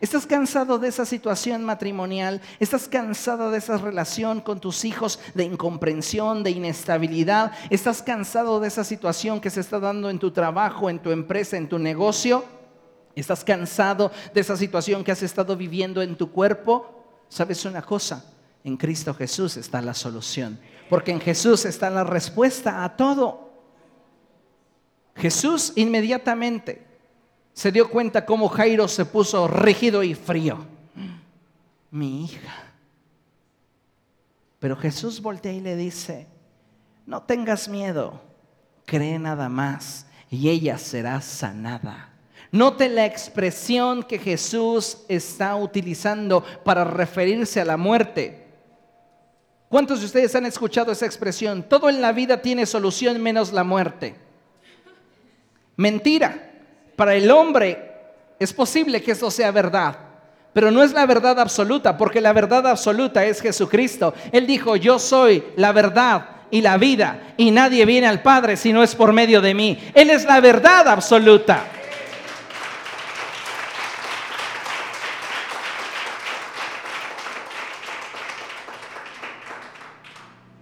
¿Estás 0.02 0.26
cansado 0.26 0.78
de 0.78 0.90
esa 0.90 1.06
situación 1.06 1.64
matrimonial? 1.64 2.42
¿Estás 2.60 2.88
cansado 2.88 3.50
de 3.50 3.60
esa 3.60 3.78
relación 3.78 4.42
con 4.42 4.60
tus 4.60 4.84
hijos 4.84 5.20
de 5.34 5.46
incomprensión, 5.46 6.44
de 6.44 6.52
inestabilidad? 6.52 7.54
¿Estás 7.70 8.02
cansado 8.02 8.60
de 8.60 8.68
esa 8.68 8.84
situación 8.84 9.40
que 9.40 9.50
se 9.50 9.62
está 9.62 9.80
dando 9.80 10.10
en 10.10 10.20
tu 10.20 10.32
trabajo, 10.32 10.90
en 10.90 11.00
tu 11.00 11.12
empresa, 11.12 11.56
en 11.56 11.70
tu 11.70 11.80
negocio? 11.80 12.44
¿Estás 13.16 13.46
cansado 13.46 14.12
de 14.34 14.42
esa 14.42 14.58
situación 14.58 15.04
que 15.04 15.14
has 15.14 15.24
estado 15.24 15.56
viviendo 15.56 16.02
en 16.02 16.18
tu 16.18 16.30
cuerpo? 16.32 17.06
¿Sabes 17.30 17.64
una 17.64 17.82
cosa? 17.82 18.35
En 18.66 18.78
Cristo 18.78 19.14
Jesús 19.14 19.58
está 19.58 19.80
la 19.80 19.94
solución, 19.94 20.60
porque 20.90 21.12
en 21.12 21.22
Jesús 21.22 21.66
está 21.66 21.88
la 21.92 22.04
respuesta 22.04 22.84
a 22.84 22.98
todo. 22.98 23.52
Jesús 25.16 25.72
inmediatamente 25.76 26.84
se 27.54 27.72
dio 27.72 27.92
cuenta 27.92 28.26
cómo 28.26 28.50
Jairo 28.50 28.88
se 28.88 29.06
puso 29.06 29.48
rígido 29.48 30.02
y 30.02 30.16
frío. 30.16 30.66
Mi 31.92 32.26
hija. 32.26 32.64
Pero 34.58 34.76
Jesús 34.76 35.22
voltea 35.22 35.54
y 35.54 35.62
le 35.62 35.76
dice, 35.76 36.26
no 37.06 37.22
tengas 37.22 37.70
miedo, 37.70 38.20
cree 38.86 39.20
nada 39.20 39.48
más 39.48 40.08
y 40.32 40.50
ella 40.50 40.80
será 40.80 41.22
sanada. 41.22 42.10
Note 42.52 42.90
la 42.90 43.06
expresión 43.06 44.02
que 44.02 44.18
Jesús 44.18 45.04
está 45.08 45.56
utilizando 45.56 46.44
para 46.64 46.84
referirse 46.84 47.62
a 47.62 47.66
la 47.66 47.78
muerte. 47.78 48.45
¿Cuántos 49.70 50.00
de 50.00 50.06
ustedes 50.06 50.36
han 50.36 50.46
escuchado 50.46 50.92
esa 50.92 51.06
expresión? 51.06 51.64
Todo 51.64 51.90
en 51.90 52.02
la 52.02 52.12
vida 52.12 52.42
tiene 52.42 52.66
solución 52.66 53.22
menos 53.22 53.52
la 53.52 53.64
muerte. 53.64 54.16
Mentira. 55.76 56.52
Para 56.96 57.16
el 57.16 57.30
hombre 57.30 57.92
es 58.40 58.54
posible 58.54 59.02
que 59.02 59.12
eso 59.12 59.30
sea 59.30 59.52
verdad, 59.52 59.98
pero 60.54 60.72
no 60.72 60.82
es 60.84 60.94
la 60.94 61.06
verdad 61.06 61.40
absoluta, 61.40 61.98
porque 61.98 62.22
la 62.22 62.32
verdad 62.32 62.66
absoluta 62.68 63.26
es 63.26 63.42
Jesucristo. 63.42 64.14
Él 64.32 64.48
dijo, 64.48 64.78
yo 64.78 64.98
soy 65.00 65.44
la 65.58 65.74
verdad 65.74 66.30
y 66.52 66.62
la 66.62 66.78
vida, 66.78 67.34
y 67.36 67.52
nadie 67.52 67.86
viene 67.86 68.08
al 68.08 68.22
Padre 68.22 68.56
si 68.56 68.72
no 68.72 68.82
es 68.82 68.96
por 68.96 69.12
medio 69.12 69.42
de 69.42 69.54
mí. 69.54 69.78
Él 69.94 70.10
es 70.10 70.24
la 70.24 70.40
verdad 70.40 70.88
absoluta. 70.88 71.66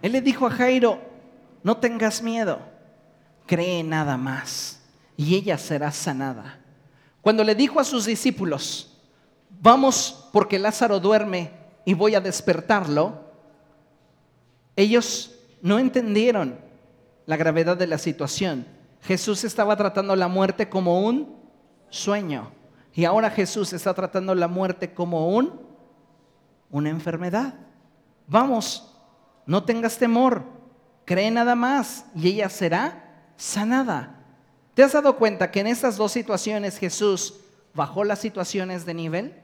Él 0.04 0.12
le 0.12 0.22
dijo 0.22 0.46
a 0.46 0.52
Jairo, 0.52 1.00
no 1.64 1.78
tengas 1.78 2.22
miedo, 2.22 2.60
cree 3.48 3.84
nada 3.84 4.18
más 4.18 4.82
y 5.16 5.34
ella 5.34 5.58
será 5.58 5.92
sanada. 5.92 6.60
Cuando 7.22 7.42
le 7.46 7.56
dijo 7.56 7.80
a 7.80 7.86
sus 7.86 8.06
discípulos, 8.06 9.00
vamos 9.62 10.30
porque 10.34 10.60
Lázaro 10.60 11.00
duerme 11.00 11.52
y 11.86 11.94
voy 11.94 12.16
a 12.16 12.22
despertarlo, 12.22 13.24
ellos 14.76 15.40
no 15.62 15.80
entendieron 15.80 16.60
la 17.26 17.38
gravedad 17.38 17.78
de 17.78 17.88
la 17.88 17.98
situación. 17.98 18.66
Jesús 19.04 19.46
estaba 19.46 19.78
tratando 19.78 20.18
la 20.18 20.28
muerte 20.28 20.68
como 20.68 21.00
un 21.06 21.34
sueño 21.90 22.52
y 22.94 23.06
ahora 23.06 23.30
Jesús 23.30 23.72
está 23.72 23.94
tratando 23.94 24.36
la 24.36 24.50
muerte 24.50 24.94
como 24.94 25.30
un 25.30 25.62
una 26.70 26.90
enfermedad. 26.90 27.54
Vamos, 28.28 28.93
no 29.46 29.64
tengas 29.64 29.98
temor, 29.98 30.44
cree 31.06 31.32
nada 31.32 31.56
más 31.56 32.06
y 32.16 32.30
ella 32.30 32.50
será 32.50 33.04
sanada. 33.38 34.20
¿Te 34.74 34.84
has 34.84 34.94
dado 34.94 35.18
cuenta 35.18 35.52
que 35.52 35.60
en 35.60 35.68
estas 35.68 35.98
dos 35.98 36.12
situaciones 36.12 36.78
Jesús 36.78 37.36
bajó 37.74 38.04
las 38.04 38.20
situaciones 38.20 38.86
de 38.86 38.94
nivel? 38.94 39.36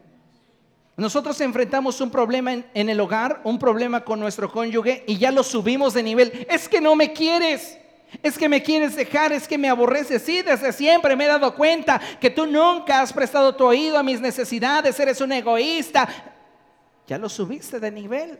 Nosotros 0.97 1.39
enfrentamos 1.39 2.01
un 2.01 2.11
problema 2.11 2.53
en, 2.73 2.89
el 2.89 2.99
hogar, 2.99 3.39
un 3.43 3.57
problema 3.57 4.03
con 4.03 4.19
nuestro 4.19 4.51
cónyuge 4.51 5.03
y 5.07 5.17
ya 5.17 5.31
lo 5.31 5.43
subimos 5.43 5.93
de 5.93 6.03
nivel. 6.03 6.45
Es 6.49 6.67
que 6.67 6.81
no 6.81 6.95
me 6.95 7.13
quieres, 7.13 7.77
Es 8.23 8.37
que 8.37 8.49
me 8.49 8.63
quieres 8.63 8.95
dejar, 8.95 9.31
es 9.31 9.47
que 9.47 9.57
me 9.57 9.69
aborreces. 9.69 10.23
Sí, 10.23 10.41
desde 10.41 10.73
siempre 10.73 11.15
me 11.15 11.25
he 11.25 11.27
dado 11.27 11.55
cuenta 11.55 12.01
que 12.19 12.29
tú 12.29 12.45
nunca 12.47 13.01
has 13.01 13.13
prestado 13.13 13.55
tu 13.55 13.65
oído 13.65 13.97
a 13.97 14.03
mis 14.03 14.19
necesidades, 14.19 14.99
eres 14.99 15.21
un 15.21 15.31
egoísta. 15.31 16.09
Ya 17.07 17.17
lo 17.17 17.29
subiste 17.29 17.79
de 17.79 17.91
nivel. 17.91 18.39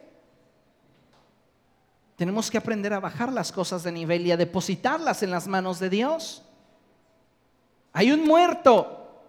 Tenemos 2.20 2.52
que 2.52 2.58
aprender 2.58 2.92
a 2.92 3.00
bajar 3.00 3.32
las 3.32 3.50
cosas 3.50 3.82
de 3.82 3.94
nivel 3.94 4.28
y 4.28 4.32
a 4.34 4.36
depositarlas 4.36 5.24
en 5.24 5.32
las 5.32 5.48
manos 5.48 5.80
de 5.80 5.90
Dios. 5.90 6.44
Hay 7.94 8.12
un 8.12 8.26
muerto, 8.26 9.24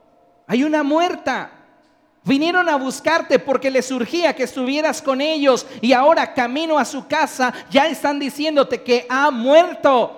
hay 0.49 0.65
una 0.65 0.83
muerta. 0.83 1.53
Vinieron 2.25 2.69
a 2.69 2.75
buscarte 2.75 3.39
porque 3.39 3.71
les 3.71 3.87
surgía 3.87 4.35
que 4.35 4.43
estuvieras 4.43 5.01
con 5.01 5.21
ellos 5.21 5.69
y 5.81 5.93
ahora 5.93 6.35
camino 6.35 6.81
a 6.81 6.85
su 6.85 7.07
casa 7.07 7.55
ya 7.71 7.87
están 7.87 8.19
diciéndote 8.19 8.83
que 8.83 9.07
ha 9.09 9.31
muerto. 9.31 10.17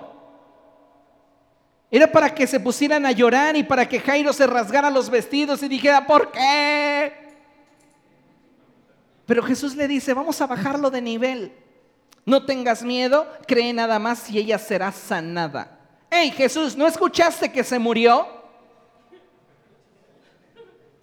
Era 1.91 2.11
para 2.11 2.33
que 2.33 2.47
se 2.47 2.59
pusieran 2.59 3.05
a 3.05 3.11
llorar 3.11 3.55
y 3.55 3.61
para 3.61 3.87
que 3.87 3.99
Jairo 3.99 4.33
se 4.33 4.47
rasgara 4.47 4.89
los 4.89 5.11
vestidos 5.11 5.61
y 5.61 5.67
dijera, 5.67 6.07
¿por 6.07 6.31
qué? 6.31 7.13
Pero 9.27 9.43
Jesús 9.43 9.75
le 9.75 9.87
dice, 9.87 10.15
vamos 10.15 10.41
a 10.41 10.47
bajarlo 10.47 10.89
de 10.89 11.01
nivel. 11.03 11.62
No 12.25 12.45
tengas 12.45 12.83
miedo, 12.83 13.27
cree 13.47 13.73
nada 13.73 13.99
más 13.99 14.29
y 14.29 14.39
ella 14.39 14.57
será 14.57 14.91
sanada. 14.91 15.79
Hey 16.09 16.31
Jesús, 16.35 16.77
¿no 16.77 16.87
escuchaste 16.87 17.51
que 17.51 17.63
se 17.63 17.79
murió? 17.79 18.43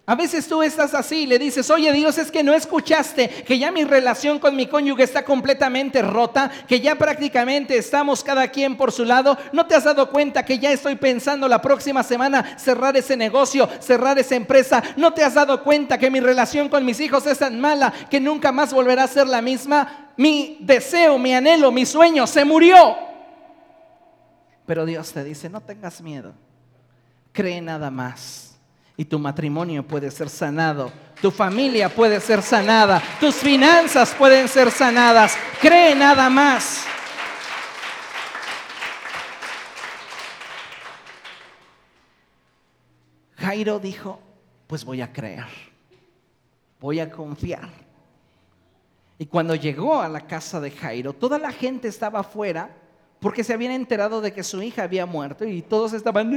A 0.07 0.15
veces 0.15 0.47
tú 0.47 0.63
estás 0.63 0.95
así, 0.95 1.27
le 1.27 1.37
dices, 1.37 1.69
oye 1.69 1.93
Dios, 1.93 2.17
es 2.17 2.31
que 2.31 2.43
no 2.43 2.53
escuchaste 2.53 3.29
que 3.29 3.59
ya 3.59 3.71
mi 3.71 3.83
relación 3.83 4.39
con 4.39 4.55
mi 4.55 4.65
cónyuge 4.65 5.03
está 5.03 5.23
completamente 5.23 6.01
rota, 6.01 6.51
que 6.67 6.81
ya 6.81 6.95
prácticamente 6.95 7.77
estamos 7.77 8.23
cada 8.23 8.47
quien 8.47 8.75
por 8.75 8.91
su 8.91 9.05
lado. 9.05 9.37
¿No 9.53 9.67
te 9.67 9.75
has 9.75 9.83
dado 9.83 10.09
cuenta 10.09 10.43
que 10.43 10.57
ya 10.57 10.71
estoy 10.71 10.95
pensando 10.95 11.47
la 11.47 11.61
próxima 11.61 12.03
semana 12.03 12.57
cerrar 12.57 12.97
ese 12.97 13.15
negocio, 13.15 13.69
cerrar 13.79 14.17
esa 14.17 14.35
empresa? 14.35 14.83
¿No 14.97 15.13
te 15.13 15.23
has 15.23 15.35
dado 15.35 15.63
cuenta 15.63 15.99
que 15.99 16.11
mi 16.11 16.19
relación 16.19 16.67
con 16.67 16.83
mis 16.83 16.99
hijos 16.99 17.25
es 17.27 17.37
tan 17.37 17.61
mala 17.61 17.93
que 18.09 18.19
nunca 18.19 18.51
más 18.51 18.73
volverá 18.73 19.03
a 19.03 19.07
ser 19.07 19.27
la 19.27 19.41
misma? 19.41 20.10
Mi 20.21 20.57
deseo, 20.59 21.17
mi 21.17 21.33
anhelo, 21.33 21.71
mi 21.71 21.83
sueño 21.83 22.27
se 22.27 22.45
murió. 22.45 22.95
Pero 24.67 24.85
Dios 24.85 25.11
te 25.11 25.23
dice, 25.23 25.49
no 25.49 25.61
tengas 25.61 25.99
miedo, 25.99 26.35
cree 27.31 27.59
nada 27.59 27.89
más 27.89 28.55
y 28.95 29.03
tu 29.03 29.17
matrimonio 29.17 29.81
puede 29.81 30.11
ser 30.11 30.29
sanado, 30.29 30.91
tu 31.23 31.31
familia 31.31 31.89
puede 31.89 32.19
ser 32.19 32.43
sanada, 32.43 33.01
tus 33.19 33.33
finanzas 33.33 34.13
pueden 34.13 34.47
ser 34.47 34.69
sanadas. 34.69 35.35
Cree 35.59 35.95
nada 35.95 36.29
más. 36.29 36.83
Jairo 43.37 43.79
dijo, 43.79 44.19
pues 44.67 44.85
voy 44.85 45.01
a 45.01 45.11
creer, 45.11 45.47
voy 46.79 46.99
a 46.99 47.09
confiar. 47.09 47.90
Y 49.21 49.27
cuando 49.27 49.53
llegó 49.53 50.01
a 50.01 50.09
la 50.09 50.21
casa 50.21 50.59
de 50.59 50.71
Jairo, 50.71 51.13
toda 51.13 51.37
la 51.37 51.51
gente 51.51 51.87
estaba 51.87 52.21
afuera 52.21 52.75
porque 53.19 53.43
se 53.43 53.53
habían 53.53 53.71
enterado 53.71 54.19
de 54.19 54.33
que 54.33 54.41
su 54.41 54.63
hija 54.63 54.81
había 54.81 55.05
muerto 55.05 55.45
y 55.45 55.61
todos 55.61 55.93
estaban... 55.93 56.35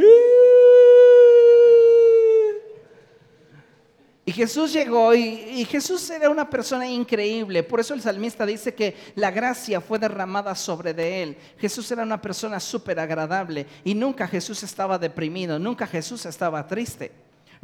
Y 4.26 4.32
Jesús 4.32 4.74
llegó 4.74 5.14
y, 5.14 5.64
Jesús 5.64 6.10
era 6.10 6.28
una 6.28 6.50
persona 6.50 6.86
increíble. 6.86 7.62
Por 7.62 7.80
eso 7.80 7.94
el 7.94 8.02
salmista 8.02 8.44
dice 8.44 8.74
que 8.74 8.94
la 9.14 9.30
gracia 9.30 9.80
fue 9.80 9.98
derramada 9.98 10.54
sobre 10.54 10.92
de 10.92 11.22
él. 11.22 11.38
Jesús 11.56 11.90
era 11.90 12.02
una 12.02 12.20
persona 12.20 12.60
súper 12.60 13.00
agradable 13.00 13.66
y 13.82 13.94
nunca 13.94 14.28
Jesús 14.28 14.62
estaba 14.62 14.98
deprimido, 14.98 15.58
nunca 15.58 15.86
Jesús 15.86 16.26
estaba 16.26 16.66
triste. 16.66 17.12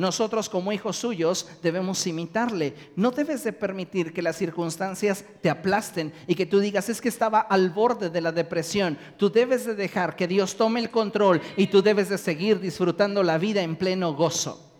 Nosotros 0.01 0.49
como 0.49 0.73
hijos 0.73 0.97
suyos 0.97 1.47
debemos 1.63 2.07
imitarle. 2.07 2.75
No 2.97 3.11
debes 3.11 3.45
de 3.45 3.53
permitir 3.53 4.15
que 4.15 4.23
las 4.23 4.37
circunstancias 4.37 5.27
te 5.43 5.51
aplasten 5.51 6.15
y 6.27 6.35
que 6.37 6.47
tú 6.47 6.59
digas 6.59 6.89
es 6.89 7.03
que 7.03 7.11
estaba 7.11 7.41
al 7.41 7.69
borde 7.69 8.09
de 8.09 8.23
la 8.23 8.33
depresión. 8.33 8.97
Tú 9.19 9.31
debes 9.31 9.67
de 9.67 9.75
dejar 9.75 10.17
que 10.17 10.27
Dios 10.27 10.57
tome 10.57 10.81
el 10.81 10.91
control 10.91 11.43
y 11.55 11.67
tú 11.67 11.83
debes 11.83 12.09
de 12.09 12.17
seguir 12.17 12.61
disfrutando 12.61 13.23
la 13.23 13.37
vida 13.37 13.61
en 13.61 13.77
pleno 13.77 14.15
gozo. 14.15 14.73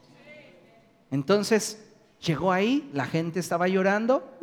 Entonces 1.11 1.85
llegó 2.23 2.51
ahí, 2.51 2.89
la 2.95 3.05
gente 3.05 3.41
estaba 3.41 3.69
llorando 3.69 4.39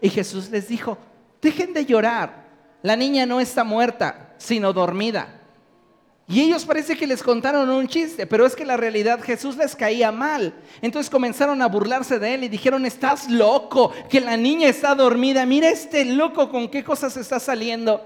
y 0.00 0.10
Jesús 0.10 0.50
les 0.50 0.66
dijo, 0.66 0.98
dejen 1.40 1.72
de 1.72 1.86
llorar, 1.86 2.48
la 2.82 2.96
niña 2.96 3.24
no 3.24 3.38
está 3.40 3.62
muerta, 3.62 4.34
sino 4.38 4.72
dormida. 4.72 5.41
Y 6.28 6.40
ellos 6.40 6.64
parece 6.64 6.96
que 6.96 7.06
les 7.06 7.22
contaron 7.22 7.68
un 7.68 7.88
chiste, 7.88 8.26
pero 8.26 8.46
es 8.46 8.54
que 8.54 8.64
la 8.64 8.76
realidad 8.76 9.20
Jesús 9.22 9.56
les 9.56 9.74
caía 9.74 10.12
mal. 10.12 10.54
Entonces 10.80 11.10
comenzaron 11.10 11.60
a 11.60 11.68
burlarse 11.68 12.18
de 12.18 12.34
él 12.34 12.44
y 12.44 12.48
dijeron, 12.48 12.86
estás 12.86 13.28
loco, 13.28 13.92
que 14.08 14.20
la 14.20 14.36
niña 14.36 14.68
está 14.68 14.94
dormida, 14.94 15.44
mira 15.44 15.68
este 15.68 16.04
loco 16.04 16.48
con 16.48 16.68
qué 16.68 16.84
cosas 16.84 17.16
está 17.16 17.40
saliendo. 17.40 18.00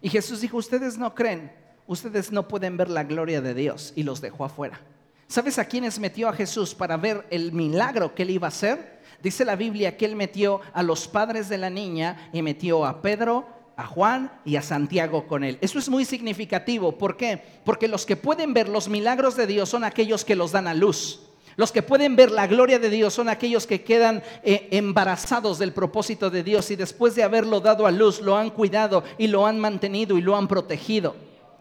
Y 0.00 0.08
Jesús 0.08 0.40
dijo, 0.40 0.56
ustedes 0.56 0.96
no 0.96 1.14
creen, 1.14 1.52
ustedes 1.86 2.32
no 2.32 2.48
pueden 2.48 2.76
ver 2.76 2.88
la 2.88 3.04
gloria 3.04 3.40
de 3.40 3.52
Dios 3.52 3.92
y 3.96 4.02
los 4.02 4.20
dejó 4.20 4.44
afuera. 4.44 4.80
¿Sabes 5.26 5.58
a 5.58 5.64
quiénes 5.64 5.98
metió 5.98 6.28
a 6.28 6.32
Jesús 6.32 6.74
para 6.74 6.96
ver 6.96 7.26
el 7.30 7.52
milagro 7.52 8.14
que 8.14 8.22
él 8.22 8.30
iba 8.30 8.46
a 8.46 8.48
hacer? 8.48 9.00
Dice 9.22 9.44
la 9.44 9.54
Biblia 9.54 9.96
que 9.96 10.06
él 10.06 10.16
metió 10.16 10.60
a 10.72 10.82
los 10.82 11.06
padres 11.06 11.48
de 11.48 11.58
la 11.58 11.68
niña 11.68 12.30
y 12.32 12.42
metió 12.42 12.86
a 12.86 13.02
Pedro, 13.02 13.46
a 13.80 13.86
Juan 13.86 14.30
y 14.44 14.56
a 14.56 14.62
Santiago 14.62 15.26
con 15.26 15.42
él. 15.42 15.56
Eso 15.62 15.78
es 15.78 15.88
muy 15.88 16.04
significativo. 16.04 16.92
¿Por 16.92 17.16
qué? 17.16 17.42
Porque 17.64 17.88
los 17.88 18.04
que 18.04 18.14
pueden 18.14 18.52
ver 18.52 18.68
los 18.68 18.88
milagros 18.88 19.36
de 19.36 19.46
Dios 19.46 19.70
son 19.70 19.84
aquellos 19.84 20.24
que 20.24 20.36
los 20.36 20.52
dan 20.52 20.68
a 20.68 20.74
luz. 20.74 21.20
Los 21.56 21.72
que 21.72 21.82
pueden 21.82 22.14
ver 22.14 22.30
la 22.30 22.46
gloria 22.46 22.78
de 22.78 22.90
Dios 22.90 23.14
son 23.14 23.28
aquellos 23.28 23.66
que 23.66 23.82
quedan 23.82 24.22
eh, 24.42 24.68
embarazados 24.70 25.58
del 25.58 25.72
propósito 25.72 26.28
de 26.28 26.42
Dios 26.42 26.70
y 26.70 26.76
después 26.76 27.14
de 27.14 27.22
haberlo 27.22 27.60
dado 27.60 27.86
a 27.86 27.90
luz 27.90 28.20
lo 28.20 28.36
han 28.36 28.50
cuidado 28.50 29.02
y 29.16 29.28
lo 29.28 29.46
han 29.46 29.58
mantenido 29.58 30.18
y 30.18 30.22
lo 30.22 30.36
han 30.36 30.46
protegido. 30.46 31.16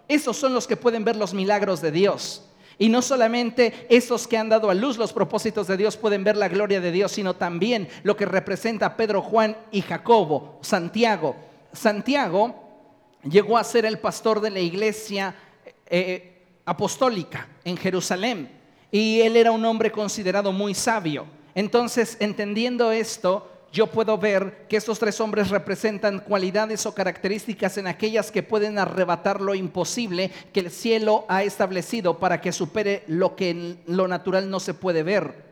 Esos 0.09 0.35
son 0.35 0.53
los 0.53 0.67
que 0.67 0.77
pueden 0.77 1.05
ver 1.05 1.15
los 1.15 1.33
milagros 1.33 1.81
de 1.81 1.91
Dios. 1.91 2.43
Y 2.77 2.89
no 2.89 3.01
solamente 3.01 3.87
esos 3.89 4.27
que 4.27 4.37
han 4.37 4.49
dado 4.49 4.69
a 4.69 4.73
luz 4.73 4.97
los 4.97 5.13
propósitos 5.13 5.67
de 5.67 5.77
Dios 5.77 5.95
pueden 5.95 6.23
ver 6.25 6.35
la 6.35 6.49
gloria 6.49 6.81
de 6.81 6.91
Dios, 6.91 7.13
sino 7.13 7.35
también 7.35 7.87
lo 8.03 8.17
que 8.17 8.25
representa 8.25 8.97
Pedro, 8.97 9.21
Juan 9.21 9.55
y 9.71 9.81
Jacobo, 9.81 10.59
Santiago. 10.61 11.48
Santiago 11.73 12.55
llegó 13.23 13.57
a 13.57 13.63
ser 13.63 13.85
el 13.85 13.99
pastor 13.99 14.41
de 14.41 14.49
la 14.49 14.59
iglesia 14.59 15.35
eh, 15.85 16.43
apostólica 16.65 17.47
en 17.63 17.77
Jerusalén 17.77 18.49
y 18.91 19.21
él 19.21 19.37
era 19.37 19.51
un 19.51 19.65
hombre 19.65 19.91
considerado 19.91 20.51
muy 20.51 20.73
sabio. 20.73 21.25
Entonces, 21.55 22.17
entendiendo 22.19 22.91
esto, 22.91 23.49
yo 23.71 23.87
puedo 23.87 24.17
ver 24.17 24.65
que 24.67 24.77
estos 24.77 24.97
tres 24.97 25.19
hombres 25.19 25.49
representan 25.49 26.19
cualidades 26.19 26.85
o 26.85 26.95
características 26.95 27.77
en 27.77 27.87
aquellas 27.87 28.31
que 28.31 28.41
pueden 28.41 28.79
arrebatar 28.79 29.41
lo 29.41 29.53
imposible 29.53 30.31
que 30.53 30.61
el 30.61 30.71
cielo 30.71 31.25
ha 31.27 31.43
establecido 31.43 32.17
para 32.17 32.41
que 32.41 32.51
supere 32.51 33.03
lo 33.07 33.35
que 33.35 33.51
en 33.51 33.79
lo 33.85 34.07
natural 34.07 34.49
no 34.49 34.59
se 34.59 34.73
puede 34.73 35.03
ver. 35.03 35.49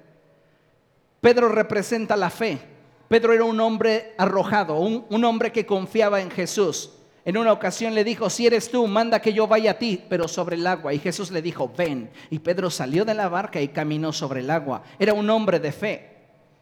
Pedro 1.22 1.50
representa 1.50 2.16
la 2.16 2.30
fe. 2.30 2.60
Pedro 3.08 3.34
era 3.34 3.44
un 3.44 3.60
hombre 3.60 4.14
arrojado, 4.18 4.80
un, 4.80 5.06
un 5.10 5.26
hombre 5.26 5.52
que 5.52 5.66
confiaba 5.66 6.22
en 6.22 6.30
Jesús. 6.30 6.92
En 7.24 7.38
una 7.38 7.52
ocasión 7.52 7.94
le 7.94 8.04
dijo, 8.04 8.30
si 8.30 8.48
eres 8.48 8.72
tú, 8.72 8.88
manda 8.88 9.22
que 9.22 9.34
yo 9.34 9.48
vaya 9.48 9.72
a 9.72 9.78
ti, 9.78 10.02
pero 10.08 10.28
sobre 10.28 10.56
el 10.56 10.66
agua. 10.66 10.94
Y 10.94 11.00
Jesús 11.00 11.30
le 11.30 11.42
dijo, 11.42 11.72
ven. 11.78 12.10
Y 12.30 12.40
Pedro 12.40 12.70
salió 12.70 13.04
de 13.04 13.14
la 13.14 13.28
barca 13.28 13.60
y 13.60 13.68
caminó 13.68 14.14
sobre 14.14 14.40
el 14.40 14.50
agua. 14.50 14.84
Era 14.98 15.14
un 15.14 15.30
hombre 15.30 15.60
de 15.60 15.72
fe. 15.74 16.17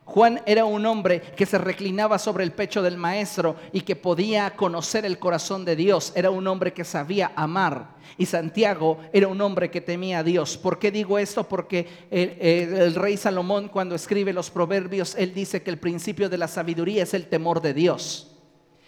Juan 0.05 0.39
era 0.45 0.65
un 0.65 0.85
hombre 0.85 1.19
que 1.19 1.47
se 1.47 1.57
reclinaba 1.57 2.19
sobre 2.19 2.43
el 2.43 2.51
pecho 2.51 2.83
del 2.83 2.95
maestro 2.95 3.55
y 3.73 3.81
que 3.81 3.95
podía 3.95 4.51
conocer 4.51 5.03
el 5.03 5.17
corazón 5.17 5.65
de 5.65 5.75
Dios. 5.75 6.13
Era 6.15 6.29
un 6.29 6.45
hombre 6.45 6.73
que 6.73 6.85
sabía 6.85 7.31
amar. 7.35 7.95
Y 8.15 8.27
Santiago 8.27 8.99
era 9.11 9.27
un 9.27 9.41
hombre 9.41 9.71
que 9.71 9.81
temía 9.81 10.19
a 10.19 10.23
Dios. 10.23 10.57
¿Por 10.57 10.77
qué 10.77 10.91
digo 10.91 11.17
esto? 11.17 11.49
Porque 11.49 11.87
el, 12.11 12.93
rey 12.93 13.17
Salomón 13.17 13.67
cuando 13.67 13.95
escribe 13.95 14.31
los 14.31 14.51
proverbios, 14.51 15.15
él 15.17 15.33
dice 15.33 15.63
que 15.63 15.71
el 15.71 15.79
principio 15.79 16.29
de 16.29 16.37
la 16.37 16.47
sabiduría 16.47 17.01
es 17.01 17.15
el 17.15 17.25
temor 17.25 17.59
de 17.59 17.73
Dios. 17.73 18.31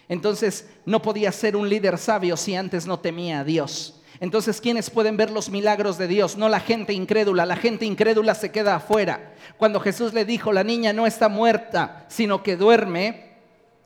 Entonces 0.08 0.68
no 0.86 1.02
podía 1.02 1.32
ser 1.32 1.56
un 1.56 1.68
líder 1.68 1.98
sabio 1.98 2.36
si 2.36 2.54
antes 2.54 2.86
no 2.86 3.00
temía 3.00 3.40
a 3.40 3.44
Dios. 3.44 3.97
Entonces, 4.20 4.60
¿quiénes 4.60 4.90
pueden 4.90 5.16
ver 5.16 5.30
los 5.30 5.50
milagros 5.50 5.96
de 5.96 6.08
Dios? 6.08 6.36
No 6.36 6.48
la 6.48 6.60
gente 6.60 6.92
incrédula, 6.92 7.46
la 7.46 7.56
gente 7.56 7.84
incrédula 7.84 8.34
se 8.34 8.50
queda 8.50 8.76
afuera. 8.76 9.32
Cuando 9.56 9.80
Jesús 9.80 10.12
le 10.12 10.24
dijo, 10.24 10.52
la 10.52 10.64
niña 10.64 10.92
no 10.92 11.06
está 11.06 11.28
muerta, 11.28 12.04
sino 12.08 12.42
que 12.42 12.56
duerme, 12.56 13.27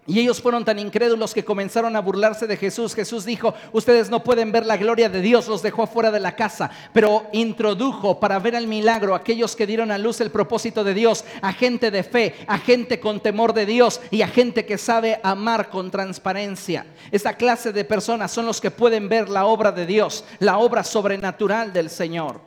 Y 0.04 0.18
ellos 0.18 0.42
fueron 0.42 0.64
tan 0.64 0.80
incrédulos 0.80 1.32
que 1.32 1.44
comenzaron 1.44 1.94
a 1.94 2.00
burlarse 2.00 2.48
de 2.48 2.56
Jesús. 2.56 2.92
Jesús 2.92 3.24
dijo, 3.24 3.54
ustedes 3.70 4.10
no 4.10 4.24
pueden 4.24 4.50
ver 4.50 4.66
la 4.66 4.76
gloria 4.76 5.08
de 5.08 5.20
Dios, 5.20 5.46
los 5.46 5.62
dejó 5.62 5.84
afuera 5.84 6.10
de 6.10 6.18
la 6.18 6.34
casa, 6.34 6.70
pero 6.92 7.28
introdujo 7.32 8.18
para 8.18 8.40
ver 8.40 8.56
el 8.56 8.66
milagro 8.66 9.14
a 9.14 9.18
aquellos 9.18 9.54
que 9.54 9.66
dieron 9.66 9.92
a 9.92 9.98
luz 9.98 10.20
el 10.20 10.32
propósito 10.32 10.82
de 10.82 10.94
Dios, 10.94 11.24
a 11.40 11.52
gente 11.52 11.92
de 11.92 12.02
fe, 12.02 12.34
a 12.48 12.58
gente 12.58 12.98
con 12.98 13.20
temor 13.20 13.52
de 13.52 13.64
Dios 13.64 14.00
y 14.10 14.22
a 14.22 14.28
gente 14.28 14.66
que 14.66 14.76
sabe 14.76 15.20
amar 15.22 15.70
con 15.70 15.92
transparencia. 15.92 16.84
Esa 17.12 17.34
clase 17.34 17.72
de 17.72 17.84
personas 17.84 18.32
son 18.32 18.46
los 18.46 18.60
que 18.60 18.72
pueden 18.72 19.08
ver 19.08 19.28
la 19.28 19.46
obra 19.46 19.70
de 19.70 19.86
Dios, 19.86 20.24
la 20.40 20.58
obra 20.58 20.82
sobrenatural 20.82 21.72
del 21.72 21.88
Señor. 21.88 22.40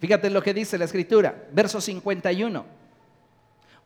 Fíjate 0.00 0.28
lo 0.28 0.42
que 0.42 0.54
dice 0.54 0.76
la 0.76 0.86
escritura, 0.86 1.46
verso 1.52 1.80
51. 1.80 2.83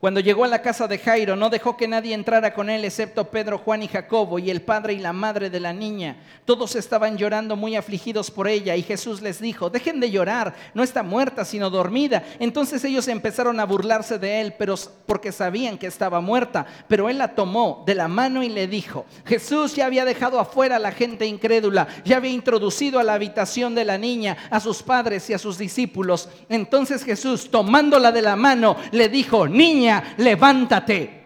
Cuando 0.01 0.21
llegó 0.21 0.45
a 0.45 0.49
la 0.49 0.63
casa 0.63 0.87
de 0.87 0.97
Jairo, 0.97 1.35
no 1.35 1.51
dejó 1.51 1.77
que 1.77 1.89
nadie 1.89 2.15
entrara 2.15 2.55
con 2.55 2.71
él, 2.71 2.85
excepto 2.85 3.31
Pedro, 3.31 3.59
Juan 3.59 3.83
y 3.83 3.89
Jacobo, 3.89 4.39
y 4.39 4.49
el 4.49 4.63
padre 4.63 4.93
y 4.93 4.99
la 5.01 5.13
madre 5.13 5.51
de 5.51 5.59
la 5.59 5.73
niña. 5.73 6.19
Todos 6.45 6.77
estaban 6.77 7.19
llorando 7.19 7.57
muy 7.57 7.75
afligidos 7.75 8.31
por 8.31 8.47
ella, 8.47 8.77
y 8.77 8.85
Jesús 8.85 9.21
les 9.23 9.41
dijo, 9.41 9.71
dejen 9.71 9.99
de 9.99 10.13
llorar, 10.13 10.55
no 10.73 10.85
está 10.85 11.03
muerta, 11.03 11.45
sino 11.45 11.69
dormida. 11.69 12.23
Entonces 12.39 12.85
ellos 12.85 13.09
empezaron 13.09 13.59
a 13.59 13.65
burlarse 13.65 14.21
de 14.21 14.41
él, 14.41 14.55
pero 14.57 14.77
porque 15.05 15.33
sabían 15.33 15.77
que 15.77 15.89
estaba 15.89 16.21
muerta. 16.21 16.65
Pero 16.87 17.09
él 17.09 17.19
la 17.19 17.35
tomó 17.35 17.83
de 17.85 17.97
la 17.97 18.07
mano 18.07 18.45
y 18.45 18.51
le 18.51 18.69
dijo, 18.69 19.05
Jesús 19.27 19.75
ya 19.75 19.87
había 19.87 20.05
dejado 20.05 20.39
afuera 20.39 20.77
a 20.77 20.79
la 20.79 20.93
gente 20.93 21.27
incrédula, 21.27 21.89
ya 22.05 22.19
había 22.19 22.31
introducido 22.31 23.01
a 23.01 23.05
la 23.05 23.15
habitación 23.15 23.75
de 23.75 23.85
la 23.85 23.99
niña 23.99 24.37
a 24.49 24.61
sus 24.61 24.81
padres 24.81 25.29
y 25.29 25.35
a 25.35 25.39
sus 25.39 25.59
discípulos. 25.59 26.29
Entonces 26.49 27.03
Jesús, 27.03 27.51
tomándola 27.51 28.13
de 28.13 28.23
la 28.23 28.37
mano, 28.37 28.77
le 28.93 29.09
dijo, 29.09 29.49
niña, 29.49 29.88
levántate. 30.17 31.19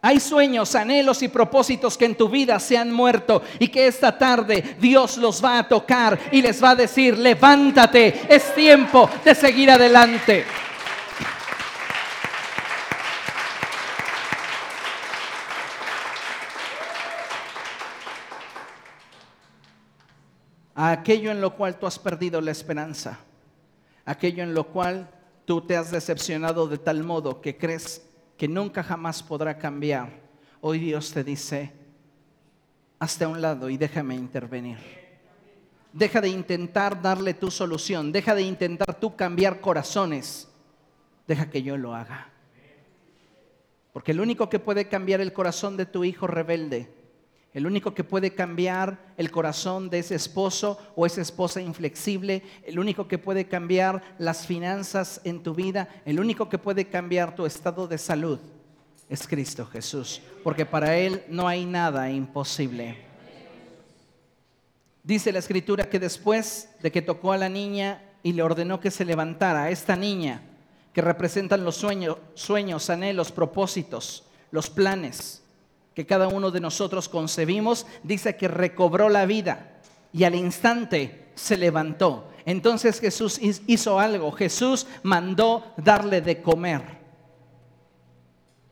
Hay 0.00 0.18
sueños, 0.18 0.74
anhelos 0.74 1.22
y 1.22 1.28
propósitos 1.28 1.96
que 1.96 2.06
en 2.06 2.16
tu 2.16 2.28
vida 2.28 2.58
se 2.58 2.76
han 2.76 2.92
muerto 2.92 3.42
y 3.60 3.68
que 3.68 3.86
esta 3.86 4.18
tarde 4.18 4.76
Dios 4.80 5.16
los 5.16 5.42
va 5.42 5.58
a 5.58 5.68
tocar 5.68 6.18
y 6.32 6.42
les 6.42 6.62
va 6.62 6.70
a 6.70 6.74
decir, 6.74 7.16
levántate, 7.16 8.26
es 8.28 8.52
tiempo 8.54 9.08
de 9.24 9.34
seguir 9.34 9.70
adelante. 9.70 10.44
aquello 20.74 21.30
en 21.30 21.40
lo 21.40 21.54
cual 21.54 21.78
tú 21.78 21.86
has 21.86 21.98
perdido 21.98 22.40
la 22.40 22.50
esperanza, 22.50 23.18
aquello 24.04 24.42
en 24.42 24.54
lo 24.54 24.64
cual 24.64 25.08
tú 25.44 25.60
te 25.60 25.76
has 25.76 25.90
decepcionado 25.90 26.66
de 26.66 26.78
tal 26.78 27.02
modo 27.04 27.40
que 27.40 27.56
crees 27.56 28.06
que 28.36 28.48
nunca 28.48 28.82
jamás 28.82 29.22
podrá 29.22 29.58
cambiar, 29.58 30.20
hoy 30.60 30.78
Dios 30.78 31.12
te 31.12 31.24
dice, 31.24 31.72
hasta 32.98 33.28
un 33.28 33.40
lado 33.40 33.68
y 33.68 33.76
déjame 33.76 34.14
intervenir. 34.14 34.78
Deja 35.92 36.20
de 36.20 36.28
intentar 36.28 37.02
darle 37.02 37.34
tu 37.34 37.50
solución, 37.50 38.12
deja 38.12 38.34
de 38.34 38.42
intentar 38.42 38.98
tú 38.98 39.14
cambiar 39.14 39.60
corazones, 39.60 40.48
deja 41.26 41.50
que 41.50 41.62
yo 41.62 41.76
lo 41.76 41.94
haga. 41.94 42.28
Porque 43.92 44.12
el 44.12 44.20
único 44.20 44.48
que 44.48 44.58
puede 44.58 44.88
cambiar 44.88 45.20
el 45.20 45.32
corazón 45.32 45.76
de 45.76 45.84
tu 45.84 46.02
hijo 46.02 46.26
rebelde 46.26 47.01
el 47.54 47.66
único 47.66 47.94
que 47.94 48.04
puede 48.04 48.34
cambiar 48.34 48.98
el 49.16 49.30
corazón 49.30 49.90
de 49.90 49.98
ese 49.98 50.14
esposo 50.14 50.78
o 50.96 51.04
esa 51.04 51.20
esposa 51.20 51.60
inflexible, 51.60 52.42
el 52.64 52.78
único 52.78 53.06
que 53.08 53.18
puede 53.18 53.46
cambiar 53.46 54.02
las 54.18 54.46
finanzas 54.46 55.20
en 55.24 55.42
tu 55.42 55.54
vida, 55.54 55.88
el 56.06 56.18
único 56.18 56.48
que 56.48 56.58
puede 56.58 56.86
cambiar 56.86 57.34
tu 57.34 57.44
estado 57.44 57.86
de 57.86 57.98
salud 57.98 58.38
es 59.08 59.26
Cristo 59.26 59.66
Jesús, 59.66 60.22
porque 60.42 60.64
para 60.64 60.96
Él 60.96 61.22
no 61.28 61.46
hay 61.46 61.66
nada 61.66 62.10
imposible. 62.10 62.96
Dice 65.02 65.32
la 65.32 65.40
escritura 65.40 65.90
que 65.90 65.98
después 65.98 66.70
de 66.80 66.90
que 66.90 67.02
tocó 67.02 67.32
a 67.32 67.38
la 67.38 67.50
niña 67.50 68.02
y 68.22 68.32
le 68.32 68.42
ordenó 68.42 68.80
que 68.80 68.90
se 68.90 69.04
levantara, 69.04 69.68
esta 69.68 69.96
niña 69.96 70.42
que 70.94 71.02
representan 71.02 71.64
los 71.64 71.76
sueños, 71.76 72.16
sueños, 72.34 72.88
anhelos, 72.88 73.32
propósitos, 73.32 74.24
los 74.50 74.70
planes, 74.70 75.41
que 75.94 76.06
cada 76.06 76.28
uno 76.28 76.50
de 76.50 76.60
nosotros 76.60 77.08
concebimos, 77.08 77.86
dice 78.02 78.36
que 78.36 78.48
recobró 78.48 79.08
la 79.08 79.26
vida 79.26 79.72
y 80.12 80.24
al 80.24 80.34
instante 80.34 81.30
se 81.34 81.56
levantó. 81.56 82.28
Entonces 82.44 83.00
Jesús 83.00 83.38
hizo 83.40 84.00
algo, 84.00 84.32
Jesús 84.32 84.86
mandó 85.02 85.64
darle 85.76 86.20
de 86.20 86.42
comer. 86.42 86.82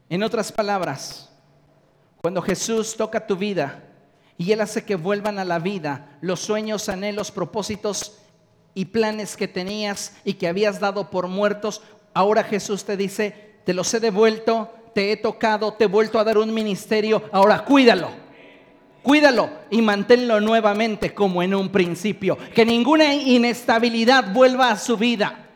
En 0.09 0.23
otras 0.23 0.51
palabras, 0.51 1.31
cuando 2.21 2.43
Jesús 2.43 2.97
toca 2.97 3.27
tu 3.27 3.37
vida 3.37 3.85
y 4.37 4.53
Él 4.53 4.61
hace 4.61 4.85
que 4.85 4.97
vuelvan 4.97 5.39
a 5.39 5.45
la 5.45 5.59
vida 5.59 6.19
los 6.21 6.41
sueños, 6.41 6.89
anhelos, 6.89 7.31
propósitos 7.31 8.19
y 8.75 8.87
planes 8.87 9.37
que 9.37 9.49
tenías 9.49 10.17
y 10.25 10.35
que 10.35 10.49
habías 10.49 10.81
dado 10.81 11.11
por 11.11 11.29
muertos, 11.29 11.83
ahora 12.13 12.43
Jesús 12.43 12.85
te 12.85 12.97
dice, 12.97 13.61
te 13.65 13.73
los 13.73 13.93
he 13.95 14.01
devuelto, 14.01 14.73
te 14.95 15.13
he 15.13 15.17
tocado, 15.17 15.73
te 15.73 15.85
he 15.85 15.87
vuelto 15.89 16.19
a 16.19 16.25
dar 16.25 16.39
un 16.39 16.53
ministerio, 16.53 17.23
ahora 17.33 17.65
cuídalo. 17.65 18.09
Cuídalo 19.03 19.49
y 19.71 19.81
manténlo 19.81 20.41
nuevamente 20.41 21.15
como 21.15 21.43
en 21.43 21.55
un 21.55 21.71
principio. 21.71 22.37
Que 22.55 22.67
ninguna 22.67 23.15
inestabilidad 23.15 24.33
vuelva 24.33 24.71
a 24.71 24.77
su 24.77 24.97
vida 24.97 25.47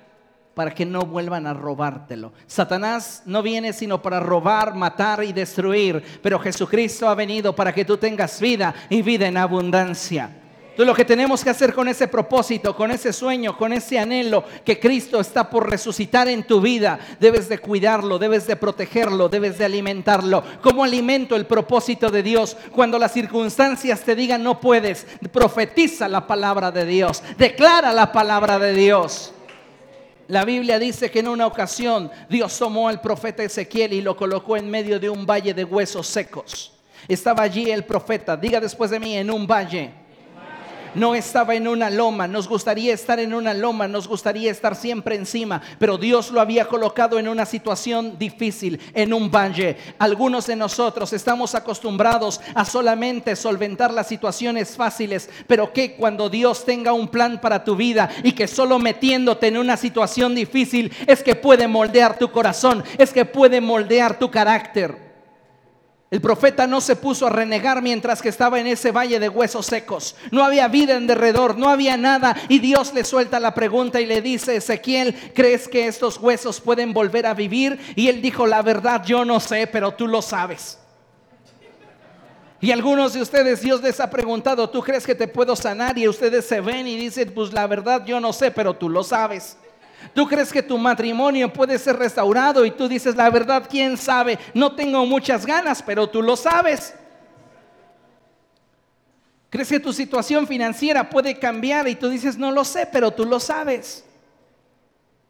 para 0.55 0.73
que 0.73 0.87
no 0.87 1.03
vuelvan 1.03 1.47
a 1.47 1.53
robártelo. 1.53 2.33
Satanás 2.47 3.23
no 3.27 3.43
viene 3.43 3.73
sino 3.73 4.01
para 4.01 4.21
robar, 4.21 4.75
matar 4.75 5.23
y 5.25 5.33
destruir, 5.33 6.03
pero 6.23 6.39
Jesucristo 6.39 7.09
ha 7.09 7.15
venido 7.15 7.55
para 7.55 7.73
que 7.75 7.85
tú 7.85 7.97
tengas 7.97 8.41
vida 8.41 8.75
y 8.89 9.03
vida 9.03 9.27
en 9.27 9.37
abundancia. 9.37 10.44
Entonces 10.75 10.89
lo 10.89 10.95
que 10.97 11.05
tenemos 11.05 11.45
que 11.45 11.51
hacer 11.51 11.73
con 11.73 11.87
ese 11.87 12.09
propósito, 12.09 12.75
con 12.75 12.91
ese 12.91 13.13
sueño, 13.13 13.57
con 13.57 13.73
ese 13.73 13.97
anhelo 13.97 14.43
que 14.65 14.81
Cristo 14.81 15.21
está 15.21 15.49
por 15.49 15.71
resucitar 15.71 16.27
en 16.27 16.43
tu 16.43 16.61
vida, 16.61 16.99
debes 17.21 17.49
de 17.49 17.59
cuidarlo, 17.59 18.19
debes 18.19 18.49
de 18.49 18.57
protegerlo, 18.57 19.29
debes 19.29 19.57
de 19.57 19.67
alimentarlo. 19.67 20.43
¿Cómo 20.61 20.83
alimento 20.83 21.37
el 21.37 21.47
propósito 21.47 22.11
de 22.11 22.25
Dios? 22.25 22.57
Cuando 22.73 22.99
las 22.99 23.13
circunstancias 23.13 24.01
te 24.01 24.17
digan 24.17 24.43
no 24.43 24.59
puedes, 24.59 25.07
profetiza 25.31 26.09
la 26.09 26.27
palabra 26.27 26.73
de 26.73 26.85
Dios, 26.85 27.23
declara 27.39 27.93
la 27.93 28.11
palabra 28.11 28.59
de 28.59 28.73
Dios. 28.73 29.33
La 30.27 30.45
Biblia 30.45 30.81
dice 30.81 31.09
que 31.09 31.21
en 31.21 31.29
una 31.29 31.47
ocasión 31.47 32.11
Dios 32.29 32.59
tomó 32.59 32.89
al 32.89 33.01
profeta 33.01 33.45
Ezequiel 33.45 33.93
y 33.93 34.01
lo 34.01 34.17
colocó 34.17 34.57
en 34.57 34.69
medio 34.69 34.99
de 34.99 35.09
un 35.09 35.25
valle 35.25 35.55
de 35.55 35.63
huesos 35.63 36.09
secos. 36.09 36.73
Estaba 37.07 37.45
allí 37.45 37.71
el 37.71 37.85
profeta, 37.85 38.37
diga 38.37 38.59
después 38.59 38.91
de 38.91 38.99
mí, 38.99 39.17
en 39.17 39.31
un 39.31 39.47
valle 39.47 40.03
no 40.95 41.15
estaba 41.15 41.55
en 41.55 41.69
una 41.69 41.91
loma. 41.91 42.27
Nos 42.27 42.49
gustaría 42.49 42.95
estar 42.95 43.19
en 43.19 43.35
una 43.35 43.55
loma, 43.55 43.89
nos 43.89 44.09
gustaría 44.09 44.51
estar 44.51 44.77
siempre 44.77 45.17
encima, 45.17 45.61
pero 45.79 45.99
Dios 45.99 46.31
lo 46.31 46.41
había 46.41 46.67
colocado 46.67 47.19
en 47.19 47.29
una 47.29 47.47
situación 47.47 48.19
difícil, 48.19 48.81
en 48.95 49.13
un 49.13 49.31
valle. 49.31 49.77
Algunos 49.99 50.47
de 50.47 50.57
nosotros 50.57 51.13
estamos 51.13 51.55
acostumbrados 51.55 52.41
a 52.55 52.65
solamente 52.65 53.37
solventar 53.37 53.93
las 53.93 54.09
situaciones 54.09 54.77
fáciles, 54.77 55.29
pero 55.47 55.73
que 55.73 55.95
cuando 55.95 56.29
Dios 56.29 56.65
tenga 56.65 56.93
un 56.93 57.09
plan 57.09 57.41
para 57.41 57.65
tu 57.65 57.77
vida 57.77 58.11
y 58.23 58.33
que 58.33 58.49
solo 58.49 58.79
metiéndote 58.79 59.49
en 59.49 59.59
una 59.59 59.77
situación 59.77 60.35
difícil 60.35 60.93
es 61.07 61.23
que 61.23 61.35
puede 61.35 61.69
moldear 61.69 62.19
tu 62.19 62.31
corazón, 62.31 62.85
es 62.99 63.13
que 63.13 63.25
puede 63.25 63.61
moldear 63.61 64.19
tu 64.19 64.31
carácter. 64.31 65.14
El 66.15 66.21
profeta 66.21 66.69
no 66.69 66.81
se 66.81 66.95
puso 66.95 67.27
a 67.27 67.31
renegar 67.31 67.83
mientras 67.83 68.23
que 68.23 68.29
estaba 68.29 68.61
en 68.61 68.69
ese 68.69 68.93
valle 68.93 69.19
de 69.19 69.29
huesos 69.29 69.67
secos. 69.67 70.15
No 70.31 70.45
había 70.45 70.69
vida 70.69 70.95
en 70.95 71.09
derredor, 71.09 71.59
no 71.59 71.69
había 71.69 71.97
nada. 71.97 72.37
Y 72.49 72.61
Dios 72.61 72.95
le 72.95 73.03
suelta 73.03 73.41
la 73.41 73.53
pregunta 73.53 74.01
y 74.01 74.07
le 74.07 74.23
dice, 74.23 74.55
Ezequiel, 74.55 75.33
¿crees 75.35 75.67
que 75.67 75.89
estos 75.89 76.19
huesos 76.19 76.61
pueden 76.61 76.93
volver 76.93 77.27
a 77.27 77.35
vivir? 77.35 77.81
Y 77.97 78.07
él 78.07 78.23
dijo, 78.23 78.47
la 78.47 78.63
verdad 78.63 79.05
yo 79.05 79.25
no 79.25 79.41
sé, 79.41 79.67
pero 79.67 79.91
tú 79.91 80.07
lo 80.07 80.23
sabes. 80.23 80.79
Y 82.61 82.71
algunos 82.71 83.15
de 83.15 83.21
ustedes 83.21 83.63
Dios 83.63 83.83
les 83.83 83.99
ha 83.99 84.09
preguntado, 84.09 84.71
¿tú 84.71 84.83
crees 84.83 85.05
que 85.05 85.17
te 85.17 85.27
puedo 85.27 85.57
sanar? 85.57 85.99
Y 85.99 86.07
ustedes 86.07 86.45
se 86.45 86.61
ven 86.61 86.87
y 86.87 86.97
dicen, 86.97 87.33
pues 87.35 87.53
la 87.53 87.67
verdad 87.67 88.07
yo 88.07 88.21
no 88.21 88.33
sé, 88.33 88.53
pero 88.53 88.75
tú 88.75 88.89
lo 88.89 89.03
sabes. 89.03 89.57
Tú 90.13 90.27
crees 90.27 90.53
que 90.53 90.63
tu 90.63 90.77
matrimonio 90.77 91.53
puede 91.53 91.79
ser 91.79 91.97
restaurado 91.97 92.65
y 92.65 92.71
tú 92.71 92.89
dices, 92.89 93.17
la 93.17 93.31
verdad, 93.31 93.67
quién 93.69 93.97
sabe, 93.97 94.39
no 94.53 94.75
tengo 94.75 95.07
muchas 95.07 95.47
ganas, 95.47 95.83
pero 95.83 96.09
tú 96.09 96.23
lo 96.23 96.37
sabes. 96.37 96.95
¿Crees 99.55 99.69
que 99.69 99.79
tu 99.79 99.93
situación 99.93 100.49
financiera 100.49 101.09
puede 101.09 101.39
cambiar 101.39 101.87
y 101.87 101.95
tú 101.95 102.09
dices, 102.09 102.37
no 102.37 102.51
lo 102.51 102.65
sé, 102.65 102.89
pero 102.91 103.13
tú 103.13 103.25
lo 103.25 103.39
sabes? 103.39 104.05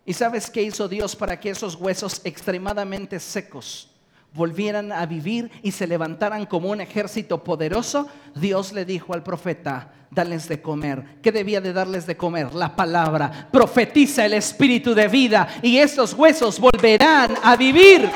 ¿Y 0.06 0.14
sabes 0.14 0.50
qué 0.50 0.62
hizo 0.62 0.88
Dios 0.88 1.14
para 1.14 1.38
que 1.38 1.50
esos 1.50 1.74
huesos 1.76 2.22
extremadamente 2.24 3.20
secos 3.20 3.90
volvieran 4.32 4.92
a 4.92 5.06
vivir 5.06 5.50
y 5.62 5.72
se 5.72 5.86
levantaran 5.86 6.46
como 6.46 6.70
un 6.70 6.80
ejército 6.80 7.44
poderoso? 7.44 8.08
Dios 8.34 8.72
le 8.72 8.86
dijo 8.86 9.12
al 9.12 9.22
profeta, 9.22 9.92
dales 10.14 10.48
de 10.48 10.62
comer. 10.62 11.02
¿Qué 11.22 11.32
debía 11.32 11.60
de 11.60 11.72
darles 11.72 12.06
de 12.06 12.16
comer? 12.16 12.54
La 12.54 12.74
palabra. 12.74 13.48
Profetiza 13.50 14.24
el 14.24 14.34
espíritu 14.34 14.94
de 14.94 15.08
vida 15.08 15.48
y 15.62 15.78
estos 15.78 16.14
huesos 16.14 16.58
volverán 16.60 17.34
a 17.42 17.56
vivir. 17.56 18.10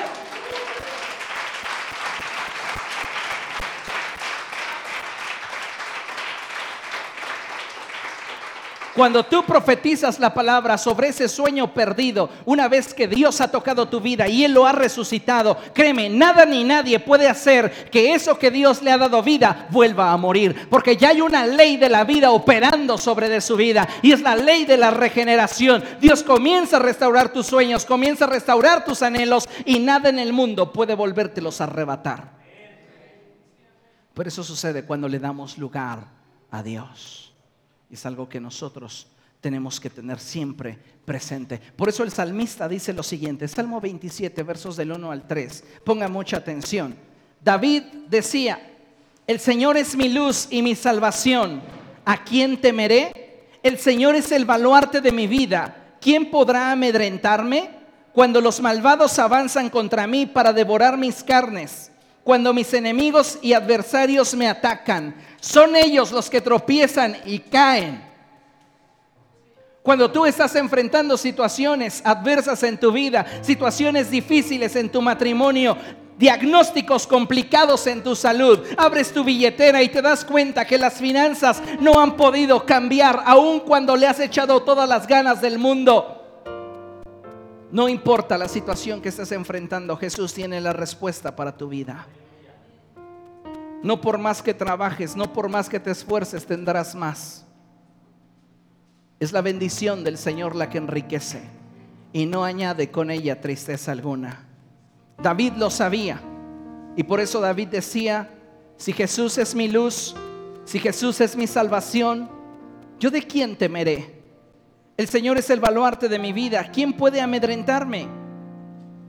Cuando 8.99 9.23
tú 9.23 9.45
profetizas 9.45 10.19
la 10.19 10.35
palabra 10.35 10.77
sobre 10.77 11.11
ese 11.11 11.29
sueño 11.29 11.73
perdido, 11.73 12.31
una 12.45 12.67
vez 12.67 12.93
que 12.93 13.07
Dios 13.07 13.41
ha 13.41 13.49
tocado 13.49 13.87
tu 13.87 14.01
vida 14.01 14.27
y 14.27 14.45
Él 14.45 14.53
lo 14.53 14.67
ha 14.67 14.73
resucitado, 14.73 15.57
créeme, 15.73 16.09
nada 16.11 16.45
ni 16.45 16.65
nadie 16.65 16.99
puede 16.99 17.29
hacer 17.29 17.89
que 17.93 18.13
eso 18.13 18.37
que 18.41 18.51
Dios 18.51 18.83
le 18.83 18.91
ha 18.91 18.99
dado 18.99 19.23
vida 19.23 19.69
vuelva 19.71 20.11
a 20.11 20.17
morir. 20.17 20.67
Porque 20.69 20.97
ya 20.97 21.11
hay 21.11 21.21
una 21.21 21.47
ley 21.47 21.77
de 21.77 21.89
la 21.89 22.03
vida 22.03 22.33
operando 22.33 22.99
sobre 22.99 23.29
de 23.29 23.41
su 23.41 23.55
vida 23.55 23.89
y 24.03 24.11
es 24.11 24.21
la 24.21 24.35
ley 24.35 24.65
de 24.65 24.77
la 24.77 24.91
regeneración. 24.91 25.85
Dios 26.01 26.25
comienza 26.25 26.79
a 26.79 26.81
restaurar 26.81 27.33
tus 27.33 27.47
sueños, 27.47 27.87
comienza 27.87 28.25
a 28.25 28.31
restaurar 28.31 28.85
tus 28.85 29.03
anhelos 29.03 29.49
y 29.65 29.79
nada 29.79 30.09
en 30.09 30.19
el 30.19 30.33
mundo 30.33 30.73
puede 30.73 30.97
volvértelos 30.97 31.61
a 31.61 31.65
arrebatar. 31.71 32.33
Pero 34.13 34.29
eso 34.29 34.43
sucede 34.43 34.85
cuando 34.85 35.07
le 35.07 35.21
damos 35.21 35.57
lugar 35.57 36.01
a 36.51 36.65
Dios. 36.65 37.28
Es 37.91 38.05
algo 38.07 38.29
que 38.29 38.41
nosotros 38.41 39.07
tenemos 39.41 39.81
que 39.81 39.91
tener 39.91 40.19
siempre 40.19 40.79
presente. 41.05 41.59
Por 41.59 41.89
eso 41.89 42.03
el 42.03 42.11
salmista 42.11 42.69
dice 42.69 42.93
lo 42.93 43.03
siguiente, 43.03 43.49
Salmo 43.49 43.81
27, 43.81 44.43
versos 44.43 44.77
del 44.77 44.93
1 44.93 45.11
al 45.11 45.27
3. 45.27 45.65
Ponga 45.85 46.09
mucha 46.09 46.39
atención. 46.39 46.95
David 47.43 47.83
decía, 48.09 48.61
el 49.27 49.41
Señor 49.41 49.77
es 49.77 49.97
mi 49.97 50.09
luz 50.09 50.49
y 50.51 50.63
mi 50.63 50.75
salvación. 50.75 51.63
¿A 52.05 52.25
quién 52.25 52.61
temeré? 52.61 53.47
El 53.63 53.79
Señor 53.79 54.15
es 54.17 54.33
el 54.33 54.45
baluarte 54.45 55.01
de 55.01 55.13
mi 55.13 55.27
vida. 55.27 55.97
¿Quién 56.01 56.31
podrá 56.31 56.73
amedrentarme? 56.73 57.71
Cuando 58.13 58.41
los 58.41 58.61
malvados 58.61 59.19
avanzan 59.19 59.71
contra 59.71 60.07
mí 60.07 60.27
para 60.27 60.53
devorar 60.53 60.99
mis 60.99 61.23
carnes 61.23 61.93
cuando 62.29 62.53
mis 62.53 62.75
enemigos 62.75 63.39
y 63.41 63.55
adversarios 63.55 64.35
me 64.35 64.49
atacan. 64.49 65.15
Son 65.41 65.77
ellos 65.77 66.13
los 66.13 66.29
que 66.29 66.41
tropiezan 66.41 67.17
y 67.25 67.39
caen. 67.39 68.09
Cuando 69.83 70.11
tú 70.11 70.27
estás 70.27 70.55
enfrentando 70.57 71.17
situaciones 71.17 72.03
adversas 72.05 72.63
en 72.63 72.79
tu 72.79 72.93
vida, 72.93 73.25
situaciones 73.43 74.11
difíciles 74.11 74.77
en 74.77 74.91
tu 74.91 75.01
matrimonio, 75.01 75.79
diagnósticos 76.19 77.07
complicados 77.07 77.87
en 77.87 78.03
tu 78.03 78.15
salud, 78.15 78.61
abres 78.77 79.13
tu 79.13 79.25
billetera 79.25 79.83
y 79.83 79.89
te 79.89 80.03
das 80.03 80.25
cuenta 80.25 80.67
que 80.67 80.77
las 80.77 80.95
finanzas 80.95 81.63
no 81.81 82.01
han 82.01 82.17
podido 82.17 82.67
cambiar, 82.67 83.23
aun 83.25 83.61
cuando 83.61 83.97
le 83.97 84.07
has 84.07 84.21
echado 84.21 84.63
todas 84.63 84.89
las 84.89 85.07
ganas 85.07 85.41
del 85.41 85.59
mundo. 85.59 86.17
No 87.71 87.89
importa 87.89 88.37
la 88.37 88.49
situación 88.49 89.01
que 89.01 89.11
estés 89.11 89.31
enfrentando, 89.33 89.97
Jesús 89.97 90.35
tiene 90.35 90.61
la 90.61 90.73
respuesta 90.73 91.37
para 91.37 91.57
tu 91.57 91.69
vida. 91.69 92.07
No 93.83 94.01
por 94.01 94.19
más 94.19 94.43
que 94.43 94.55
trabajes, 94.55 95.17
no 95.17 95.33
por 95.33 95.49
más 95.49 95.69
que 95.69 95.79
te 95.79 95.91
esfuerces, 95.91 96.47
tendrás 96.47 96.95
más. 96.95 97.47
Es 99.21 99.33
la 99.33 99.41
bendición 99.41 100.05
del 100.05 100.19
Señor 100.19 100.55
la 100.55 100.69
que 100.71 100.79
enriquece 100.79 101.43
y 102.13 102.27
no 102.27 102.45
añade 102.45 102.91
con 102.91 103.11
ella 103.11 103.41
tristeza 103.41 103.93
alguna. 103.93 104.47
David 105.21 105.55
lo 105.57 105.71
sabía 105.71 106.21
y 106.97 107.03
por 107.03 107.21
eso 107.21 107.41
David 107.41 107.69
decía, 107.69 108.31
si 108.77 108.93
Jesús 108.93 109.39
es 109.39 109.55
mi 109.55 109.69
luz, 109.69 110.15
si 110.65 110.79
Jesús 110.79 111.21
es 111.21 111.37
mi 111.37 111.47
salvación, 111.47 112.29
¿yo 112.99 113.11
de 113.11 113.23
quién 113.23 113.57
temeré? 113.57 114.19
El 114.97 115.09
Señor 115.09 115.39
es 115.39 115.49
el 115.51 115.61
baluarte 115.61 116.09
de 116.09 116.19
mi 116.19 116.33
vida. 116.33 116.71
¿Quién 116.73 116.93
puede 116.93 117.21
amedrentarme? 117.21 118.09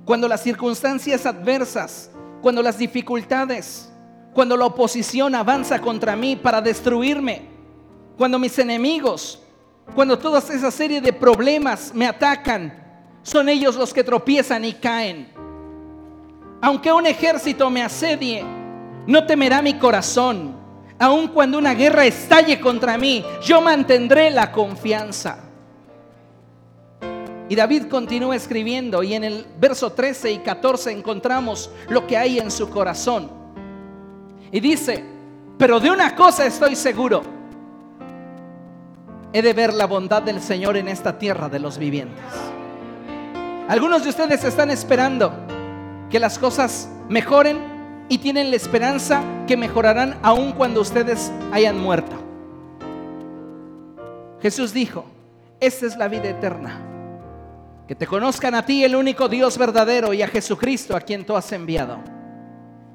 Cuando 0.05 0.28
las 0.28 0.43
circunstancias 0.43 1.26
adversas, 1.26 2.11
cuando 2.41 2.61
las 2.61 2.78
dificultades, 2.78 3.88
cuando 4.39 4.55
la 4.55 4.67
oposición 4.67 5.35
avanza 5.35 5.81
contra 5.81 6.15
mí 6.15 6.37
para 6.37 6.61
destruirme, 6.61 7.41
cuando 8.17 8.39
mis 8.39 8.57
enemigos, 8.57 9.43
cuando 9.93 10.17
toda 10.17 10.39
esa 10.39 10.71
serie 10.71 11.01
de 11.01 11.11
problemas 11.11 11.91
me 11.93 12.07
atacan, 12.07 12.73
son 13.21 13.49
ellos 13.49 13.75
los 13.75 13.93
que 13.93 14.01
tropiezan 14.01 14.63
y 14.63 14.71
caen. 14.71 15.27
Aunque 16.61 16.89
un 16.89 17.05
ejército 17.05 17.69
me 17.69 17.83
asedie, 17.83 18.45
no 19.05 19.25
temerá 19.25 19.61
mi 19.61 19.73
corazón. 19.73 20.55
Aun 20.97 21.27
cuando 21.27 21.57
una 21.57 21.73
guerra 21.73 22.05
estalle 22.05 22.61
contra 22.61 22.97
mí, 22.97 23.25
yo 23.43 23.59
mantendré 23.59 24.31
la 24.31 24.53
confianza. 24.53 25.39
Y 27.49 27.55
David 27.55 27.87
continúa 27.89 28.37
escribiendo 28.37 29.03
y 29.03 29.15
en 29.15 29.25
el 29.25 29.45
verso 29.59 29.91
13 29.91 30.31
y 30.31 30.37
14 30.37 30.93
encontramos 30.93 31.69
lo 31.89 32.07
que 32.07 32.15
hay 32.15 32.39
en 32.39 32.49
su 32.49 32.69
corazón. 32.69 33.38
Y 34.51 34.59
dice, 34.59 35.03
pero 35.57 35.79
de 35.79 35.91
una 35.91 36.15
cosa 36.15 36.45
estoy 36.45 36.75
seguro, 36.75 37.21
he 39.31 39.41
de 39.41 39.53
ver 39.53 39.73
la 39.73 39.85
bondad 39.85 40.21
del 40.21 40.41
Señor 40.41 40.77
en 40.77 40.87
esta 40.87 41.17
tierra 41.17 41.49
de 41.49 41.59
los 41.59 41.77
vivientes. 41.77 42.23
Algunos 43.67 44.03
de 44.03 44.09
ustedes 44.09 44.43
están 44.43 44.71
esperando 44.71 45.31
que 46.09 46.19
las 46.19 46.39
cosas 46.39 46.89
mejoren 47.07 48.05
y 48.09 48.17
tienen 48.17 48.49
la 48.49 48.55
esperanza 48.55 49.21
que 49.45 49.55
mejorarán 49.55 50.17
aun 50.23 50.53
cuando 50.53 50.81
ustedes 50.81 51.31
hayan 51.51 51.79
muerto. 51.79 52.15
Jesús 54.41 54.73
dijo, 54.73 55.05
esta 55.59 55.85
es 55.85 55.97
la 55.97 56.07
vida 56.07 56.29
eterna 56.29 56.85
que 57.89 57.95
te 57.95 58.05
conozcan 58.05 58.53
a 58.53 58.63
ti, 58.63 58.83
el 58.83 58.95
único 58.95 59.27
Dios 59.27 59.57
verdadero, 59.57 60.13
y 60.13 60.21
a 60.21 60.27
Jesucristo 60.27 60.95
a 60.95 61.01
quien 61.01 61.25
tú 61.25 61.35
has 61.35 61.51
enviado. 61.51 61.97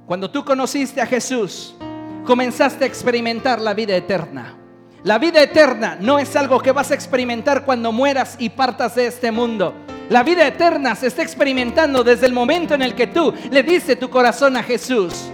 Cuando 0.06 0.30
tú 0.30 0.44
conociste 0.44 1.00
a 1.00 1.06
Jesús, 1.06 1.74
comenzaste 2.26 2.84
a 2.84 2.86
experimentar 2.86 3.58
la 3.58 3.72
vida 3.72 3.96
eterna. 3.96 4.54
La 5.02 5.18
vida 5.18 5.42
eterna 5.42 5.96
no 5.98 6.18
es 6.18 6.36
algo 6.36 6.60
que 6.60 6.72
vas 6.72 6.90
a 6.90 6.94
experimentar 6.94 7.64
cuando 7.64 7.90
mueras 7.90 8.36
y 8.38 8.50
partas 8.50 8.94
de 8.96 9.06
este 9.06 9.32
mundo. 9.32 9.72
La 10.10 10.22
vida 10.22 10.46
eterna 10.46 10.94
se 10.94 11.06
está 11.06 11.22
experimentando 11.22 12.04
desde 12.04 12.26
el 12.26 12.34
momento 12.34 12.74
en 12.74 12.82
el 12.82 12.94
que 12.94 13.06
tú 13.06 13.32
le 13.50 13.62
diste 13.62 13.96
tu 13.96 14.10
corazón 14.10 14.58
a 14.58 14.62
Jesús. 14.62 15.30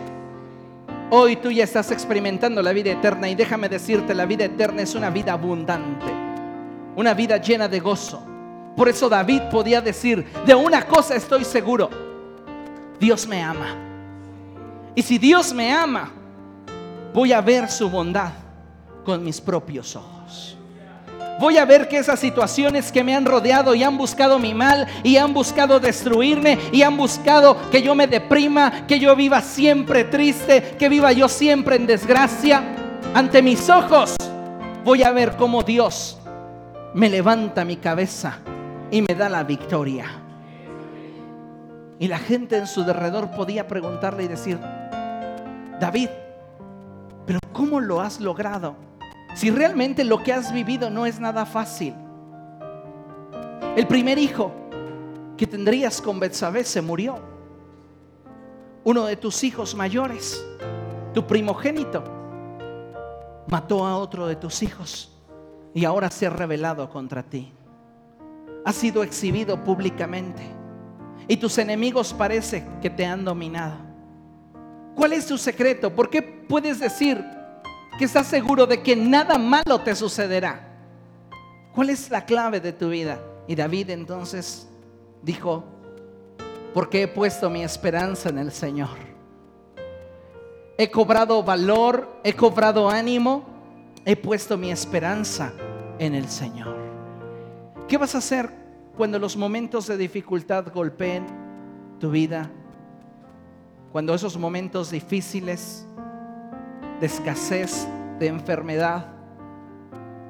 Hoy 1.10 1.34
tú 1.34 1.50
ya 1.50 1.64
estás 1.64 1.90
experimentando 1.90 2.62
la 2.62 2.72
vida 2.72 2.92
eterna 2.92 3.28
y 3.28 3.34
déjame 3.34 3.68
decirte, 3.68 4.14
la 4.14 4.26
vida 4.26 4.44
eterna 4.44 4.82
es 4.82 4.94
una 4.94 5.10
vida 5.10 5.32
abundante, 5.32 6.06
una 6.94 7.14
vida 7.14 7.38
llena 7.38 7.66
de 7.66 7.80
gozo, 7.80 8.24
por 8.76 8.88
eso 8.88 9.08
David 9.08 9.42
podía 9.50 9.80
decir, 9.80 10.24
de 10.46 10.54
una 10.54 10.86
cosa 10.86 11.16
estoy 11.16 11.44
seguro, 11.44 11.90
Dios 13.00 13.26
me 13.26 13.42
ama. 13.42 13.89
Y 14.94 15.02
si 15.02 15.18
Dios 15.18 15.52
me 15.52 15.72
ama, 15.72 16.10
voy 17.14 17.32
a 17.32 17.40
ver 17.40 17.68
su 17.70 17.88
bondad 17.88 18.32
con 19.04 19.24
mis 19.24 19.40
propios 19.40 19.96
ojos. 19.96 20.56
Voy 21.40 21.56
a 21.56 21.64
ver 21.64 21.88
que 21.88 21.96
esas 21.96 22.20
situaciones 22.20 22.92
que 22.92 23.02
me 23.02 23.16
han 23.16 23.24
rodeado 23.24 23.74
y 23.74 23.82
han 23.82 23.96
buscado 23.96 24.38
mi 24.38 24.52
mal 24.52 24.86
y 25.02 25.16
han 25.16 25.32
buscado 25.32 25.80
destruirme 25.80 26.58
y 26.70 26.82
han 26.82 26.98
buscado 26.98 27.56
que 27.70 27.82
yo 27.82 27.94
me 27.94 28.06
deprima, 28.06 28.86
que 28.86 29.00
yo 29.00 29.16
viva 29.16 29.40
siempre 29.40 30.04
triste, 30.04 30.76
que 30.78 30.90
viva 30.90 31.12
yo 31.12 31.28
siempre 31.28 31.76
en 31.76 31.86
desgracia, 31.86 32.62
ante 33.14 33.40
mis 33.40 33.70
ojos 33.70 34.16
voy 34.84 35.02
a 35.02 35.12
ver 35.12 35.36
cómo 35.36 35.62
Dios 35.62 36.18
me 36.92 37.08
levanta 37.08 37.64
mi 37.64 37.76
cabeza 37.76 38.38
y 38.90 39.00
me 39.00 39.14
da 39.14 39.30
la 39.30 39.42
victoria. 39.42 40.29
Y 42.00 42.08
la 42.08 42.18
gente 42.18 42.56
en 42.56 42.66
su 42.66 42.82
derredor 42.82 43.30
podía 43.30 43.68
preguntarle 43.68 44.24
y 44.24 44.28
decir, 44.28 44.58
David, 45.78 46.08
pero 47.26 47.38
¿cómo 47.52 47.78
lo 47.78 48.00
has 48.00 48.20
logrado? 48.20 48.74
Si 49.36 49.52
realmente 49.52 50.02
lo 50.02 50.20
que 50.22 50.32
has 50.32 50.52
vivido 50.52 50.90
no 50.90 51.06
es 51.06 51.20
nada 51.20 51.46
fácil. 51.46 51.94
El 53.76 53.86
primer 53.86 54.18
hijo 54.18 54.50
que 55.36 55.46
tendrías 55.46 56.02
con 56.02 56.18
Betsabé 56.18 56.64
se 56.64 56.82
murió. 56.82 57.20
Uno 58.82 59.04
de 59.04 59.16
tus 59.16 59.44
hijos 59.44 59.76
mayores, 59.76 60.44
tu 61.14 61.24
primogénito, 61.24 62.02
mató 63.46 63.86
a 63.86 63.96
otro 63.96 64.26
de 64.26 64.34
tus 64.34 64.64
hijos 64.64 65.16
y 65.72 65.84
ahora 65.84 66.10
se 66.10 66.26
ha 66.26 66.30
rebelado 66.30 66.90
contra 66.90 67.22
ti 67.22 67.52
ha 68.64 68.72
sido 68.72 69.02
exhibido 69.02 69.62
públicamente 69.64 70.42
y 71.30 71.36
tus 71.36 71.58
enemigos 71.58 72.12
parece 72.12 72.66
que 72.82 72.90
te 72.90 73.06
han 73.06 73.24
dominado. 73.24 73.76
¿Cuál 74.96 75.12
es 75.12 75.26
tu 75.26 75.38
secreto? 75.38 75.94
¿Por 75.94 76.10
qué 76.10 76.20
puedes 76.20 76.80
decir 76.80 77.24
que 77.96 78.04
estás 78.04 78.26
seguro 78.26 78.66
de 78.66 78.82
que 78.82 78.96
nada 78.96 79.38
malo 79.38 79.80
te 79.80 79.94
sucederá? 79.94 80.60
¿Cuál 81.72 81.90
es 81.90 82.10
la 82.10 82.24
clave 82.24 82.58
de 82.58 82.72
tu 82.72 82.88
vida? 82.88 83.20
Y 83.46 83.54
David 83.54 83.90
entonces 83.90 84.68
dijo, 85.22 85.62
porque 86.74 87.02
he 87.02 87.08
puesto 87.08 87.48
mi 87.48 87.62
esperanza 87.62 88.30
en 88.30 88.38
el 88.38 88.50
Señor. 88.50 88.98
He 90.76 90.90
cobrado 90.90 91.44
valor, 91.44 92.08
he 92.24 92.32
cobrado 92.32 92.90
ánimo, 92.90 93.44
he 94.04 94.16
puesto 94.16 94.56
mi 94.56 94.72
esperanza 94.72 95.52
en 96.00 96.16
el 96.16 96.28
Señor. 96.28 96.74
¿Qué 97.86 97.96
vas 97.98 98.16
a 98.16 98.18
hacer 98.18 98.59
cuando 98.96 99.18
los 99.18 99.36
momentos 99.36 99.86
de 99.86 99.96
dificultad 99.96 100.66
golpeen 100.72 101.26
tu 101.98 102.10
vida? 102.10 102.50
Cuando 103.92 104.14
esos 104.14 104.36
momentos 104.36 104.90
difíciles 104.90 105.86
de 107.00 107.06
escasez, 107.06 107.88
de 108.18 108.28
enfermedad, 108.28 109.06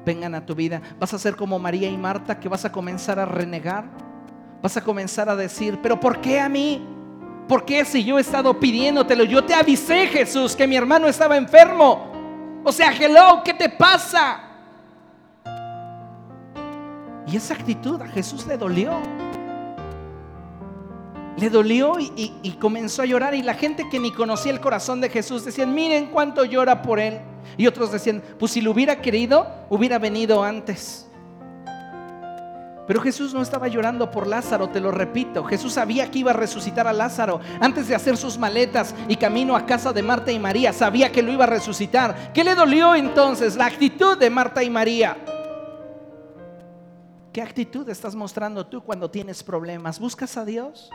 vengan 0.04 0.34
a 0.34 0.46
tu 0.46 0.54
vida. 0.54 0.80
Vas 0.98 1.12
a 1.12 1.18
ser 1.18 1.36
como 1.36 1.58
María 1.58 1.88
y 1.88 1.96
Marta 1.96 2.38
que 2.38 2.48
vas 2.48 2.64
a 2.64 2.72
comenzar 2.72 3.18
a 3.18 3.26
renegar. 3.26 3.84
Vas 4.62 4.76
a 4.76 4.84
comenzar 4.84 5.28
a 5.28 5.36
decir, 5.36 5.78
pero 5.82 5.98
¿por 5.98 6.20
qué 6.20 6.40
a 6.40 6.48
mí? 6.48 6.86
¿Por 7.48 7.64
qué 7.64 7.84
si 7.84 8.04
yo 8.04 8.18
he 8.18 8.20
estado 8.20 8.58
pidiéndotelo? 8.58 9.24
Yo 9.24 9.44
te 9.44 9.54
avisé, 9.54 10.06
Jesús, 10.06 10.54
que 10.54 10.66
mi 10.66 10.76
hermano 10.76 11.08
estaba 11.08 11.36
enfermo. 11.36 12.10
O 12.64 12.72
sea, 12.72 12.92
hello, 12.92 13.42
¿qué 13.44 13.54
te 13.54 13.68
pasa? 13.68 14.49
Y 17.30 17.36
esa 17.36 17.54
actitud 17.54 18.00
a 18.02 18.08
Jesús 18.08 18.46
le 18.46 18.56
dolió. 18.56 18.92
Le 21.38 21.48
dolió 21.48 21.96
y, 21.98 22.56
comenzó 22.60 23.02
a 23.02 23.06
llorar. 23.06 23.34
Y 23.34 23.42
la 23.42 23.54
gente 23.54 23.88
que 23.88 24.00
ni 24.00 24.12
conocía 24.12 24.52
el 24.52 24.60
corazón 24.60 25.00
de 25.00 25.08
Jesús 25.08 25.44
decían, 25.44 25.72
miren 25.72 26.06
cuánto 26.06 26.44
llora 26.44 26.82
por 26.82 26.98
él. 26.98 27.20
Y 27.56 27.66
otros 27.66 27.92
decían, 27.92 28.22
pues 28.38 28.52
si 28.52 28.60
lo 28.60 28.72
hubiera 28.72 29.00
querido, 29.00 29.46
hubiera 29.68 29.98
venido 29.98 30.42
antes. 30.42 31.06
Pero 32.86 33.00
Jesús 33.00 33.32
no 33.32 33.40
estaba 33.40 33.68
llorando 33.68 34.10
por 34.10 34.26
Lázaro, 34.26 34.68
te 34.68 34.80
lo 34.80 34.90
repito. 34.90 35.44
Jesús 35.44 35.74
sabía 35.74 36.10
que 36.10 36.18
iba 36.18 36.32
a 36.32 36.34
resucitar 36.34 36.88
a 36.88 36.92
Lázaro 36.92 37.40
antes 37.60 37.86
de 37.86 37.94
hacer 37.94 38.16
sus 38.16 38.36
maletas 38.36 38.94
y 39.06 39.14
camino 39.14 39.54
a 39.54 39.64
casa 39.64 39.92
de 39.92 40.02
Marta 40.02 40.32
y 40.32 40.40
María. 40.40 40.72
Sabía 40.72 41.12
que 41.12 41.22
lo 41.22 41.30
iba 41.30 41.44
a 41.44 41.48
resucitar. 41.48 42.32
¿Qué 42.34 42.42
le 42.42 42.56
dolió 42.56 42.96
entonces? 42.96 43.54
La 43.54 43.66
actitud 43.66 44.18
de 44.18 44.28
Marta 44.30 44.64
y 44.64 44.70
María. 44.70 45.16
¿Qué 47.32 47.40
actitud 47.40 47.88
estás 47.88 48.16
mostrando 48.16 48.66
tú 48.66 48.82
cuando 48.82 49.08
tienes 49.08 49.44
problemas? 49.44 50.00
¿Buscas 50.00 50.36
a 50.36 50.44
Dios? 50.44 50.90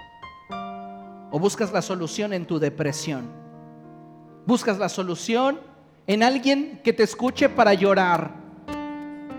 ¿O 1.32 1.40
buscas 1.40 1.72
la 1.72 1.82
solución 1.82 2.34
en 2.34 2.46
tu 2.46 2.60
depresión? 2.60 3.30
¿Buscas 4.46 4.78
la 4.78 4.90
solución 4.90 5.62
en 6.08 6.24
alguien 6.24 6.82
que 6.84 6.92
te 6.92 7.04
escuche 7.04 7.48
para 7.48 7.74
llorar? 7.74 8.32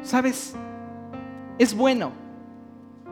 ¿Sabes? 0.02 0.54
Es 1.58 1.74
bueno 1.76 2.12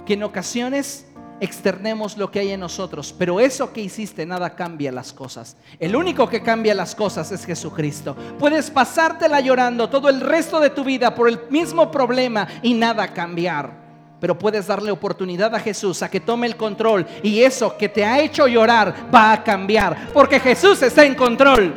que 0.06 0.14
en 0.14 0.22
ocasiones 0.22 1.06
externemos 1.40 2.16
lo 2.16 2.30
que 2.30 2.40
hay 2.40 2.50
en 2.52 2.60
nosotros, 2.60 3.14
pero 3.16 3.40
eso 3.40 3.72
que 3.72 3.80
hiciste 3.80 4.24
nada 4.26 4.54
cambia 4.54 4.92
las 4.92 5.12
cosas. 5.12 5.56
El 5.78 5.96
único 5.96 6.28
que 6.28 6.42
cambia 6.42 6.74
las 6.74 6.94
cosas 6.94 7.30
es 7.32 7.44
Jesucristo. 7.44 8.16
Puedes 8.38 8.70
pasártela 8.70 9.40
llorando 9.40 9.88
todo 9.88 10.08
el 10.08 10.20
resto 10.20 10.60
de 10.60 10.70
tu 10.70 10.84
vida 10.84 11.14
por 11.14 11.28
el 11.28 11.40
mismo 11.50 11.90
problema 11.90 12.46
y 12.62 12.74
nada 12.74 13.12
cambiar 13.12 13.84
pero 14.20 14.38
puedes 14.38 14.66
darle 14.66 14.90
oportunidad 14.90 15.54
a 15.54 15.60
Jesús 15.60 16.02
a 16.02 16.08
que 16.08 16.18
tome 16.18 16.46
el 16.46 16.56
control 16.56 17.06
y 17.22 17.42
eso 17.42 17.76
que 17.76 17.90
te 17.90 18.06
ha 18.06 18.20
hecho 18.20 18.46
llorar 18.46 18.94
va 19.14 19.32
a 19.32 19.44
cambiar, 19.44 20.08
porque 20.14 20.40
Jesús 20.40 20.80
está 20.80 21.04
en 21.04 21.14
control. 21.14 21.74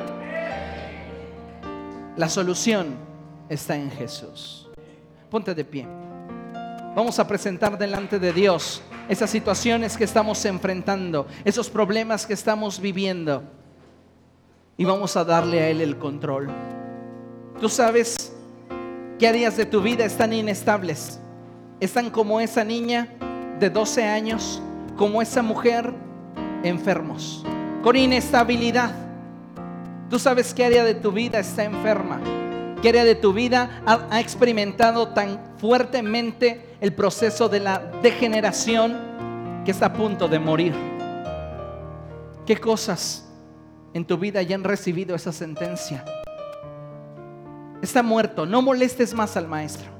La 2.15 2.29
solución 2.29 2.95
está 3.49 3.75
en 3.75 3.91
Jesús. 3.91 4.69
Ponte 5.29 5.53
de 5.53 5.65
pie. 5.65 5.85
Vamos 6.95 7.19
a 7.19 7.27
presentar 7.27 7.77
delante 7.77 8.17
de 8.17 8.31
Dios 8.31 8.81
esas 9.09 9.29
situaciones 9.29 9.97
que 9.97 10.03
estamos 10.03 10.43
enfrentando, 10.45 11.27
esos 11.45 11.69
problemas 11.69 12.25
que 12.25 12.33
estamos 12.33 12.79
viviendo. 12.79 13.43
Y 14.77 14.85
vamos 14.85 15.17
a 15.17 15.23
darle 15.23 15.61
a 15.61 15.69
Él 15.69 15.81
el 15.81 15.97
control. 15.97 16.49
Tú 17.59 17.69
sabes 17.69 18.33
qué 19.17 19.27
áreas 19.27 19.57
de 19.57 19.65
tu 19.65 19.81
vida 19.81 20.05
están 20.05 20.33
inestables 20.33 21.19
están 21.79 22.09
como 22.09 22.41
esa 22.41 22.63
niña 22.63 23.07
de 23.59 23.69
12 23.69 24.03
años, 24.03 24.61
como 24.95 25.21
esa 25.21 25.41
mujer 25.41 25.93
enfermos, 26.63 27.43
con 27.83 27.95
inestabilidad. 27.95 28.91
Tú 30.09 30.19
sabes 30.19 30.53
qué 30.53 30.65
área 30.65 30.83
de 30.83 30.95
tu 30.95 31.11
vida 31.11 31.39
está 31.39 31.63
enferma, 31.63 32.19
qué 32.81 32.89
área 32.89 33.03
de 33.03 33.15
tu 33.15 33.33
vida 33.33 33.81
ha, 33.85 34.19
experimentado 34.19 35.09
tan 35.09 35.39
fuertemente 35.57 36.66
el 36.79 36.93
proceso 36.93 37.49
de 37.49 37.59
la 37.59 37.79
degeneración 38.01 38.97
que 39.65 39.71
está 39.71 39.87
a 39.87 39.93
punto 39.93 40.27
de 40.27 40.39
morir. 40.39 40.73
¿Qué 42.45 42.57
cosas 42.57 43.27
en 43.93 44.05
tu 44.05 44.17
vida 44.17 44.41
ya 44.41 44.55
han 44.55 44.63
recibido 44.63 45.15
esa 45.15 45.31
sentencia? 45.31 46.05
Está 47.81 48.01
muerto, 48.03 48.45
no 48.45 48.61
molestes 48.61 49.13
más 49.13 49.35
al 49.37 49.47
maestro. 49.47 49.97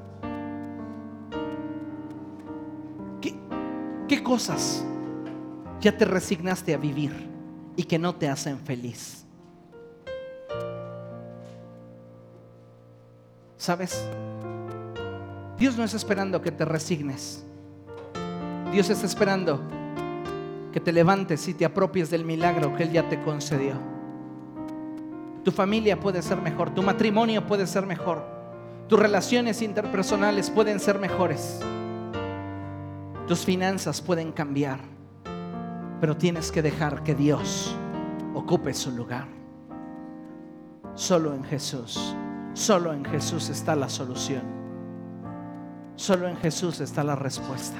¿Qué 4.08 4.22
cosas 4.22 4.82
ya 5.82 5.96
te 5.96 6.06
resignaste 6.06 6.72
a 6.72 6.78
vivir 6.78 7.12
y 7.76 7.84
que 7.84 7.98
no 7.98 8.14
te 8.14 8.26
hacen 8.26 8.58
feliz? 8.58 9.26
¿Sabes? 13.58 14.08
Dios 15.58 15.76
no 15.76 15.84
está 15.84 15.96
esperando 15.96 16.40
que 16.40 16.52
te 16.52 16.64
resignes. 16.64 17.44
Dios 18.70 18.90
está 18.90 19.06
esperando 19.06 19.60
que 20.72 20.78
te 20.78 20.92
levantes 20.92 21.48
y 21.48 21.54
te 21.54 21.64
apropies 21.64 22.10
del 22.10 22.24
milagro 22.24 22.76
que 22.76 22.84
Él 22.84 22.92
ya 22.92 23.08
te 23.08 23.20
concedió. 23.22 23.74
Tu 25.42 25.50
familia 25.50 25.98
puede 25.98 26.22
ser 26.22 26.40
mejor, 26.40 26.70
tu 26.70 26.82
matrimonio 26.82 27.46
puede 27.46 27.66
ser 27.66 27.86
mejor, 27.86 28.22
tus 28.86 28.98
relaciones 28.98 29.62
interpersonales 29.62 30.50
pueden 30.50 30.78
ser 30.78 30.98
mejores. 30.98 31.60
Tus 33.26 33.44
finanzas 33.44 34.00
pueden 34.00 34.32
cambiar, 34.32 34.78
pero 36.00 36.16
tienes 36.16 36.52
que 36.52 36.62
dejar 36.62 37.02
que 37.02 37.14
Dios 37.14 37.76
ocupe 38.34 38.72
su 38.72 38.90
lugar. 38.90 39.26
Solo 40.94 41.34
en 41.34 41.44
Jesús, 41.44 42.14
solo 42.54 42.92
en 42.92 43.04
Jesús 43.04 43.48
está 43.50 43.76
la 43.76 43.88
solución. 43.88 44.57
Solo 45.98 46.28
en 46.28 46.36
Jesús 46.36 46.78
está 46.78 47.02
la 47.02 47.16
respuesta. 47.16 47.76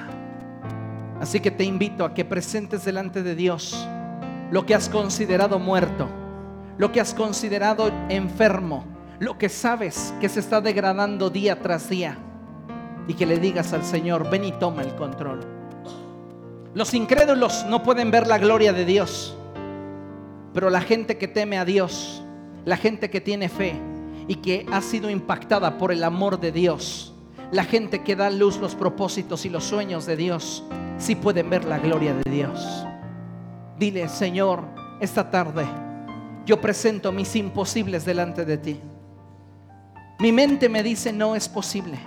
Así 1.21 1.39
que 1.39 1.51
te 1.51 1.63
invito 1.63 2.03
a 2.03 2.13
que 2.13 2.25
presentes 2.25 2.83
delante 2.83 3.23
de 3.23 3.33
Dios 3.33 3.87
lo 4.51 4.65
que 4.65 4.75
has 4.75 4.89
considerado 4.89 5.57
muerto, 5.57 6.09
lo 6.77 6.91
que 6.91 6.99
has 6.99 7.13
considerado 7.13 7.89
enfermo, 8.09 8.83
lo 9.19 9.37
que 9.37 9.47
sabes 9.47 10.13
que 10.19 10.27
se 10.27 10.41
está 10.41 10.59
degradando 10.59 11.29
día 11.29 11.61
tras 11.61 11.89
día 11.89 12.17
y 13.07 13.13
que 13.13 13.25
le 13.25 13.39
digas 13.39 13.71
al 13.71 13.85
Señor, 13.85 14.29
ven 14.29 14.43
y 14.43 14.51
toma 14.51 14.81
el 14.81 14.93
control. 14.95 15.39
Los 16.73 16.93
incrédulos 16.93 17.65
no 17.69 17.83
pueden 17.83 18.11
ver 18.11 18.27
la 18.27 18.37
gloria 18.37 18.73
de 18.73 18.83
Dios, 18.83 19.33
pero 20.53 20.69
la 20.69 20.81
gente 20.81 21.17
que 21.17 21.29
teme 21.29 21.57
a 21.57 21.63
Dios, 21.63 22.21
la 22.65 22.75
gente 22.75 23.09
que 23.09 23.21
tiene 23.21 23.47
fe 23.47 23.79
y 24.27 24.35
que 24.35 24.65
ha 24.73 24.81
sido 24.81 25.09
impactada 25.09 25.77
por 25.77 25.93
el 25.93 26.03
amor 26.03 26.41
de 26.41 26.51
Dios, 26.51 27.08
la 27.51 27.63
gente 27.63 28.03
que 28.03 28.15
da 28.15 28.29
luz 28.29 28.57
los 28.57 28.75
propósitos 28.75 29.45
y 29.45 29.49
los 29.49 29.63
sueños 29.63 30.05
de 30.05 30.15
Dios, 30.15 30.63
sí 30.97 31.15
pueden 31.15 31.49
ver 31.49 31.65
la 31.65 31.79
gloria 31.79 32.13
de 32.13 32.29
Dios. 32.29 32.85
Dile, 33.77 34.07
Señor, 34.09 34.63
esta 34.99 35.29
tarde 35.29 35.65
yo 36.45 36.59
presento 36.59 37.11
mis 37.11 37.35
imposibles 37.35 38.05
delante 38.05 38.43
de 38.43 38.57
ti. 38.57 38.79
Mi 40.19 40.31
mente 40.31 40.67
me 40.67 40.83
dice, 40.83 41.13
no 41.13 41.35
es 41.35 41.47
posible. 41.47 41.99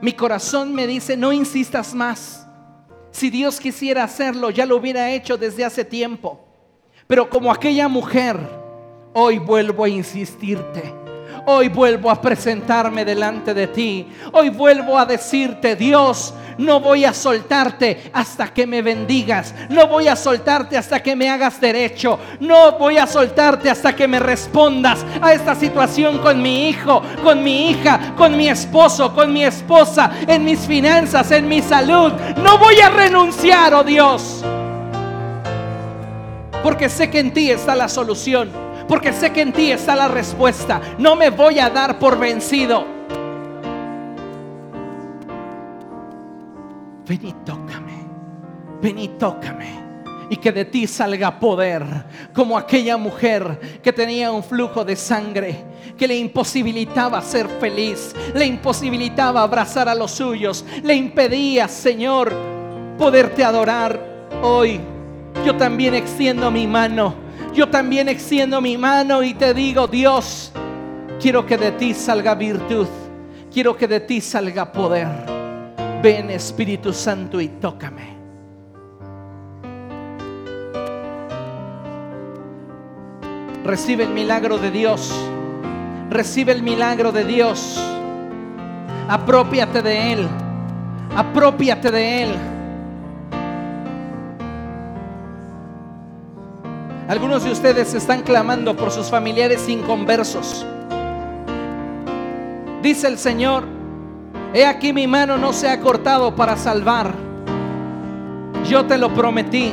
Mi 0.00 0.12
corazón 0.12 0.74
me 0.74 0.86
dice, 0.86 1.16
no 1.16 1.32
insistas 1.32 1.94
más. 1.94 2.46
Si 3.10 3.30
Dios 3.30 3.58
quisiera 3.58 4.04
hacerlo, 4.04 4.50
ya 4.50 4.64
lo 4.64 4.76
hubiera 4.76 5.10
hecho 5.10 5.36
desde 5.36 5.64
hace 5.64 5.84
tiempo. 5.84 6.40
Pero 7.06 7.28
como 7.28 7.50
aquella 7.50 7.88
mujer, 7.88 8.38
hoy 9.12 9.38
vuelvo 9.38 9.84
a 9.84 9.88
insistirte. 9.88 10.94
Hoy 11.50 11.70
vuelvo 11.70 12.10
a 12.10 12.20
presentarme 12.20 13.06
delante 13.06 13.54
de 13.54 13.68
ti. 13.68 14.06
Hoy 14.32 14.50
vuelvo 14.50 14.98
a 14.98 15.06
decirte, 15.06 15.76
Dios, 15.76 16.34
no 16.58 16.78
voy 16.78 17.06
a 17.06 17.14
soltarte 17.14 18.10
hasta 18.12 18.52
que 18.52 18.66
me 18.66 18.82
bendigas. 18.82 19.54
No 19.70 19.86
voy 19.86 20.08
a 20.08 20.14
soltarte 20.14 20.76
hasta 20.76 21.02
que 21.02 21.16
me 21.16 21.30
hagas 21.30 21.58
derecho. 21.58 22.18
No 22.40 22.72
voy 22.72 22.98
a 22.98 23.06
soltarte 23.06 23.70
hasta 23.70 23.96
que 23.96 24.06
me 24.06 24.20
respondas 24.20 25.06
a 25.22 25.32
esta 25.32 25.54
situación 25.54 26.18
con 26.18 26.42
mi 26.42 26.68
hijo, 26.68 27.00
con 27.24 27.42
mi 27.42 27.70
hija, 27.70 28.12
con 28.14 28.36
mi 28.36 28.50
esposo, 28.50 29.14
con 29.14 29.32
mi 29.32 29.42
esposa, 29.42 30.10
en 30.26 30.44
mis 30.44 30.60
finanzas, 30.66 31.30
en 31.30 31.48
mi 31.48 31.62
salud. 31.62 32.12
No 32.42 32.58
voy 32.58 32.78
a 32.80 32.90
renunciar, 32.90 33.72
oh 33.72 33.84
Dios. 33.84 34.44
Porque 36.62 36.90
sé 36.90 37.08
que 37.08 37.20
en 37.20 37.32
ti 37.32 37.50
está 37.50 37.74
la 37.74 37.88
solución. 37.88 38.67
Porque 38.88 39.12
sé 39.12 39.32
que 39.32 39.42
en 39.42 39.52
ti 39.52 39.70
está 39.70 39.94
la 39.94 40.08
respuesta. 40.08 40.80
No 40.98 41.14
me 41.14 41.30
voy 41.30 41.58
a 41.58 41.68
dar 41.68 41.98
por 41.98 42.18
vencido. 42.18 42.98
ven 47.08 47.26
y 47.26 47.32
tócame, 47.44 48.06
ven 48.82 48.98
y 48.98 49.08
tócame. 49.08 49.88
Y 50.30 50.36
que 50.36 50.52
de 50.52 50.66
ti 50.66 50.86
salga 50.86 51.40
poder, 51.40 51.82
como 52.34 52.58
aquella 52.58 52.98
mujer 52.98 53.80
que 53.82 53.94
tenía 53.94 54.30
un 54.30 54.44
flujo 54.44 54.84
de 54.84 54.94
sangre 54.94 55.64
que 55.96 56.06
le 56.06 56.18
imposibilitaba 56.18 57.22
ser 57.22 57.48
feliz, 57.48 58.14
le 58.34 58.44
imposibilitaba 58.44 59.42
abrazar 59.42 59.88
a 59.88 59.94
los 59.94 60.10
suyos, 60.10 60.66
le 60.82 60.94
impedía, 60.94 61.66
Señor, 61.66 62.30
poderte 62.98 63.42
adorar 63.42 63.98
hoy. 64.42 64.78
Yo 65.46 65.56
también 65.56 65.94
extiendo 65.94 66.50
mi 66.50 66.66
mano, 66.66 67.14
yo 67.54 67.68
también 67.68 68.08
extiendo 68.08 68.60
mi 68.60 68.76
mano 68.76 69.22
y 69.22 69.34
te 69.34 69.54
digo, 69.54 69.86
Dios, 69.86 70.52
quiero 71.20 71.44
que 71.46 71.56
de 71.56 71.72
ti 71.72 71.94
salga 71.94 72.34
virtud 72.34 72.86
Quiero 73.52 73.76
que 73.76 73.88
de 73.88 74.00
ti 74.00 74.20
salga 74.20 74.70
poder. 74.70 75.08
Ven 76.02 76.30
Espíritu 76.30 76.92
Santo 76.92 77.40
y 77.40 77.48
tócame. 77.48 78.16
Recibe 83.64 84.04
el 84.04 84.10
milagro 84.10 84.58
de 84.58 84.70
Dios. 84.70 85.12
Recibe 86.10 86.52
el 86.52 86.62
milagro 86.62 87.10
de 87.10 87.24
Dios. 87.24 87.82
Apropiate 89.08 89.82
de 89.82 90.12
Él. 90.12 90.28
Apropiate 91.16 91.90
de 91.90 92.22
Él. 92.22 92.57
Algunos 97.08 97.42
de 97.42 97.50
ustedes 97.50 97.94
están 97.94 98.20
clamando 98.20 98.76
por 98.76 98.90
sus 98.90 99.08
familiares 99.08 99.66
inconversos. 99.66 100.66
Dice 102.82 103.06
el 103.08 103.16
Señor, 103.16 103.64
he 104.52 104.66
aquí 104.66 104.92
mi 104.92 105.06
mano 105.06 105.38
no 105.38 105.54
se 105.54 105.70
ha 105.70 105.80
cortado 105.80 106.36
para 106.36 106.58
salvar. 106.58 107.14
Yo 108.68 108.84
te 108.84 108.98
lo 108.98 109.14
prometí 109.14 109.72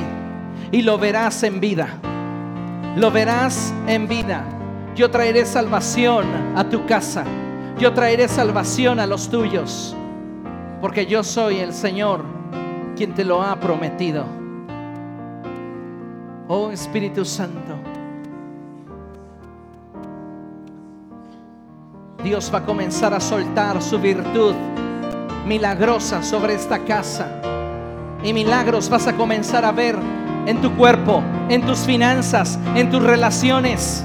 y 0.72 0.82
lo 0.82 0.98
verás 0.98 1.44
en 1.44 1.60
vida. 1.60 1.90
Lo 2.96 3.12
verás 3.12 3.74
en 3.86 4.08
vida. 4.08 4.46
Yo 4.96 5.12
traeré 5.12 5.46
salvación 5.46 6.26
a 6.56 6.70
tu 6.70 6.86
casa. 6.86 7.26
Yo 7.78 7.92
traeré 7.92 8.30
salvación 8.30 9.02
a 9.02 9.06
los 9.06 9.30
tuyos. 9.30 9.94
Porque 10.80 11.06
yo 11.06 11.22
soy 11.22 11.58
el 11.58 11.74
Señor 11.74 12.24
quien 12.96 13.14
te 13.14 13.26
lo 13.26 13.44
ha 13.44 13.60
prometido. 13.60 14.45
Oh 16.48 16.70
Espíritu 16.70 17.26
Santo. 17.26 17.74
Dios 22.24 22.52
va 22.54 22.60
a 22.60 22.66
comenzar 22.66 23.16
a 23.16 23.20
soltar 23.20 23.82
su 23.82 23.98
virtud 24.00 24.54
milagrosa 25.48 26.22
sobre 26.22 26.54
esta 26.54 26.80
casa. 26.80 27.42
Y 28.24 28.32
milagros 28.32 28.90
vas 28.90 29.08
a 29.08 29.14
comenzar 29.14 29.66
a 29.66 29.72
ver 29.72 29.96
en 30.46 30.62
tu 30.62 30.72
cuerpo, 30.76 31.24
en 31.50 31.66
tus 31.66 31.80
finanzas, 31.80 32.60
en 32.76 32.92
tus 32.92 33.02
relaciones. 33.02 34.04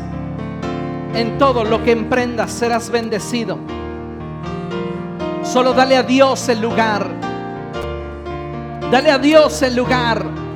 En 1.15 1.37
todo 1.37 1.65
lo 1.65 1.83
que 1.85 1.93
emprendas 1.93 2.53
serás 2.53 2.89
bendecido. 2.89 3.59
Solo 5.43 5.75
dale 5.75 5.97
a 5.97 6.03
Dios 6.03 6.49
el 6.49 6.63
lugar. 6.63 7.07
Dale 8.91 9.11
a 9.11 9.19
Dios 9.19 9.61
el 9.61 9.77
lugar. 9.77 10.50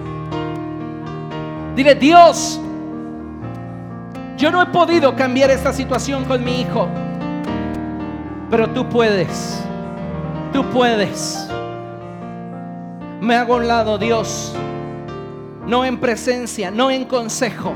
Dile, 1.75 1.95
Dios, 1.97 2.61
yo 4.37 4.51
no 4.51 4.63
he 4.63 4.67
podido 4.67 5.15
cambiar 5.17 5.51
esta 5.51 5.73
situación 5.73 6.25
con 6.25 6.45
mi 6.45 6.61
hijo. 6.61 6.89
Pero 8.51 8.71
tú 8.71 8.89
puedes, 8.89 9.61
tú 10.53 10.65
puedes. 10.67 11.49
Me 13.21 13.35
hago 13.35 13.55
a 13.55 13.57
un 13.57 13.67
lado, 13.67 13.99
Dios, 13.99 14.55
no 15.67 15.85
en 15.85 15.99
presencia, 15.99 16.71
no 16.71 16.91
en 16.91 17.07
consejo, 17.07 17.73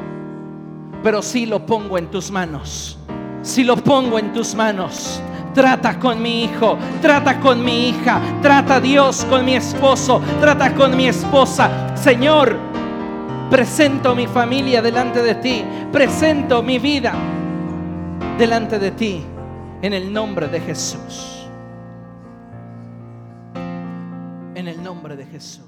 pero 1.03 1.23
sí 1.23 1.47
lo 1.47 1.65
pongo 1.65 1.99
en 1.99 2.09
tus 2.09 2.31
manos. 2.31 2.99
Si 3.43 3.65
lo 3.65 3.77
pongo 3.77 4.19
en 4.19 4.33
tus 4.33 4.55
manos, 4.55 5.23
trata 5.55 5.99
con 5.99 6.20
mi 6.20 6.45
hijo, 6.45 6.77
trata 7.01 7.41
con 7.41 7.65
mi 7.65 7.89
hija, 7.89 8.20
trata 8.43 8.79
Dios 8.79 9.25
con 9.31 9.45
mi 9.45 9.55
esposo, 9.55 10.20
trata 10.41 10.75
con 10.75 10.97
mi 10.97 11.09
esposa. 11.09 11.97
Señor, 11.97 12.68
presento 13.51 14.15
mi 14.15 14.27
familia 14.27 14.83
delante 14.83 15.23
de 15.23 15.35
ti, 15.37 15.65
presento 15.93 16.62
mi 16.62 16.79
vida 16.79 17.15
delante 18.39 18.79
de 18.79 18.91
ti 18.93 19.25
en 19.83 19.93
el 19.93 20.12
nombre 20.12 20.49
de 20.49 20.61
Jesús. 20.61 21.49
En 24.55 24.66
el 24.69 24.83
nombre 24.83 25.16
de 25.16 25.25
Jesús. 25.25 25.68